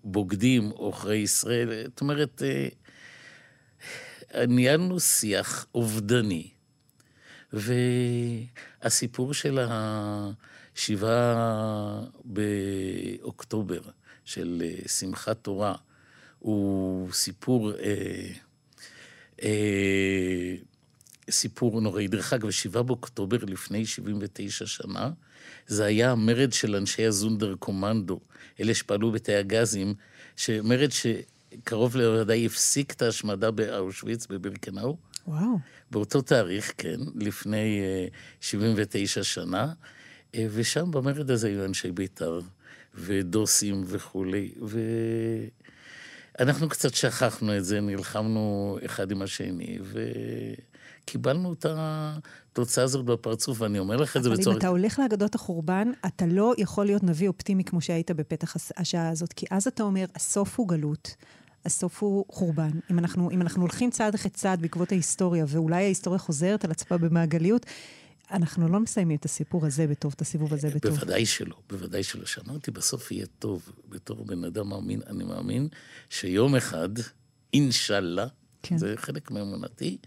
בוגדים, 0.03 0.69
עוכרי 0.69 1.17
ישראל. 1.17 1.83
זאת 1.85 2.01
אומרת, 2.01 2.41
אה, 2.43 2.67
ניהלנו 4.45 4.99
שיח 4.99 5.65
אובדני. 5.75 6.49
והסיפור 7.53 9.33
של 9.33 9.59
השבעה 10.75 12.01
באוקטובר, 12.23 13.81
של 14.25 14.63
אה, 14.65 14.87
שמחת 14.87 15.37
תורה, 15.41 15.75
הוא 16.39 17.11
סיפור, 17.11 17.71
אה, 17.71 18.27
אה, 19.43 20.55
סיפור 21.29 21.81
נוראי. 21.81 22.07
דרך 22.07 22.33
אגב, 22.33 22.51
שבעה 22.51 22.83
באוקטובר 22.83 23.37
לפני 23.47 23.85
79 23.85 24.65
שנה, 24.65 25.11
זה 25.67 25.85
היה 25.85 26.11
המרד 26.11 26.53
של 26.53 26.75
אנשי 26.75 27.05
הזונדר 27.05 27.55
קומנדו, 27.59 28.19
אלה 28.59 28.73
שפעלו 28.73 29.11
בתאי 29.11 29.35
הגזים, 29.35 29.93
שמרד 30.35 30.89
שקרוב 30.91 31.95
לוודאי 31.95 32.45
הפסיק 32.45 32.93
את 32.93 33.01
ההשמדה 33.01 33.51
באושוויץ, 33.51 34.27
בבירקנאו. 34.27 34.97
וואו. 35.27 35.59
באותו 35.91 36.21
תאריך, 36.21 36.73
כן, 36.77 36.99
לפני 37.15 37.81
uh, 37.81 37.83
אה, 37.83 38.07
79 38.41 39.23
שנה, 39.23 39.73
uh, 40.31 40.35
ושם 40.51 40.91
במרד 40.91 41.31
הזה 41.31 41.47
היו 41.47 41.65
אנשי 41.65 41.91
בית"ר, 41.91 42.39
ודוסים 42.95 43.83
וכולי, 43.87 44.51
ואנחנו 46.39 46.69
קצת 46.69 46.93
שכחנו 46.93 47.57
את 47.57 47.65
זה, 47.65 47.81
נלחמנו 47.81 48.77
אחד 48.85 49.11
עם 49.11 49.21
השני, 49.21 49.79
וקיבלנו 51.03 51.53
את 51.53 51.65
התוצאה 51.69 52.83
הזאת 52.83 53.05
בפרצוף, 53.05 53.61
ואני 53.61 53.79
אומר 53.79 53.97
לך 53.97 54.17
את 54.17 54.23
זה 54.23 54.29
בצורה... 54.29 54.45
אבל 54.45 54.53
אם 54.53 54.57
אתה 54.57 54.67
הולך 54.67 54.99
לאגדות 54.99 55.35
החורבן, 55.35 55.91
אתה 56.05 56.25
לא 56.25 56.53
יכול 56.57 56.85
להיות 56.85 57.03
נביא 57.03 57.27
אופטימי 57.27 57.63
כמו 57.63 57.81
שהיית 57.81 58.11
בפתח 58.11 58.55
השעה 58.77 59.09
הזאת, 59.09 59.33
כי 59.33 59.45
אז 59.51 59.67
אתה 59.67 59.83
אומר, 59.83 60.05
הסוף 60.15 60.59
הוא 60.59 60.67
גלות. 60.67 61.15
הסוף 61.65 62.03
הוא 62.03 62.25
חורבן. 62.31 62.71
אם 62.91 62.99
אנחנו, 62.99 63.31
אם 63.31 63.41
אנחנו 63.41 63.61
הולכים 63.61 63.91
צעד 63.91 64.13
אחרי 64.13 64.31
צעד 64.31 64.61
בעקבות 64.61 64.91
ההיסטוריה, 64.91 65.45
ואולי 65.47 65.83
ההיסטוריה 65.83 66.19
חוזרת 66.19 66.65
על 66.65 66.71
עצמה 66.71 66.97
במעגליות, 66.97 67.65
אנחנו 68.31 68.67
לא 68.67 68.79
מסיימים 68.79 69.17
את 69.17 69.25
הסיפור 69.25 69.65
הזה 69.65 69.87
בטוב, 69.87 70.13
את 70.15 70.21
הסיבוב 70.21 70.53
הזה 70.53 70.69
בטוב. 70.69 70.93
בוודאי 70.93 71.25
שלא, 71.25 71.55
בוודאי 71.69 72.03
שלא. 72.03 72.25
שאמרתי, 72.25 72.71
בסוף 72.71 73.11
יהיה 73.11 73.25
טוב. 73.39 73.69
בתור 73.89 74.25
בן 74.25 74.43
אדם 74.43 74.69
מאמין, 74.69 75.01
אני 75.07 75.23
מאמין 75.23 75.67
שיום 76.09 76.55
אחד, 76.55 76.89
אינשאללה, 77.53 78.27
כן. 78.63 78.77
זה 78.77 78.93
חלק 78.95 79.31
מאמונתי. 79.31 79.97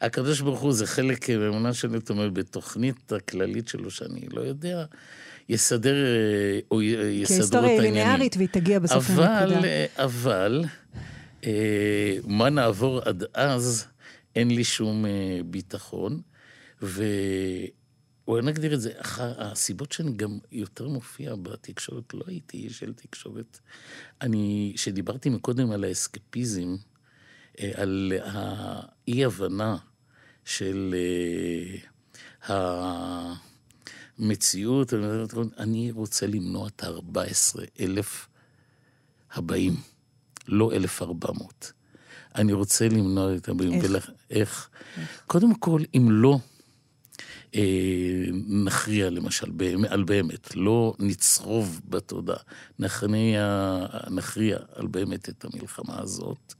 הקדוש 0.00 0.40
ברוך 0.40 0.60
הוא 0.60 0.72
זה 0.72 0.86
חלק 0.86 1.30
מאמונה 1.30 1.74
שלי, 1.74 1.98
זאת 1.98 2.10
אומרת, 2.10 2.32
בתוכנית 2.32 3.12
הכללית 3.12 3.68
שלו, 3.68 3.90
שאני 3.90 4.28
לא 4.32 4.40
יודע, 4.40 4.84
יסדר, 5.48 5.94
אה, 5.94 6.60
או 6.70 6.82
יסדרו 6.82 6.94
את 6.94 7.04
העניינים. 7.10 7.26
כי 7.26 7.34
ההיסטוריה 7.34 7.70
היא 7.70 7.80
ליניארית 7.80 8.36
והיא 8.36 8.48
תגיע 8.48 8.78
בסוף 8.78 9.10
לנקודה. 9.10 9.84
אבל, 9.96 10.64
אה, 11.44 12.18
מה 12.26 12.50
נעבור 12.50 13.00
עד 13.02 13.24
אז, 13.34 13.86
אין 14.36 14.50
לי 14.50 14.64
שום 14.64 15.06
אה, 15.06 15.40
ביטחון. 15.46 16.20
ובואי 16.82 18.42
נגדיר 18.42 18.74
את 18.74 18.80
זה, 18.80 18.92
הסיבות 19.18 19.92
שאני 19.92 20.12
גם 20.16 20.38
יותר 20.52 20.88
מופיע 20.88 21.34
בתקשורת, 21.34 22.14
לא 22.14 22.22
הייתי 22.26 22.70
של 22.70 22.92
תקשורת. 22.92 23.58
אני, 24.20 24.72
כשדיברתי 24.76 25.28
מקודם 25.28 25.70
על 25.70 25.84
האסקפיזם, 25.84 26.68
אה, 26.70 26.95
על 27.74 28.12
האי-הבנה 28.24 29.76
של 30.44 30.94
אה, 32.50 33.34
המציאות, 34.18 34.92
אני 35.58 35.90
רוצה 35.90 36.26
למנוע 36.26 36.68
את 36.68 36.84
ה-14 36.84 37.60
אלף 37.80 38.28
הבאים, 39.32 39.76
לא 40.48 40.72
1,400. 40.72 41.72
אני 42.34 42.52
רוצה 42.52 42.88
למנוע 42.88 43.36
את 43.36 43.48
הבאים. 43.48 43.72
איך? 43.72 43.84
ולכ... 43.84 44.10
איך? 44.30 44.68
איך? 44.96 45.16
קודם 45.26 45.54
כל, 45.54 45.80
אם 45.94 46.08
לא 46.10 46.38
אה, 47.54 48.24
נכריע 48.48 49.10
למשל 49.10 49.50
על 49.88 50.04
באמת, 50.04 50.56
לא 50.56 50.94
נצרוב 50.98 51.80
בתודעה, 51.88 52.38
נכריע, 52.78 53.78
נכריע 54.10 54.58
על 54.74 54.86
באמת 54.86 55.28
את 55.28 55.44
המלחמה 55.44 56.00
הזאת, 56.00 56.54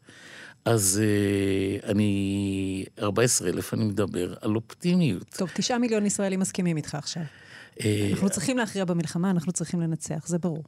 אז 0.66 1.02
אה, 1.04 1.90
אני, 1.90 2.84
14 3.02 3.48
אלף, 3.48 3.74
אני 3.74 3.84
מדבר 3.84 4.34
על 4.40 4.56
אופטימיות. 4.56 5.28
טוב, 5.36 5.50
תשעה 5.54 5.78
מיליון 5.78 6.06
ישראלים 6.06 6.40
מסכימים 6.40 6.76
איתך 6.76 6.94
עכשיו. 6.94 7.22
אה, 7.84 8.08
אנחנו 8.12 8.30
צריכים 8.30 8.58
להכריע 8.58 8.84
במלחמה, 8.84 9.30
אנחנו 9.30 9.52
צריכים 9.52 9.80
לנצח, 9.80 10.26
זה 10.26 10.38
ברור. 10.38 10.64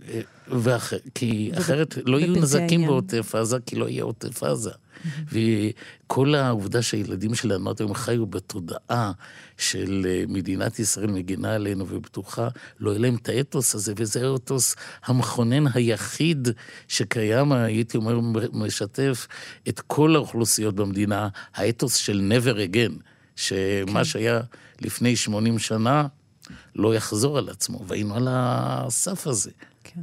ואח... 0.48 0.92
כי 1.14 1.50
אחרת 1.58 1.98
לא 2.06 2.20
יהיו 2.20 2.34
נזקים 2.34 2.86
בעוטף 2.86 3.34
עזה, 3.34 3.56
כי 3.66 3.76
לא 3.76 3.88
יהיה 3.88 4.04
עוטף 4.04 4.42
עזה. 4.42 4.70
וכל 5.32 6.34
העובדה 6.34 6.82
שהילדים 6.82 7.34
שלנו 7.34 7.72
היום 7.78 7.94
חיו 7.94 8.26
בתודעה 8.26 9.12
של 9.58 10.06
אה, 10.08 10.24
מדינת 10.28 10.78
ישראל 10.78 11.06
מגינה 11.06 11.54
עלינו 11.54 11.86
ובטוחה, 11.88 12.48
לא 12.80 12.90
יהיה 12.90 13.00
להם 13.00 13.16
את 13.22 13.28
האתוס 13.28 13.74
הזה, 13.74 13.92
וזה 13.96 14.28
האתוס 14.30 14.76
המכונן 15.04 15.64
היחיד 15.74 16.48
שקיים, 16.88 17.52
הייתי 17.52 17.96
אומר, 17.96 18.20
משתף 18.52 19.26
את 19.68 19.80
כל 19.80 20.16
האוכלוסיות 20.16 20.74
במדינה, 20.74 21.28
האתוס 21.54 21.94
של 21.94 22.32
never 22.32 22.74
again, 22.74 23.02
שמה 23.36 23.86
כן. 23.86 24.04
שהיה 24.04 24.40
לפני 24.80 25.16
80 25.16 25.58
שנה, 25.58 26.06
לא 26.76 26.94
יחזור 26.94 27.38
על 27.38 27.48
עצמו, 27.48 27.84
והיינו 27.86 28.14
על 28.14 28.28
הסף 28.30 29.26
הזה. 29.26 29.50
כן, 29.84 30.00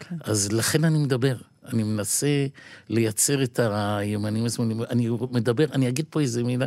כן. 0.00 0.16
אז 0.20 0.52
לכן 0.52 0.84
אני 0.84 0.98
מדבר. 0.98 1.36
אני 1.64 1.82
מנסה 1.82 2.46
לייצר 2.88 3.42
את 3.42 3.60
הימנים 3.62 4.44
השמאליים. 4.44 4.82
אני 4.82 5.08
מדבר, 5.30 5.64
אני 5.72 5.88
אגיד 5.88 6.06
פה 6.10 6.20
איזה 6.20 6.44
מילה. 6.44 6.66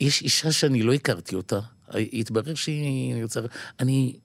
יש 0.00 0.22
אישה 0.22 0.52
שאני 0.52 0.82
לא 0.82 0.92
הכרתי 0.92 1.34
אותה, 1.34 1.60
התברר 1.88 2.54
שהיא 2.54 3.14
יוצרת... 3.14 3.50
אני... 3.80 4.16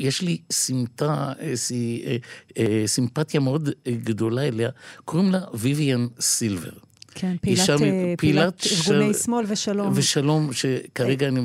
יש 0.00 0.22
לי 0.22 0.38
סמטה, 0.50 1.32
אה, 1.40 1.54
אה, 1.72 2.16
אה, 2.58 2.82
סימפתיה 2.86 3.40
מאוד 3.40 3.68
גדולה 3.88 4.42
אליה, 4.42 4.70
קוראים 5.04 5.32
לה 5.32 5.40
ויויאן 5.54 6.06
סילבר. 6.20 6.70
כן, 7.18 7.36
פעילת, 7.40 7.60
אישה, 7.60 7.78
פעילת, 7.78 8.18
פעילת 8.18 8.66
ארגוני 8.88 9.14
של... 9.14 9.18
שמאל 9.18 9.44
ושלום. 9.48 9.92
ושלום, 9.94 10.52
שכרגע 10.52 11.28
אני, 11.28 11.40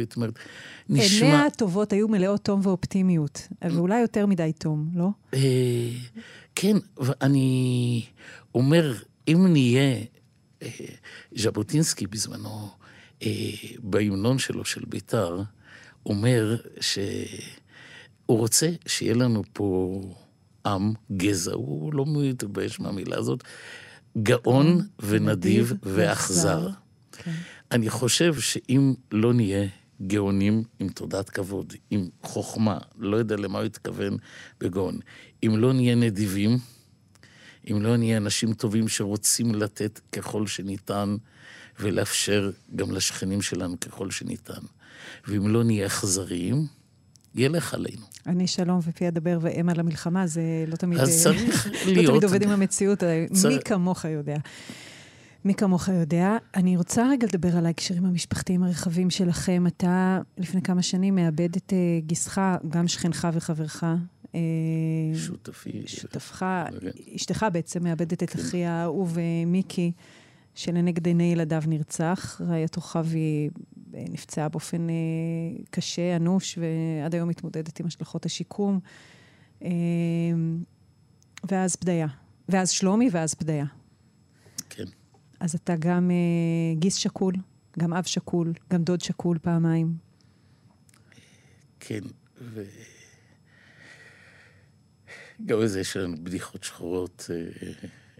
זאת 0.00 0.16
אומרת, 0.16 0.38
נשמע... 0.88 1.26
עיניה 1.26 1.46
הטובות 1.46 1.92
היו 1.92 2.08
מלאות 2.08 2.44
תום 2.44 2.60
ואופטימיות, 2.62 3.48
ואולי 3.62 4.00
יותר 4.00 4.26
מדי 4.26 4.52
תום, 4.58 4.90
לא? 4.94 5.08
כן, 6.54 6.76
ואני 6.96 8.02
אומר, 8.54 8.94
אם 9.28 9.46
נהיה, 9.52 9.96
אה, 10.62 10.68
ז'בוטינסקי 11.36 12.06
בזמנו, 12.06 12.68
אה, 13.22 13.28
בהמנון 13.78 14.38
שלו, 14.38 14.64
של 14.64 14.82
בית"ר, 14.88 15.42
אומר 16.06 16.56
שהוא 16.80 17.38
רוצה 18.26 18.70
שיהיה 18.86 19.14
לנו 19.14 19.42
פה 19.52 20.00
עם, 20.66 20.92
גזע, 21.12 21.52
הוא 21.54 21.94
לא 21.94 22.04
מתבייש 22.08 22.80
מהמילה 22.80 23.16
הזאת, 23.18 23.44
גאון 24.22 24.86
ונדיב 24.98 25.72
ואכזר. 25.82 26.68
כן. 27.12 27.32
אני 27.70 27.90
חושב 27.90 28.40
שאם 28.40 28.94
לא 29.12 29.34
נהיה 29.34 29.66
גאונים 30.06 30.64
עם 30.78 30.88
תודעת 30.88 31.30
כבוד, 31.30 31.72
עם 31.90 32.08
חוכמה, 32.22 32.78
לא 32.98 33.16
יודע 33.16 33.36
למה 33.36 33.58
הוא 33.58 33.66
התכוון 33.66 34.16
בגאון. 34.60 34.98
אם 35.46 35.54
לא 35.56 35.72
נהיה 35.72 35.94
נדיבים, 35.94 36.58
אם 37.70 37.82
לא 37.82 37.96
נהיה 37.96 38.16
אנשים 38.16 38.54
טובים 38.54 38.88
שרוצים 38.88 39.54
לתת 39.54 40.00
ככל 40.12 40.46
שניתן, 40.46 41.16
ולאפשר 41.80 42.50
גם 42.76 42.92
לשכנים 42.92 43.42
שלנו 43.42 43.80
ככל 43.80 44.10
שניתן, 44.10 44.60
ואם 45.26 45.48
לא 45.48 45.64
נהיה 45.64 45.86
אכזריים, 45.86 46.66
ילך 47.34 47.74
עלינו. 47.74 48.06
אני 48.28 48.46
שלום 48.46 48.80
ופי 48.82 49.08
אדבר 49.08 49.38
ואם 49.40 49.68
על 49.68 49.80
המלחמה, 49.80 50.26
זה 50.26 50.42
לא 50.66 50.76
תמיד... 50.76 50.98
אז 50.98 51.22
צריך 51.22 51.68
להיות... 51.86 52.04
לא 52.04 52.10
תמיד 52.10 52.24
עובד 52.24 52.42
עם 52.42 52.50
המציאות, 52.50 53.02
צר... 53.32 53.48
מי 53.48 53.58
כמוך 53.64 54.04
יודע. 54.04 54.36
מי 55.44 55.54
כמוך 55.54 55.88
יודע. 55.88 56.36
אני 56.54 56.76
רוצה 56.76 57.08
רגע 57.10 57.26
לדבר 57.26 57.56
על 57.56 57.66
ההקשרים 57.66 58.04
המשפחתיים 58.04 58.62
הרחבים 58.62 59.10
שלכם. 59.10 59.66
אתה 59.66 60.20
לפני 60.38 60.62
כמה 60.62 60.82
שנים 60.82 61.14
מאבד 61.14 61.56
את 61.56 61.72
uh, 61.72 62.06
גיסך, 62.06 62.40
גם 62.68 62.88
שכנך 62.88 63.28
וחברך. 63.32 63.84
Uh, 64.24 64.36
שותפי. 65.14 65.82
שותפך, 65.86 66.46
אשתך 67.16 67.46
בעצם 67.52 67.84
מאבדת 67.84 68.22
את 68.22 68.30
כן. 68.30 68.38
אחי 68.38 68.64
האהוב 68.64 69.16
מיקי, 69.46 69.92
שלנגד 70.58 71.06
עיני 71.06 71.32
ילדיו 71.32 71.62
נרצח. 71.66 72.40
רעייתו 72.40 72.80
חוי 72.80 73.50
נפצעה 73.92 74.48
באופן 74.48 74.86
uh, 74.88 74.92
קשה, 75.70 76.16
אנוש, 76.16 76.58
ועד 76.58 77.14
היום 77.14 77.28
מתמודדת 77.28 77.80
עם 77.80 77.86
השלכות 77.86 78.26
השיקום. 78.26 78.80
Uh, 79.60 79.66
ואז 81.50 81.76
בדיה. 81.80 82.06
ואז 82.48 82.70
שלומי, 82.70 83.08
ואז 83.12 83.34
בדיה. 83.40 83.64
כן. 84.70 84.84
אז 85.40 85.54
אתה 85.54 85.76
גם 85.78 86.10
אה, 86.10 86.74
גיס 86.78 86.94
שכול, 86.94 87.34
גם 87.78 87.92
אב 87.92 88.04
שכול, 88.04 88.52
גם 88.72 88.82
דוד 88.82 89.00
שכול 89.00 89.38
פעמיים. 89.38 89.96
כן, 91.80 92.02
ו... 92.40 92.62
גם 95.46 95.60
איזה 95.60 95.80
יש 95.80 95.96
לנו 95.96 96.16
בדיחות 96.24 96.64
שחורות, 96.64 97.30
אה, 97.30 97.72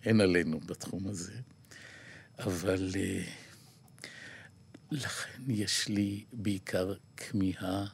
אין 0.04 0.20
עלינו 0.20 0.60
בתחום 0.60 1.08
הזה. 1.08 1.32
אבל 2.38 2.90
אה, 2.96 3.22
לכן 4.90 5.42
יש 5.48 5.88
לי 5.88 6.24
בעיקר 6.32 6.94
כמיהה 7.16 7.86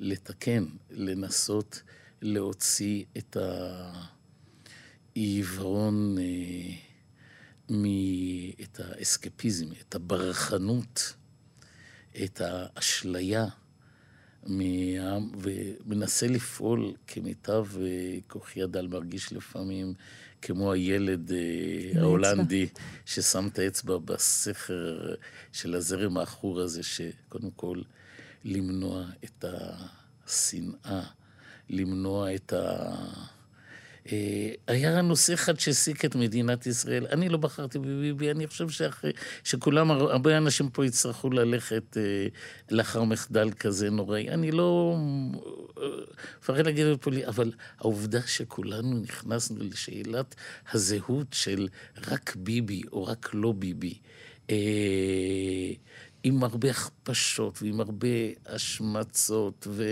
לתקן, 0.00 0.64
לנסות 0.90 1.82
להוציא 2.22 3.04
את 3.18 3.36
העיוורון... 5.16 6.18
אה, 6.18 6.24
את 8.62 8.80
האסקפיזם, 8.80 9.66
את 9.80 9.94
הברחנות, 9.94 11.14
את 12.24 12.40
האשליה 12.40 13.46
מהעם, 14.46 15.30
ומנסה 15.38 16.26
לפעול 16.26 16.92
כמיטב 17.06 17.66
אה, 17.80 18.18
כוחי 18.28 18.62
הדל, 18.62 18.86
מרגיש 18.86 19.32
לפעמים 19.32 19.94
כמו 20.42 20.72
הילד 20.72 21.32
אה, 21.32 22.00
ההולנדי 22.00 22.66
ששם 23.06 23.48
את 23.52 23.58
האצבע 23.58 23.98
בסכר 23.98 25.14
של 25.52 25.74
הזרם 25.74 26.16
העכור 26.16 26.60
הזה, 26.60 26.82
שקודם 26.82 27.50
כל 27.56 27.82
למנוע 28.44 29.04
את 29.24 29.44
השנאה, 30.26 31.02
למנוע 31.70 32.34
את 32.34 32.52
ה... 32.52 32.94
אה, 34.12 34.50
היה 34.66 35.02
נושא 35.02 35.34
אחד 35.34 35.60
שהעסיק 35.60 36.04
את 36.04 36.14
מדינת 36.14 36.66
ישראל. 36.66 37.06
אני 37.12 37.28
לא 37.28 37.38
בחרתי 37.38 37.78
בביבי, 37.78 38.30
אני 38.30 38.46
חושב 38.46 38.68
שאחרי, 38.68 39.12
שכולם, 39.44 39.90
הרבה 39.90 40.36
אנשים 40.36 40.70
פה 40.70 40.86
יצטרכו 40.86 41.30
ללכת 41.30 41.96
אה, 41.96 42.26
לאחר 42.70 43.04
מחדל 43.04 43.50
כזה 43.50 43.90
נוראי. 43.90 44.28
אני 44.28 44.50
לא 44.50 44.96
מפחד 46.40 46.56
אה, 46.56 46.62
להגיד 46.62 46.86
את 46.86 47.02
פולי, 47.02 47.26
אבל 47.26 47.52
העובדה 47.78 48.20
שכולנו 48.26 49.00
נכנסנו 49.00 49.64
לשאלת 49.64 50.34
הזהות 50.72 51.26
של 51.32 51.68
רק 52.08 52.36
ביבי 52.36 52.82
או 52.92 53.04
רק 53.04 53.30
לא 53.34 53.52
ביבי, 53.52 53.98
עם 56.22 56.44
הרבה 56.44 56.70
הכפשות 56.70 57.62
ועם 57.62 57.80
הרבה 57.80 58.08
השמצות, 58.46 59.66
ו... 59.70 59.84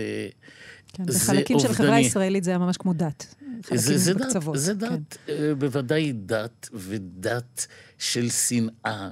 כן, 0.93 1.07
בחלקים 1.07 1.59
של 1.59 1.71
החברה 1.71 1.95
הישראלית 1.95 2.45
זה 2.45 2.51
היה 2.51 2.59
ממש 2.59 2.77
כמו 2.77 2.93
דת. 2.93 3.35
זה, 3.75 3.99
זה 3.99 4.15
דת, 4.15 4.21
בקצוות. 4.21 4.59
זה 4.59 4.73
כן. 4.73 4.79
דת, 4.79 5.17
אה, 5.29 5.55
בוודאי 5.55 6.13
דת, 6.13 6.69
ודת 6.73 7.67
של 7.99 8.29
שנאה, 8.31 9.11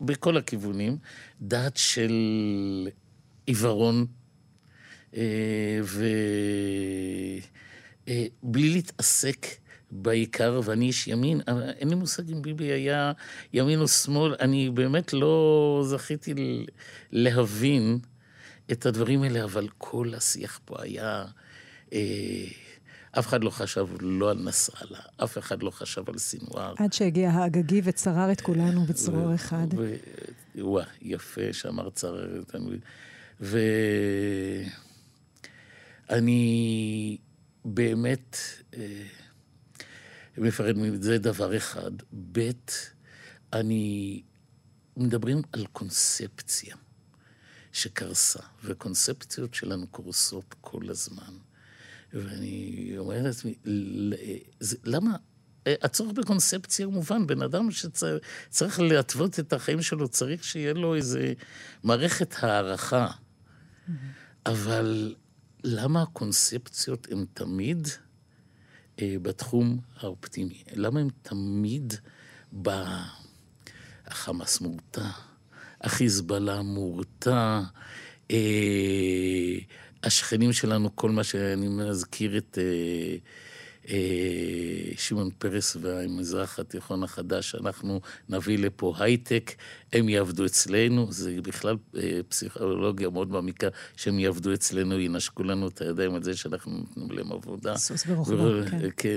בכל 0.00 0.36
הכיוונים, 0.36 0.96
דת 1.40 1.76
של 1.76 2.12
עיוורון, 3.46 4.06
אה, 5.16 5.80
ובלי 8.42 8.68
להתעסק 8.68 9.46
בעיקר, 9.90 10.60
ואני 10.64 10.86
איש 10.86 11.08
ימין, 11.08 11.40
אבל 11.48 11.62
אין 11.62 11.88
לי 11.88 11.94
מושג 11.94 12.30
אם 12.32 12.42
ביבי 12.42 12.64
היה 12.64 13.12
ימין 13.52 13.80
או 13.80 13.88
שמאל, 13.88 14.34
אני 14.40 14.70
באמת 14.70 15.12
לא 15.12 15.82
זכיתי 15.86 16.34
להבין 17.12 17.98
את 18.72 18.86
הדברים 18.86 19.22
האלה, 19.22 19.44
אבל 19.44 19.68
כל 19.78 20.12
השיח 20.16 20.60
פה 20.64 20.82
היה... 20.82 21.24
אה, 21.92 22.44
אף 23.18 23.26
אחד 23.26 23.44
לא 23.44 23.50
חשב 23.50 23.86
לא 24.00 24.30
על 24.30 24.38
נסראללה, 24.38 24.98
אף 25.16 25.38
אחד 25.38 25.62
לא 25.62 25.70
חשב 25.70 26.10
על 26.10 26.18
סינואר. 26.18 26.74
עד 26.78 26.92
שהגיע 26.92 27.30
האגגי 27.30 27.80
וצרר 27.84 28.32
את 28.32 28.40
כולנו 28.40 28.84
בצרור 28.84 29.34
אחד. 29.34 29.66
וואה, 30.58 30.84
יפה 31.02 31.52
שאמר 31.52 31.90
צרר 31.90 32.38
אותנו. 32.38 32.70
ואני 36.10 37.18
באמת 37.64 38.36
אה, 38.74 39.02
מפרד 40.38 40.78
מזה 40.78 41.18
דבר 41.18 41.56
אחד. 41.56 41.92
ב', 42.32 42.50
אני... 43.52 44.22
מדברים 44.98 45.42
על 45.52 45.66
קונספציה 45.66 46.76
שקרסה, 47.78 48.38
וקונספציות 48.64 49.54
שלנו 49.54 49.86
קורסות 49.86 50.54
כל 50.60 50.90
הזמן. 50.90 51.32
ואני 52.12 52.94
אומר 52.98 53.22
לעצמי, 53.22 53.54
למה? 54.84 55.16
אה, 55.66 55.74
הצורך 55.82 56.12
בקונספציה 56.12 56.86
הוא 56.86 56.94
מובן, 56.94 57.26
בן 57.26 57.42
אדם 57.42 57.70
שצריך 57.70 58.80
להתוות 58.80 59.40
את 59.40 59.52
החיים 59.52 59.82
שלו, 59.82 60.08
צריך 60.08 60.44
שיהיה 60.44 60.72
לו 60.72 60.94
איזה 60.94 61.32
מערכת 61.84 62.34
הערכה. 62.38 63.08
אבל 64.46 65.14
למה 65.64 66.02
הקונספציות 66.02 67.06
הן 67.10 67.24
תמיד 67.34 67.88
אה, 69.00 69.16
בתחום 69.22 69.80
האופטימי? 69.96 70.62
למה 70.74 71.00
הן 71.00 71.08
תמיד 71.22 71.94
ב... 72.62 72.70
החמאס 74.08 74.60
מורתע, 74.60 75.08
החיזבאללה 75.80 76.62
מורתע, 76.62 77.60
אה, 78.30 79.58
השכנים 80.02 80.52
שלנו, 80.52 80.96
כל 80.96 81.10
מה 81.10 81.24
שאני 81.24 81.68
מזכיר 81.68 82.36
את 82.38 82.58
אה, 82.60 83.16
אה, 83.88 84.92
שמעון 84.96 85.30
פרס 85.38 85.76
והמזרח 85.80 86.58
התיכון 86.58 87.02
החדש, 87.02 87.54
אנחנו 87.54 88.00
נביא 88.28 88.58
לפה 88.58 88.94
הייטק, 88.98 89.54
הם 89.92 90.08
יעבדו 90.08 90.46
אצלנו, 90.46 91.12
זה 91.12 91.36
בכלל 91.42 91.76
אה, 91.96 92.20
פסיכולוגיה 92.28 93.10
מאוד 93.10 93.30
מעמיקה, 93.30 93.68
שהם 93.96 94.18
יעבדו 94.18 94.54
אצלנו, 94.54 95.00
ינשקו 95.00 95.42
לנו 95.42 95.68
את 95.68 95.80
הידיים 95.80 96.14
על 96.14 96.22
זה 96.22 96.36
שאנחנו 96.36 96.72
נותנים 96.72 97.10
להם 97.10 97.32
עבודה. 97.32 97.76
סוס 97.76 98.04
ורוחבה, 98.06 98.70
כן. 98.96 99.08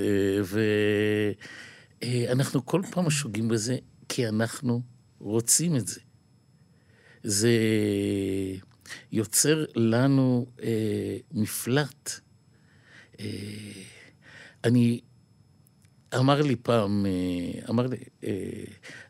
ואנחנו 2.01 2.65
כל 2.65 2.81
פעם 2.91 3.09
שוגים 3.09 3.47
בזה, 3.47 3.77
כי 4.09 4.27
אנחנו 4.27 4.81
רוצים 5.19 5.75
את 5.75 5.87
זה. 5.87 5.99
זה 7.23 7.57
יוצר 9.11 9.65
לנו 9.75 10.45
אה, 10.63 11.17
מפלט. 11.31 12.19
אה, 13.19 13.25
אני, 14.63 15.01
אמר 16.15 16.41
לי 16.41 16.55
פעם, 16.55 17.05
אה, 17.05 17.61
אמר 17.69 17.87
לי, 17.87 17.97
אה, 18.23 18.63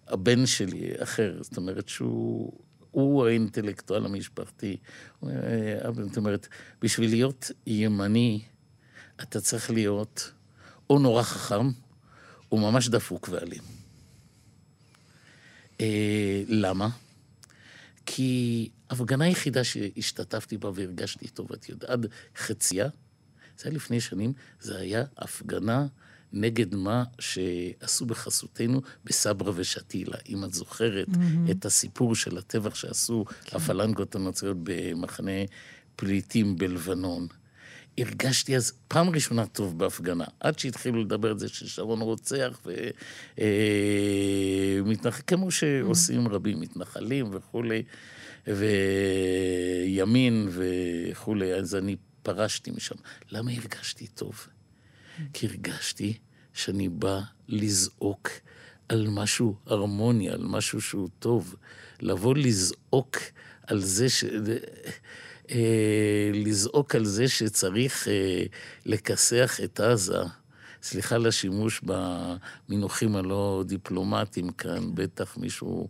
הבן 0.07 0.45
שלי, 0.45 0.91
אחר, 1.03 1.37
זאת 1.41 1.57
אומרת 1.57 1.89
שהוא... 1.89 2.53
הוא 2.91 3.27
האינטלקטואל 3.27 4.05
המשפחתי. 4.05 4.77
אה, 5.23 5.77
זאת 6.07 6.17
אומרת, 6.17 6.47
בשביל 6.81 7.09
להיות 7.09 7.51
ימני, 7.67 8.41
אתה 9.21 9.41
צריך 9.41 9.71
להיות 9.71 10.31
או 10.89 10.99
נורא 10.99 11.23
חכם, 11.23 11.69
או 12.51 12.57
ממש 12.57 12.89
דפוק 12.89 13.29
ואלים. 13.31 13.61
אה, 15.81 16.43
למה? 16.47 16.89
כי 18.13 18.69
הפגנה 18.89 19.25
היחידה 19.25 19.63
שהשתתפתי 19.63 20.57
בה 20.57 20.71
והרגשתי 20.73 21.27
טוב, 21.27 21.53
את 21.53 21.69
יודעת, 21.69 21.89
עד 21.89 22.05
חציה, 22.37 22.87
זה 23.57 23.63
היה 23.65 23.75
לפני 23.75 24.01
שנים, 24.01 24.33
זה 24.59 24.77
היה 24.77 25.03
הפגנה 25.17 25.87
נגד 26.33 26.75
מה 26.75 27.03
שעשו 27.19 28.05
בחסותנו 28.05 28.81
בסברה 29.03 29.51
ושתילה. 29.55 30.17
אם 30.29 30.43
את 30.43 30.53
זוכרת 30.53 31.07
mm-hmm. 31.07 31.51
את 31.51 31.65
הסיפור 31.65 32.15
של 32.15 32.37
הטבח 32.37 32.75
שעשו 32.75 33.25
כן. 33.25 33.57
הפלנגות 33.57 34.15
הנוצריות 34.15 34.57
במחנה 34.63 35.31
פליטים 35.95 36.55
בלבנון. 36.55 37.27
הרגשתי 38.01 38.55
אז 38.55 38.73
פעם 38.87 39.09
ראשונה 39.09 39.45
טוב 39.45 39.77
בהפגנה, 39.77 40.25
עד 40.39 40.59
שהתחילו 40.59 41.01
לדבר 41.01 41.29
על 41.29 41.39
זה 41.39 41.47
ששרון 41.47 42.01
רוצח 42.01 42.61
ומתנחל, 44.81 45.21
כמו 45.27 45.51
שעושים 45.51 46.27
רבים, 46.27 46.59
מתנחלים 46.59 47.29
וכולי, 47.31 47.83
וימין 48.47 50.49
וכולי, 50.51 51.53
אז 51.53 51.75
אני 51.75 51.95
פרשתי 52.23 52.71
משם. 52.71 52.95
למה 53.31 53.51
הרגשתי 53.51 54.07
טוב? 54.07 54.47
כי 55.33 55.47
הרגשתי 55.47 56.17
שאני 56.53 56.89
בא 56.89 57.19
לזעוק 57.47 58.29
על 58.89 59.07
משהו 59.09 59.55
הרמוני, 59.65 60.29
על 60.29 60.43
משהו 60.43 60.81
שהוא 60.81 61.09
טוב. 61.19 61.55
לבוא 61.99 62.35
לזעוק 62.35 63.17
על 63.67 63.81
זה 63.81 64.09
ש... 64.09 64.23
אה, 65.51 66.31
לזעוק 66.33 66.95
על 66.95 67.05
זה 67.05 67.27
שצריך 67.27 68.07
אה, 68.07 68.43
לכסח 68.85 69.59
את 69.63 69.79
עזה. 69.79 70.19
סליחה 70.83 71.15
על 71.15 71.27
השימוש 71.27 71.81
במינוחים 71.83 73.15
הלא 73.15 73.63
דיפלומטיים 73.67 74.49
כאן, 74.49 74.95
בטח 74.95 75.37
מישהו 75.37 75.87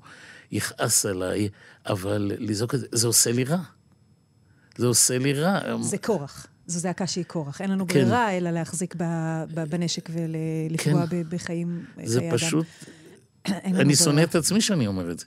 יכעס 0.51 1.05
עליי, 1.05 1.49
אבל 1.85 2.31
לזעוק 2.39 2.75
את 2.75 2.79
זה, 2.79 2.87
זה 2.91 3.07
עושה 3.07 3.31
לי 3.31 3.43
רע. 3.43 3.61
זה 4.77 4.87
עושה 4.87 5.17
לי 5.17 5.33
רע. 5.33 5.81
זה 5.81 5.97
כורח. 5.97 6.47
זו 6.67 6.79
זעקה 6.79 7.07
שהיא 7.07 7.25
כורח. 7.27 7.61
אין 7.61 7.71
לנו 7.71 7.87
כן. 7.87 7.93
ברירה 7.93 8.37
אלא 8.37 8.49
להחזיק 8.49 8.95
בנשק 9.69 10.09
ולפגוע 10.13 11.07
כן. 11.07 11.23
בחיים, 11.29 11.85
זה 12.03 12.29
פשוט... 12.31 12.65
אני 13.81 13.95
שונא 13.95 14.23
את 14.23 14.35
עצמי 14.35 14.61
שאני 14.61 14.87
אומר 14.87 15.11
את 15.11 15.19
זה. 15.19 15.25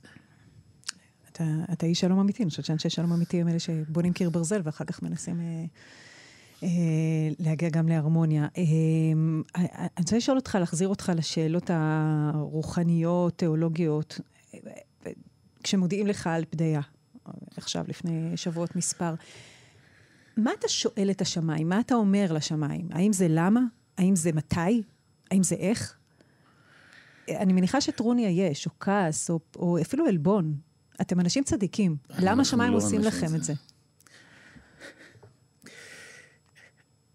אתה, 1.35 1.45
אתה 1.73 1.87
איש 1.87 2.01
שלום 2.01 2.19
אמיתי, 2.19 2.43
אני 2.43 2.51
חושבת 2.51 2.65
שאנשי 2.65 2.91
שלום 2.91 3.13
אמיתי 3.13 3.41
הם 3.41 3.49
אלה 3.49 3.59
שבונים 3.59 4.13
קיר 4.13 4.31
ברזל 4.31 4.61
ואחר 4.65 4.85
כך 4.85 5.03
מנסים 5.03 5.41
אה, 5.41 5.65
אה, 6.63 6.69
להגיע 7.39 7.69
גם 7.69 7.89
להרמוניה. 7.89 8.47
אה, 8.57 8.63
אני 9.57 9.89
רוצה 9.99 10.17
לשאול 10.17 10.37
אותך, 10.37 10.59
להחזיר 10.61 10.89
אותך 10.89 11.13
לשאלות 11.17 11.71
הרוחניות, 11.73 13.39
תיאולוגיות. 13.39 14.21
כשמודיעים 15.63 16.07
לך 16.07 16.27
על 16.27 16.45
פדיה, 16.51 16.81
עכשיו, 17.57 17.85
לפני 17.89 18.37
שבועות 18.37 18.77
מספר, 18.77 19.15
מה 20.37 20.51
אתה 20.59 20.69
שואל 20.69 21.09
את 21.11 21.21
השמיים? 21.21 21.69
מה 21.69 21.81
אתה 21.81 21.95
אומר 21.95 22.33
לשמיים? 22.33 22.89
האם 22.91 23.13
זה 23.13 23.27
למה? 23.31 23.61
האם 23.99 24.17
זה 24.17 24.33
מתי? 24.33 24.83
האם 25.31 25.43
זה 25.43 25.55
איך? 25.55 25.97
אני 27.29 27.53
מניחה 27.53 27.81
שטרוניה 27.81 28.31
יש, 28.31 28.67
או 28.67 28.71
כעס, 28.81 29.31
או, 29.31 29.41
או 29.57 29.81
אפילו 29.81 30.07
עלבון. 30.07 30.55
אתם 31.01 31.21
אנשים 31.21 31.45
צדיקים. 31.45 31.97
למה 32.19 32.45
שמיים 32.45 32.73
לא 32.73 32.77
עושים 32.77 33.01
לכם 33.01 33.27
זה. 33.27 33.37
את 33.37 33.45
זה? 33.45 33.53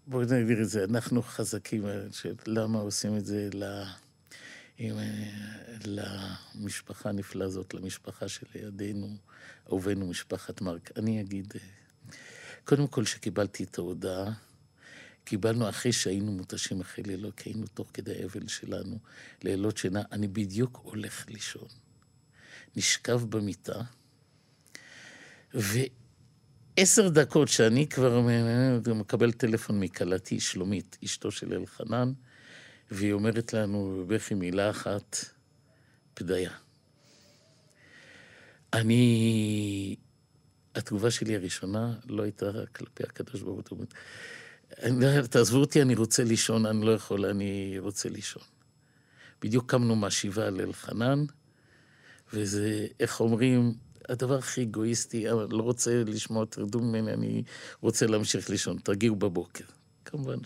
בואי 0.06 0.26
נגדיר 0.26 0.62
את 0.62 0.68
זה, 0.68 0.84
אנחנו 0.84 1.22
חזקים, 1.22 1.84
למה 2.46 2.78
עושים 2.78 3.16
את 3.16 3.26
זה 3.26 3.48
ל... 3.54 3.82
עם, 4.80 4.96
למשפחה 5.84 7.08
הנפלאה 7.08 7.46
הזאת, 7.46 7.74
למשפחה 7.74 8.28
שלידינו, 8.28 9.16
אהובינו, 9.68 10.06
משפחת 10.06 10.60
מרק. 10.60 10.90
אני 10.96 11.20
אגיד, 11.20 11.54
קודם 12.64 12.86
כל, 12.86 13.04
שקיבלתי 13.04 13.64
את 13.64 13.78
ההודעה, 13.78 14.32
קיבלנו 15.24 15.68
אחרי 15.68 15.92
שהיינו 15.92 16.32
מותשים 16.32 16.80
אחרי 16.80 17.04
לילות, 17.04 17.34
כי 17.34 17.50
היינו 17.50 17.66
תוך 17.66 17.90
כדי 17.94 18.22
האבל 18.22 18.48
שלנו, 18.48 18.98
לילות 19.42 19.76
שינה, 19.76 20.02
אני 20.12 20.28
בדיוק 20.28 20.80
הולך 20.82 21.24
לישון. 21.28 21.68
נשכב 22.76 23.20
במיטה, 23.28 23.80
ועשר 25.54 27.08
דקות 27.08 27.48
שאני 27.48 27.88
כבר 27.88 28.20
מקבל 28.94 29.32
טלפון 29.32 29.80
מכלתי, 29.80 30.40
שלומית, 30.40 30.98
אשתו 31.04 31.30
של 31.30 31.54
אלחנן, 31.54 32.12
והיא 32.90 33.12
אומרת 33.12 33.52
לנו 33.52 34.04
בבכי 34.08 34.34
מילה 34.34 34.70
אחת, 34.70 35.24
פדיה. 36.14 36.50
אני... 38.72 39.96
התגובה 40.74 41.10
שלי 41.10 41.36
הראשונה 41.36 41.94
לא 42.08 42.22
הייתה 42.22 42.50
כלפי 42.76 43.02
הקדוש 43.02 43.42
ברוך 43.42 43.68
הוא. 43.70 43.84
אני, 44.82 45.06
תעזבו 45.30 45.58
אותי, 45.58 45.82
אני 45.82 45.94
רוצה 45.94 46.24
לישון, 46.24 46.66
אני 46.66 46.86
לא 46.86 46.90
יכול, 46.90 47.26
אני 47.26 47.76
רוצה 47.78 48.08
לישון. 48.08 48.42
בדיוק 49.42 49.70
קמנו 49.70 49.96
מהשבעה 49.96 50.46
על 50.46 50.60
אלחנן, 50.60 51.24
וזה, 52.32 52.86
איך 53.00 53.20
אומרים, 53.20 53.74
הדבר 54.08 54.38
הכי 54.38 54.62
אגואיסטי, 54.62 55.30
אני 55.30 55.36
לא 55.50 55.62
רוצה 55.62 56.02
לשמוע, 56.06 56.44
תרדו 56.44 56.80
ממני, 56.80 57.12
אני 57.12 57.42
רוצה 57.80 58.06
להמשיך 58.06 58.50
לישון, 58.50 58.78
תרגיעו 58.78 59.16
בבוקר. 59.16 59.64
כמובן 60.04 60.38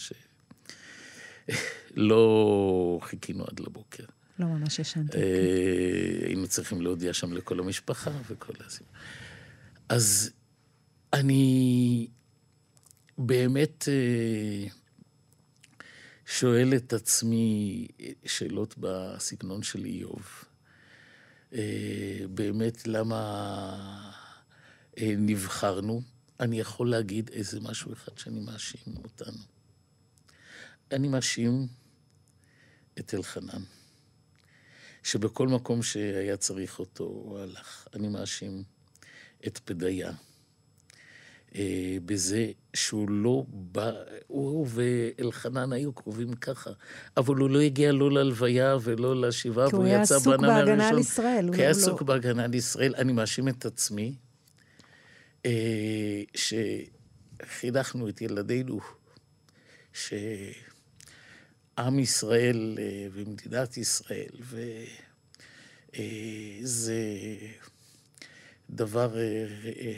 שלא 1.96 2.98
חיכינו 3.06 3.44
עד 3.44 3.60
לבוקר. 3.60 4.04
לא 4.38 4.46
ממש 4.46 4.78
ישנתי. 4.78 5.18
אה, 5.18 6.26
היינו 6.26 6.48
צריכים 6.48 6.82
להודיע 6.82 7.12
שם 7.12 7.32
לכל 7.32 7.60
המשפחה 7.60 8.10
וכל 8.28 8.52
הזה. 8.66 8.80
אז 9.88 10.30
אני 11.12 12.06
באמת 13.18 13.88
אה, 13.88 14.66
שואל 16.26 16.74
את 16.76 16.92
עצמי 16.92 17.86
שאלות 18.26 18.74
בסגנון 18.78 19.62
של 19.62 19.84
איוב. 19.84 20.44
אה, 21.54 22.26
באמת, 22.30 22.86
למה 22.86 24.10
נבחרנו? 25.00 26.02
אני 26.40 26.60
יכול 26.60 26.90
להגיד 26.90 27.30
איזה 27.32 27.60
משהו 27.60 27.92
אחד 27.92 28.18
שאני 28.18 28.40
מאשים 28.40 28.96
אותנו. 29.04 29.38
אני 30.92 31.08
מאשים 31.08 31.66
את 32.98 33.14
אלחנן. 33.14 33.62
שבכל 35.02 35.48
מקום 35.48 35.82
שהיה 35.82 36.36
צריך 36.36 36.78
אותו, 36.78 37.04
הוא 37.04 37.38
הלך. 37.38 37.88
אני 37.94 38.08
מאשים 38.08 38.62
את 39.46 39.58
פדיה 39.58 40.12
אה, 41.56 41.96
בזה 42.04 42.50
שהוא 42.74 43.10
לא 43.10 43.44
בא, 43.48 43.92
הוא 44.26 44.66
ואלחנן 44.70 45.72
היו 45.72 45.92
קרובים 45.92 46.32
ככה, 46.32 46.70
אבל 47.16 47.36
הוא 47.36 47.50
לא 47.50 47.60
הגיע 47.60 47.92
לא 47.92 48.10
ללוויה 48.10 48.76
ולא 48.82 49.20
לשבעה, 49.20 49.68
והוא 49.68 49.86
יצא 49.86 50.18
בנאמר 50.18 50.50
הראשון. 50.50 50.72
כי 50.72 50.76
הוא 50.76 50.76
היה 50.76 50.80
עסוק 50.80 50.82
בהגנה 50.82 50.88
על 50.88 50.98
ישראל. 50.98 51.44
כי 51.44 51.56
הוא 51.56 51.56
היה 51.56 51.70
עסוק 51.70 52.00
לא... 52.00 52.06
בהגנה 52.06 52.44
על 52.44 52.54
ישראל. 52.54 52.94
אני 52.94 53.12
מאשים 53.12 53.48
את 53.48 53.66
עצמי, 53.66 54.14
אה, 55.46 56.22
שחינכנו 56.34 58.08
את 58.08 58.22
ילדינו, 58.22 58.80
ש... 59.92 60.14
עם 61.78 61.98
ישראל 61.98 62.78
אה, 62.78 63.06
ומדינת 63.12 63.76
ישראל, 63.76 64.36
וזה 65.90 66.92
אה, 66.92 67.48
דבר 68.70 69.18
אה, 69.18 69.92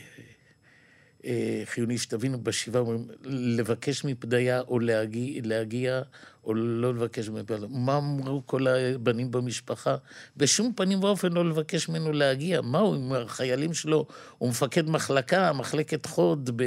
חיוני 1.64 1.98
שתבינו 1.98 2.40
בשבעה, 2.40 2.82
אומרים, 2.82 3.08
לבקש 3.24 4.04
מפדיה 4.04 4.60
או 4.60 4.78
להגיע, 4.78 5.40
להגיע 5.44 6.02
או 6.44 6.54
לא 6.54 6.94
לבקש 6.94 7.28
מפדיה. 7.28 7.68
מה 7.68 7.96
אמרו 7.96 8.42
כל 8.46 8.66
הבנים 8.66 9.30
במשפחה? 9.30 9.96
בשום 10.36 10.72
פנים 10.76 11.04
ואופן 11.04 11.32
לא 11.32 11.48
לבקש 11.48 11.88
ממנו 11.88 12.12
להגיע. 12.12 12.60
מה 12.60 12.78
הוא 12.78 12.94
עם 12.94 13.12
החיילים 13.12 13.74
שלו? 13.74 14.06
הוא 14.38 14.48
מפקד 14.48 14.90
מחלקה, 14.90 15.52
מחלקת 15.52 16.06
חוד 16.06 16.50
ב... 16.56 16.64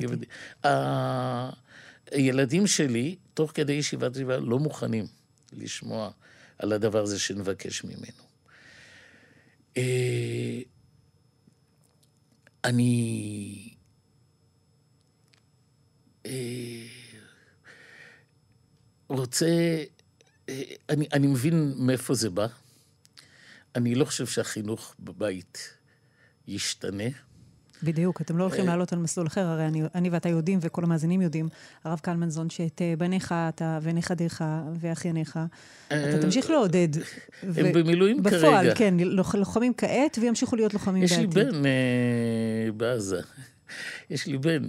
גבעתי. 0.00 0.26
הילדים 2.10 2.66
שלי, 2.66 3.16
תוך 3.34 3.52
כדי 3.54 3.72
ישיבת 3.72 4.14
סביבה, 4.14 4.36
לא 4.36 4.58
מוכנים 4.58 5.06
לשמוע 5.52 6.10
על 6.58 6.72
הדבר 6.72 7.02
הזה 7.02 7.18
שנבקש 7.18 7.84
ממנו. 7.84 8.22
אני... 12.64 13.74
אה, 16.26 16.86
רוצה... 19.08 19.46
אה, 20.48 20.62
אני, 20.88 21.08
אני 21.12 21.26
מבין 21.26 21.74
מאיפה 21.76 22.14
זה 22.14 22.30
בא. 22.30 22.46
אני 23.74 23.94
לא 23.94 24.04
חושב 24.04 24.26
שהחינוך 24.26 24.94
בבית 25.00 25.74
ישתנה. 26.48 27.29
בדיוק, 27.82 28.20
אתם 28.20 28.38
לא 28.38 28.42
הולכים 28.42 28.60
אה, 28.60 28.66
לעלות 28.66 28.92
על 28.92 28.98
מסלול 28.98 29.26
אחר, 29.26 29.46
הרי 29.46 29.66
אני, 29.66 29.82
אני 29.94 30.10
ואתה 30.10 30.28
יודעים, 30.28 30.58
וכל 30.62 30.84
המאזינים 30.84 31.22
יודעים, 31.22 31.48
הרב 31.84 31.98
קלמנזון, 31.98 32.50
שאת 32.50 32.82
אה, 32.82 32.94
בניך 32.98 33.34
אתה 33.48 33.78
ונכדיך 33.82 34.44
ואחייניך, 34.80 35.38
אתה 35.86 35.96
אה, 35.96 36.18
תמשיך 36.20 36.50
לעודד. 36.50 36.88
הם 37.42 37.72
במילואים 37.72 38.22
כרגע. 38.22 38.38
בפועל, 38.38 38.74
כן, 38.74 38.94
לוחמים 39.34 39.72
כעת 39.76 40.18
וימשיכו 40.20 40.56
להיות 40.56 40.74
לוחמים 40.74 41.02
בעתיד. 41.02 41.18
יש 41.18 41.36
לי 41.36 41.44
בן 41.44 41.62
בעזה. 42.76 43.20
יש 44.10 44.26
לי 44.26 44.38
בן, 44.38 44.66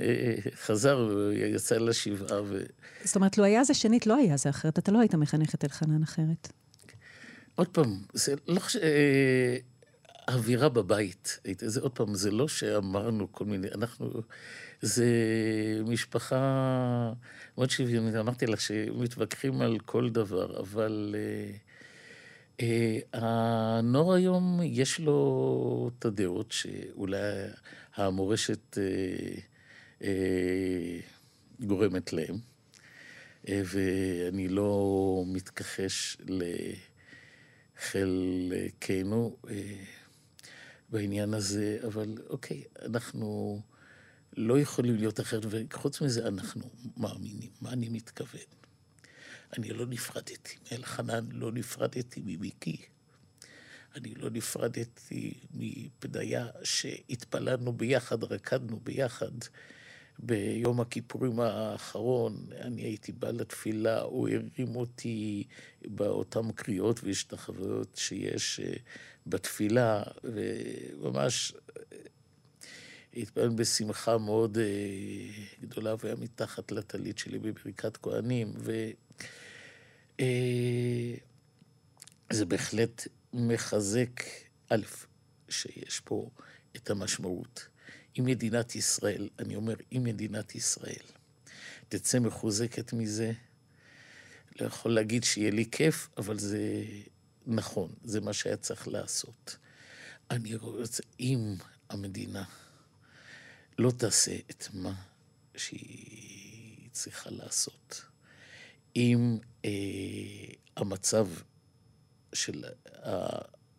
חזר, 0.66 1.10
יצא 1.34 1.78
לשבעה 1.78 2.42
ו... 2.44 2.64
זאת 3.04 3.16
אומרת, 3.16 3.38
לו 3.38 3.44
היה 3.44 3.64
זה 3.64 3.74
שנית, 3.74 4.08
לא 4.08 4.16
היה 4.16 4.38
זה 4.38 4.50
אחרת. 4.50 4.80
אתה 4.80 4.92
לא 4.92 5.00
היית 5.00 5.16
מחנך 5.16 5.56
את 5.56 5.64
אלחנן 5.64 6.04
אחרת. 6.04 6.48
עוד 7.56 7.68
פעם, 7.68 7.98
זה 8.14 8.34
לא 8.48 8.60
חושב... 8.60 8.80
האווירה 10.28 10.70
בבית, 10.70 11.40
זה 11.58 11.82
עוד 11.82 11.92
פעם, 11.92 12.16
זה 12.16 12.32
לא 12.32 12.48
שאמרנו 12.48 13.32
כל 13.32 13.46
מיני, 13.46 13.68
אנחנו, 13.76 14.12
זה 14.82 15.06
משפחה 15.86 17.14
מאוד 17.58 17.70
שוויונית, 17.70 18.16
אמרתי 18.16 18.46
לך 18.46 18.62
שמתווכחים 18.62 19.62
על 19.62 19.80
כל 19.80 20.10
דבר, 20.10 20.60
אבל 20.60 21.16
אה, 21.18 21.52
אה, 22.62 23.00
הנוער 23.14 24.14
היום 24.14 24.60
יש 24.64 25.00
לו 25.00 25.92
את 26.00 26.06
הדעות 26.06 26.52
שאולי 26.52 27.48
המורשת 27.96 28.78
אה, 28.78 28.84
אה, 30.04 31.00
גורמת 31.60 32.14
להם, 32.14 32.38
אה, 33.48 33.62
ואני 33.66 34.48
לא 34.48 35.24
מתכחש 35.28 36.18
לחלקנו. 37.92 39.38
אה, 39.50 39.56
בעניין 40.92 41.34
הזה, 41.34 41.78
אבל 41.88 42.16
אוקיי, 42.30 42.64
אנחנו 42.86 43.62
לא 44.38 44.60
יכולים 44.60 44.96
להיות 44.96 45.20
אחרת, 45.20 45.44
וחוץ 45.50 46.02
מזה 46.02 46.28
אנחנו 46.28 46.62
מאמינים. 46.98 47.50
מה 47.62 47.72
אני 47.74 47.90
מתכוון? 47.90 48.42
אני 49.58 49.70
לא 49.70 49.86
נפרדתי 49.86 50.56
מאלחנן, 50.72 51.26
לא 51.32 51.52
נפרדתי 51.52 52.22
ממיקי. 52.26 52.78
אני 53.96 54.16
לא 54.16 54.30
נפרדתי 54.30 55.34
מפדיה 55.54 56.48
שהתפללנו 56.64 57.74
ביחד, 57.74 58.24
רקדנו 58.24 58.80
ביחד. 58.84 59.32
ביום 60.24 60.82
הכיפורים 60.82 61.40
האחרון, 61.40 62.46
אני 62.62 62.82
הייתי 62.82 63.12
בא 63.12 63.32
לתפילה, 63.32 64.02
הוא 64.02 64.30
הרים 64.30 64.76
אותי 64.76 65.44
באותן 65.86 66.52
קריאות 66.52 67.04
והשתחוויות 67.04 67.96
שיש 67.96 68.60
אה, 68.60 68.74
בתפילה, 69.28 70.04
וממש 70.24 71.54
אה, 71.78 71.98
התפלל 73.18 73.50
בשמחה 73.50 74.18
מאוד 74.18 74.58
אה, 74.58 74.64
גדולה, 75.62 75.96
והיה 76.00 76.16
מתחת 76.16 76.72
לטלית 76.72 77.18
שלי 77.18 77.40
בברכת 77.40 77.98
כהנים, 77.98 78.54
וזה 82.32 82.46
בהחלט 82.46 83.08
מחזק, 83.34 84.24
א', 84.70 84.82
שיש 85.50 86.00
פה 86.00 86.30
את 86.76 86.90
המשמעות. 86.90 87.68
אם 88.20 88.26
מדינת 88.26 88.76
ישראל, 88.76 89.30
אני 89.40 89.56
אומר, 89.56 89.76
אם 89.92 90.04
מדינת 90.04 90.56
ישראל 90.56 91.06
תצא 91.90 92.20
מחוזקת 92.20 92.94
מזה, 92.94 93.32
לא 94.60 94.66
יכול 94.66 94.94
להגיד 94.94 95.24
שיהיה 95.24 95.52
לי 95.52 95.66
כיף, 95.72 96.10
אבל 96.18 96.40
זה 96.40 96.84
נכון, 97.48 97.94
זה 98.04 98.22
מה 98.22 98.34
שהיה 98.34 98.58
צריך 98.58 98.88
לעשות. 98.88 99.58
אני 100.32 100.56
רוצה, 100.56 101.04
אם 101.20 101.56
המדינה 101.90 102.44
לא 103.80 103.92
תעשה 103.92 104.36
את 104.52 104.68
מה 104.74 104.94
שהיא 105.56 106.90
צריכה 106.92 107.30
לעשות, 107.30 108.06
אם 108.96 109.38
אה, 109.66 109.70
המצב 110.78 111.28
של 112.34 112.64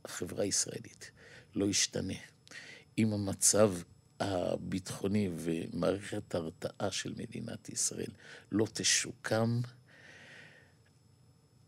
החברה 0.05 0.43
הישראלית 0.43 1.11
לא 1.55 1.65
ישתנה, 1.65 2.15
אם 2.99 3.13
המצב 3.13 3.75
הביטחוני 4.21 5.31
ומערכת 5.37 6.35
ההרתעה 6.35 6.91
של 6.91 7.15
מדינת 7.17 7.69
ישראל 7.69 8.11
לא 8.53 8.67
תשוקם, 8.73 9.61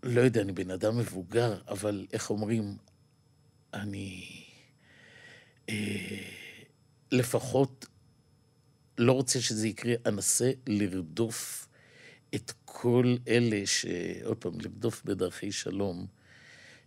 לא 0.05 0.20
יודע, 0.20 0.40
אני 0.40 0.52
בן 0.52 0.70
אדם 0.70 0.98
מבוגר, 0.98 1.61
אבל 1.68 2.07
איך 2.12 2.30
אומרים, 2.30 2.76
אני 3.74 4.44
אה, 5.68 6.18
לפחות 7.12 7.86
לא 8.98 9.12
רוצה 9.12 9.40
שזה 9.40 9.68
יקרה, 9.68 9.94
אנסה 10.07 10.52
לרדוף 10.66 11.68
את 12.34 12.52
כל 12.64 13.16
אלה 13.28 13.66
ש... 13.66 13.86
עוד 14.24 14.36
פעם, 14.36 14.61
לרדוף 14.61 15.02
בדרכי 15.05 15.52
שלום, 15.52 16.07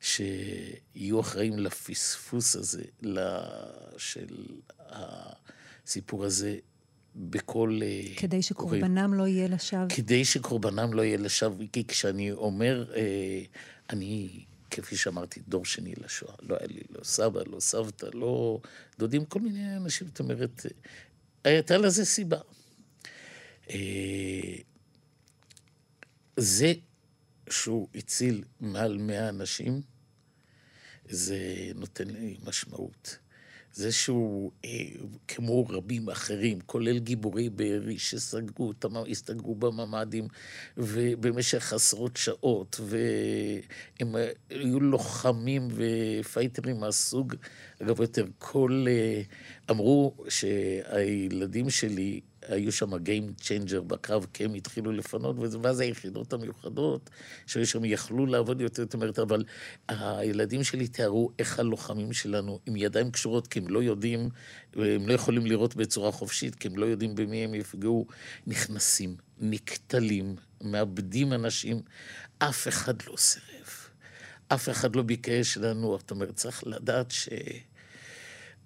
שיהיו 0.02 1.20
אחראים 1.20 1.60
לפספוס 1.60 2.56
הזה, 2.56 2.84
של 3.98 4.46
הסיפור 4.80 6.26
הזה 6.26 6.58
בכל... 7.18 7.80
אה, 7.84 8.16
כדי 8.18 8.42
שקורבנם 8.42 9.14
לא 9.14 9.28
יהיה 9.28 9.48
לשווא? 9.48 9.90
כדי 9.90 10.26
שקורבנם 10.26 10.94
לא 10.94 11.02
יהיה 11.02 11.18
לשווא, 11.18 11.66
כי 11.74 11.84
כשאני 11.88 12.32
אומר, 12.32 12.94
אה, 12.96 13.42
אני, 13.90 14.46
כפי 14.72 14.98
שאמרתי, 14.98 15.42
דור 15.48 15.66
שני 15.66 15.94
לשואה. 16.04 16.36
לא 16.42 16.58
היה 16.60 16.68
לי 16.68 16.82
לא 16.90 17.04
סבא, 17.04 17.42
לא 17.48 17.60
סבתא, 17.60 18.08
לא 18.14 18.60
דודים, 19.00 19.26
כל 19.26 19.40
מיני 19.40 19.78
אנשים, 19.78 20.08
זאת 20.08 20.20
אומרת, 20.20 20.66
אה, 21.46 21.52
הייתה 21.52 21.78
לזה 21.78 22.06
סיבה. 22.06 22.38
זה 26.38 26.74
שהוא 27.50 27.88
הציל 27.96 28.44
מעל 28.60 28.98
מאה 28.98 29.30
אנשים, 29.30 29.82
זה 31.10 31.40
נותן 31.76 32.08
לי 32.08 32.38
משמעות. 32.46 33.18
זה 33.78 33.92
שהוא, 33.92 34.52
אה, 34.66 34.70
כמו 35.28 35.66
רבים 35.70 36.10
אחרים, 36.10 36.60
כולל 36.66 37.00
גיבורי 37.00 37.50
בארי, 37.50 37.98
שסגרו, 38.00 38.74
הסתגרו 39.10 39.56
בממ"דים 39.56 40.28
ובמשך 40.78 41.74
עשרות 41.74 42.18
שעות, 42.18 42.80
והם 42.84 44.16
היו 44.50 44.80
לוחמים 44.80 45.68
ופייטרים 45.72 46.80
מהסוג, 46.80 47.36
אגב, 47.82 48.02
יותר. 48.02 48.26
כל... 48.40 48.86
אה, 48.88 49.22
אמרו 49.72 50.14
שהילדים 50.30 51.70
שלי 51.70 52.22
היו 52.48 52.72
שם 52.72 52.94
Game 52.94 53.42
Changer 53.42 53.82
בקרב, 53.88 54.26
כי 54.34 54.46
הם 54.46 54.54
התחילו 54.54 54.92
לפנות, 54.92 55.36
ואז 55.62 55.80
היחידות 55.80 56.34
המיוחדות 56.34 57.10
שהיו 57.46 57.68
שם 57.68 57.86
יכלו 57.86 58.26
לעבוד 58.26 58.62
יותר, 58.62 58.84
זאת 58.84 58.94
אומרת, 58.94 59.20
אבל 59.20 59.44
הילדים 59.88 60.64
שלי 60.64 60.88
תיארו 60.88 61.32
איך 61.40 61.60
הלוחמים 61.60 62.14
שלנו 62.14 62.60
עם 62.66 62.76
ידיים 62.76 63.12
קשורות, 63.12 63.48
כי 63.48 63.60
הם 63.60 63.68
לא 63.68 63.84
יודעים, 63.84 64.30
הם 64.76 65.08
לא 65.08 65.14
יכולים 65.14 65.46
לראות 65.46 65.76
בצורה 65.76 66.12
חופשית, 66.12 66.56
כי 66.56 66.68
הם 66.68 66.78
לא 66.78 66.86
יודעים 66.86 67.16
במי 67.16 67.44
הם 67.44 67.56
יפגעו, 67.56 68.08
נכנסים, 68.48 69.16
נקטלים, 69.40 70.36
מאבדים 70.62 71.34
אנשים, 71.34 71.82
אף 72.40 72.68
אחד 72.68 72.94
לא 73.08 73.18
סירב. 73.18 73.68
אף 74.48 74.70
אחד 74.70 74.96
לא 74.96 75.02
ביקש 75.02 75.58
לנו, 75.58 75.98
זאת 76.00 76.12
אומרת, 76.12 76.36
צריך 76.36 76.68
לדעת 76.68 77.12
ש... 77.12 77.30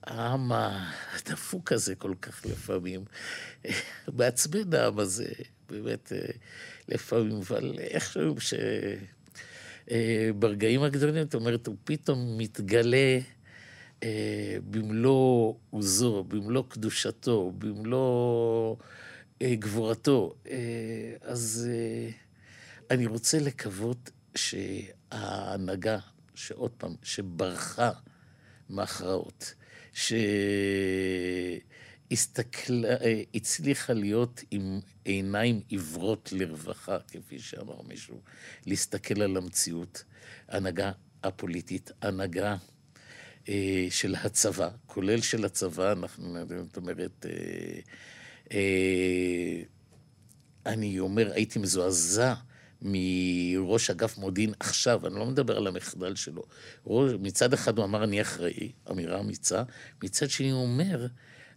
העם 0.04 0.52
הדפוק 0.52 1.72
הזה 1.72 1.95
כל 1.95 2.14
כך 2.22 2.45
לפעמים, 2.45 3.06
מעצבן 4.18 4.74
העם 4.74 4.99
הזה, 4.99 5.30
באמת, 5.70 6.12
אה, 6.14 6.18
לפעמים, 6.88 7.38
אבל 7.38 7.80
איכשהו 7.80 8.36
שברגעים 9.88 10.82
אה, 10.82 10.86
הגדולים, 10.86 11.24
זאת 11.24 11.36
אומרת, 11.36 11.68
הוא 11.68 11.76
פתאום 11.84 12.38
מתגלה 12.38 13.20
אה, 14.04 14.58
במלוא 14.70 15.54
עוזו, 15.70 16.24
במלוא 16.24 16.64
קדושתו, 16.70 17.52
במלוא 17.58 18.76
גבורתו. 19.43 20.36
אז 21.22 21.70
אני 22.91 23.06
רוצה 23.06 23.39
לקוות 23.39 24.12
שההנהגה, 24.36 25.97
שעוד 26.36 26.72
פעם, 26.72 26.95
שברחה 27.04 27.91
מהכרעות, 28.70 29.54
שהצליחה 33.34 33.94
להיות 33.94 34.42
עם 34.52 34.80
עיניים 35.06 35.62
עיוורות 35.68 36.30
לרווחה, 36.32 36.98
כפי 37.08 37.39
שאמר 37.39 37.82
מישהו, 37.88 38.22
להסתכל 38.66 39.22
על 39.22 39.38
המציאות, 39.38 40.04
הנהגה 40.48 40.92
הפוליטית, 41.24 41.92
הנהגה 42.02 42.56
אה, 43.50 43.88
של 43.89 44.16
הצבא, 44.16 44.70
כולל 44.86 45.22
של 45.22 45.46
הצבא, 45.46 45.92
אנחנו, 45.92 46.38
זאת 46.66 46.78
אומרת, 46.78 47.26
אה, 47.26 47.80
אה, 48.52 49.62
אני 50.66 51.00
אומר, 51.00 51.32
הייתי 51.34 51.60
מזועזע 51.60 52.34
מראש 52.82 53.90
אגף 53.90 54.18
מודיעין 54.18 54.54
עכשיו, 54.60 55.08
אני 55.08 55.16
לא 55.16 55.26
מדבר 55.26 55.58
על 55.58 55.68
המחדל 55.68 56.16
שלו. 56.16 56.44
מצד 57.20 57.54
אחד 57.54 57.78
הוא 57.78 57.86
אמר, 57.86 58.04
אני 58.04 58.22
אחראי, 58.22 58.72
אמירה 58.92 59.20
אמיצה, 59.20 59.64
מצד 60.04 60.30
שני 60.30 60.50
הוא 60.50 60.62
אומר, 60.62 61.08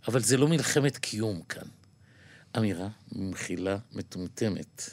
אבל 0.09 0.20
זה 0.20 0.37
לא 0.37 0.49
מלחמת 0.49 0.97
קיום 0.97 1.43
כאן. 1.43 1.68
אמירה, 2.57 2.89
מחילה 3.12 3.77
מטומטמת. 3.93 4.91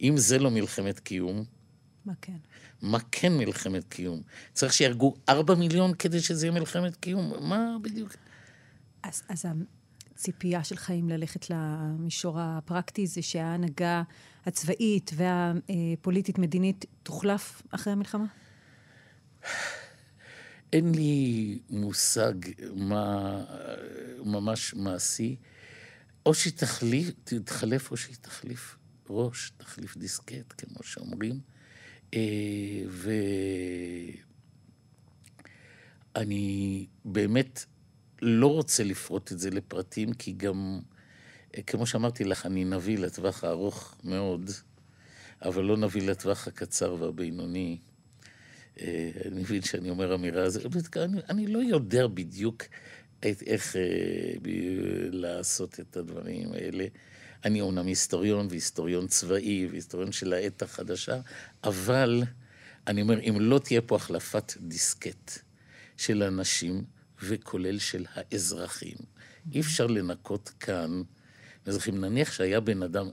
אם 0.00 0.14
זה 0.16 0.38
לא 0.38 0.50
מלחמת 0.50 1.00
קיום... 1.00 1.44
מה 2.04 2.12
כן? 2.22 2.36
מה 2.82 2.98
כן 3.12 3.32
מלחמת 3.38 3.84
קיום? 3.88 4.22
צריך 4.52 4.72
שיהרגו 4.72 5.14
ארבע 5.28 5.54
מיליון 5.54 5.94
כדי 5.94 6.20
שזה 6.20 6.46
יהיה 6.46 6.58
מלחמת 6.58 6.96
קיום? 6.96 7.32
מה 7.40 7.76
בדיוק? 7.82 8.12
אז, 9.02 9.22
אז 9.28 9.46
הציפייה 10.24 10.64
שלך 10.64 10.90
אם 10.90 11.08
ללכת 11.08 11.50
למישור 11.50 12.40
הפרקטי 12.40 13.06
זה 13.06 13.22
שההנהגה 13.22 14.02
הצבאית 14.46 15.10
והפוליטית-מדינית 15.14 16.84
תוחלף 17.02 17.62
אחרי 17.70 17.92
המלחמה? 17.92 18.24
אין 20.72 20.94
לי 20.94 21.58
מושג 21.70 22.32
מה 22.74 23.44
ממש 24.24 24.74
מעשי. 24.74 25.36
או 26.26 26.34
שהיא 26.34 26.52
תחליף, 26.56 27.10
תתחלף 27.24 27.90
או 27.90 27.96
שהיא 27.96 28.16
תחליף 28.20 28.76
ראש, 29.10 29.52
תחליף 29.56 29.96
דיסקט, 29.96 30.52
כמו 30.58 30.82
שאומרים. 30.82 31.40
אה, 32.14 32.20
ואני 36.16 36.86
באמת 37.04 37.64
לא 38.24 38.46
רוצה 38.46 38.84
לפרוט 38.84 39.32
את 39.32 39.38
זה 39.38 39.50
לפרטים, 39.50 40.12
כי 40.12 40.32
גם, 40.32 40.80
כמו 41.66 41.86
שאמרתי 41.86 42.24
לך, 42.24 42.46
אני 42.46 42.64
נביא 42.64 42.98
לטווח 42.98 43.44
הארוך 43.44 43.94
מאוד, 44.04 44.50
אבל 45.42 45.64
לא 45.64 45.76
נביא 45.76 46.02
לטווח 46.10 46.48
הקצר 46.48 46.96
והבינוני. 46.98 47.78
אה, 48.80 49.10
אני 49.24 49.40
מבין 49.40 49.62
שאני 49.62 49.90
אומר 49.90 50.14
אמירה 50.14 50.42
הזאת, 50.42 50.96
אני, 50.96 51.20
אני 51.28 51.46
לא 51.46 51.58
יודע 51.58 52.06
בדיוק 52.06 52.62
את, 53.20 53.42
איך 53.46 53.76
אה, 53.76 53.82
ב, 54.42 54.48
לעשות 55.12 55.80
את 55.80 55.96
הדברים 55.96 56.52
האלה. 56.52 56.86
אני 57.44 57.60
אומנם 57.60 57.86
היסטוריון 57.86 58.46
והיסטוריון 58.50 59.06
צבאי 59.06 59.66
והיסטוריון 59.70 60.12
של 60.12 60.32
העת 60.32 60.62
החדשה, 60.62 61.20
אבל 61.64 62.22
אני 62.86 63.02
אומר, 63.02 63.20
אם 63.20 63.36
לא 63.40 63.58
תהיה 63.58 63.80
פה 63.80 63.96
החלפת 63.96 64.52
דיסקט 64.60 65.38
של 65.96 66.22
אנשים, 66.22 66.84
וכולל 67.28 67.78
של 67.78 68.04
האזרחים. 68.14 68.96
אי 69.52 69.60
אפשר 69.60 69.86
לנקות 69.86 70.48
כאן 70.60 71.02
אזרחים. 71.66 72.00
נניח 72.00 72.32
שהיה 72.32 72.60
בן 72.60 72.82
אדם, 72.82 73.06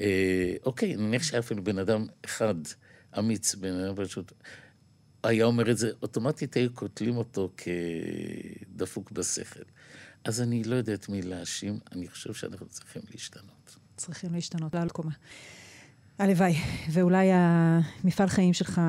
אה, 0.00 0.54
אוקיי, 0.64 0.96
נניח 0.96 1.22
שהיה 1.22 1.40
אפילו 1.40 1.64
בן 1.64 1.78
אדם 1.78 2.06
אחד, 2.24 2.54
אמיץ, 3.18 3.54
בן 3.54 3.74
אדם 3.74 4.04
פשוט, 4.04 4.32
היה 5.22 5.44
אומר 5.44 5.70
את 5.70 5.78
זה, 5.78 5.90
אוטומטית 6.02 6.54
היו 6.54 6.72
קוטלים 6.74 7.16
אותו 7.16 7.52
כדפוק 7.56 9.10
בשכל. 9.10 9.62
אז 10.24 10.40
אני 10.40 10.64
לא 10.64 10.74
יודע 10.74 10.94
את 10.94 11.08
מי 11.08 11.22
להאשים, 11.22 11.78
אני 11.92 12.08
חושב 12.08 12.34
שאנחנו 12.34 12.66
צריכים 12.66 13.02
להשתנות. 13.10 13.76
צריכים 13.96 14.34
להשתנות, 14.34 14.74
לעל 14.74 14.88
קומה. 14.88 15.12
הלוואי, 16.22 16.54
ואולי 16.90 17.28
המפעל 17.32 18.28
חיים 18.28 18.52
שלך, 18.52 18.80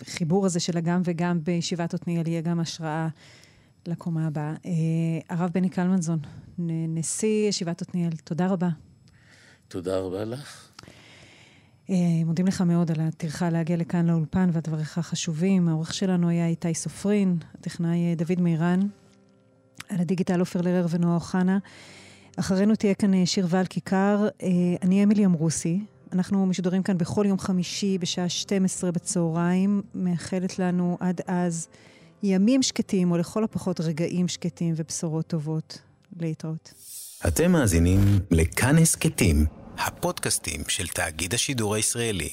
החיבור 0.00 0.46
הזה 0.46 0.60
של 0.60 0.78
הגם 0.78 1.02
וגם 1.04 1.44
בישיבת 1.44 1.94
עתניאל 1.94 2.28
יהיה 2.28 2.40
גם 2.40 2.60
השראה 2.60 3.08
לקומה 3.86 4.26
הבאה. 4.26 4.54
אה, 4.66 4.70
הרב 5.36 5.50
בני 5.54 5.68
קלמנזון, 5.68 6.18
נשיא 6.88 7.48
ישיבת 7.48 7.82
עתניאל, 7.82 8.12
תודה 8.24 8.46
רבה. 8.46 8.68
תודה 9.68 9.98
רבה 9.98 10.24
לך. 10.24 10.70
אה, 11.90 11.96
מודים 12.24 12.46
לך 12.46 12.60
מאוד 12.60 12.90
על 12.90 13.00
הטרחה 13.00 13.50
להגיע 13.50 13.76
לכאן 13.76 14.06
לאולפן 14.06 14.50
והדבריך 14.52 14.98
החשובים. 14.98 15.68
העורך 15.68 15.94
שלנו 15.94 16.28
היה 16.28 16.46
איתי 16.46 16.74
סופרין, 16.74 17.38
הטכנאי 17.54 18.10
אה, 18.10 18.14
דוד 18.14 18.40
מירן, 18.40 18.80
על 19.88 20.00
הדיגיטל 20.00 20.40
עופר 20.40 20.60
לרר 20.60 20.86
ונועה 20.90 21.14
אוחנה. 21.14 21.58
אחרינו 22.36 22.76
תהיה 22.76 22.94
כאן 22.94 23.26
שיר 23.26 23.46
ועל 23.48 23.66
כיכר. 23.66 24.28
אני 24.82 25.04
אמילי 25.04 25.24
אמרוסי, 25.24 25.80
אנחנו 26.12 26.46
משודרים 26.46 26.82
כאן 26.82 26.98
בכל 26.98 27.24
יום 27.28 27.38
חמישי 27.38 27.98
בשעה 27.98 28.28
12 28.28 28.92
בצהריים. 28.92 29.82
מאחלת 29.94 30.58
לנו 30.58 30.96
עד 31.00 31.20
אז 31.26 31.68
ימים 32.22 32.62
שקטים, 32.62 33.10
או 33.10 33.16
לכל 33.16 33.44
הפחות 33.44 33.80
רגעים 33.80 34.28
שקטים 34.28 34.74
ובשורות 34.76 35.26
טובות. 35.26 35.78
להתראות. 36.20 36.74
אתם 37.26 37.52
מאזינים 37.52 38.00
לכאן 38.30 38.78
הסכתים, 38.78 39.46
הפודקאסטים 39.78 40.60
של 40.68 40.86
תאגיד 40.86 41.34
השידור 41.34 41.74
הישראלי. 41.74 42.30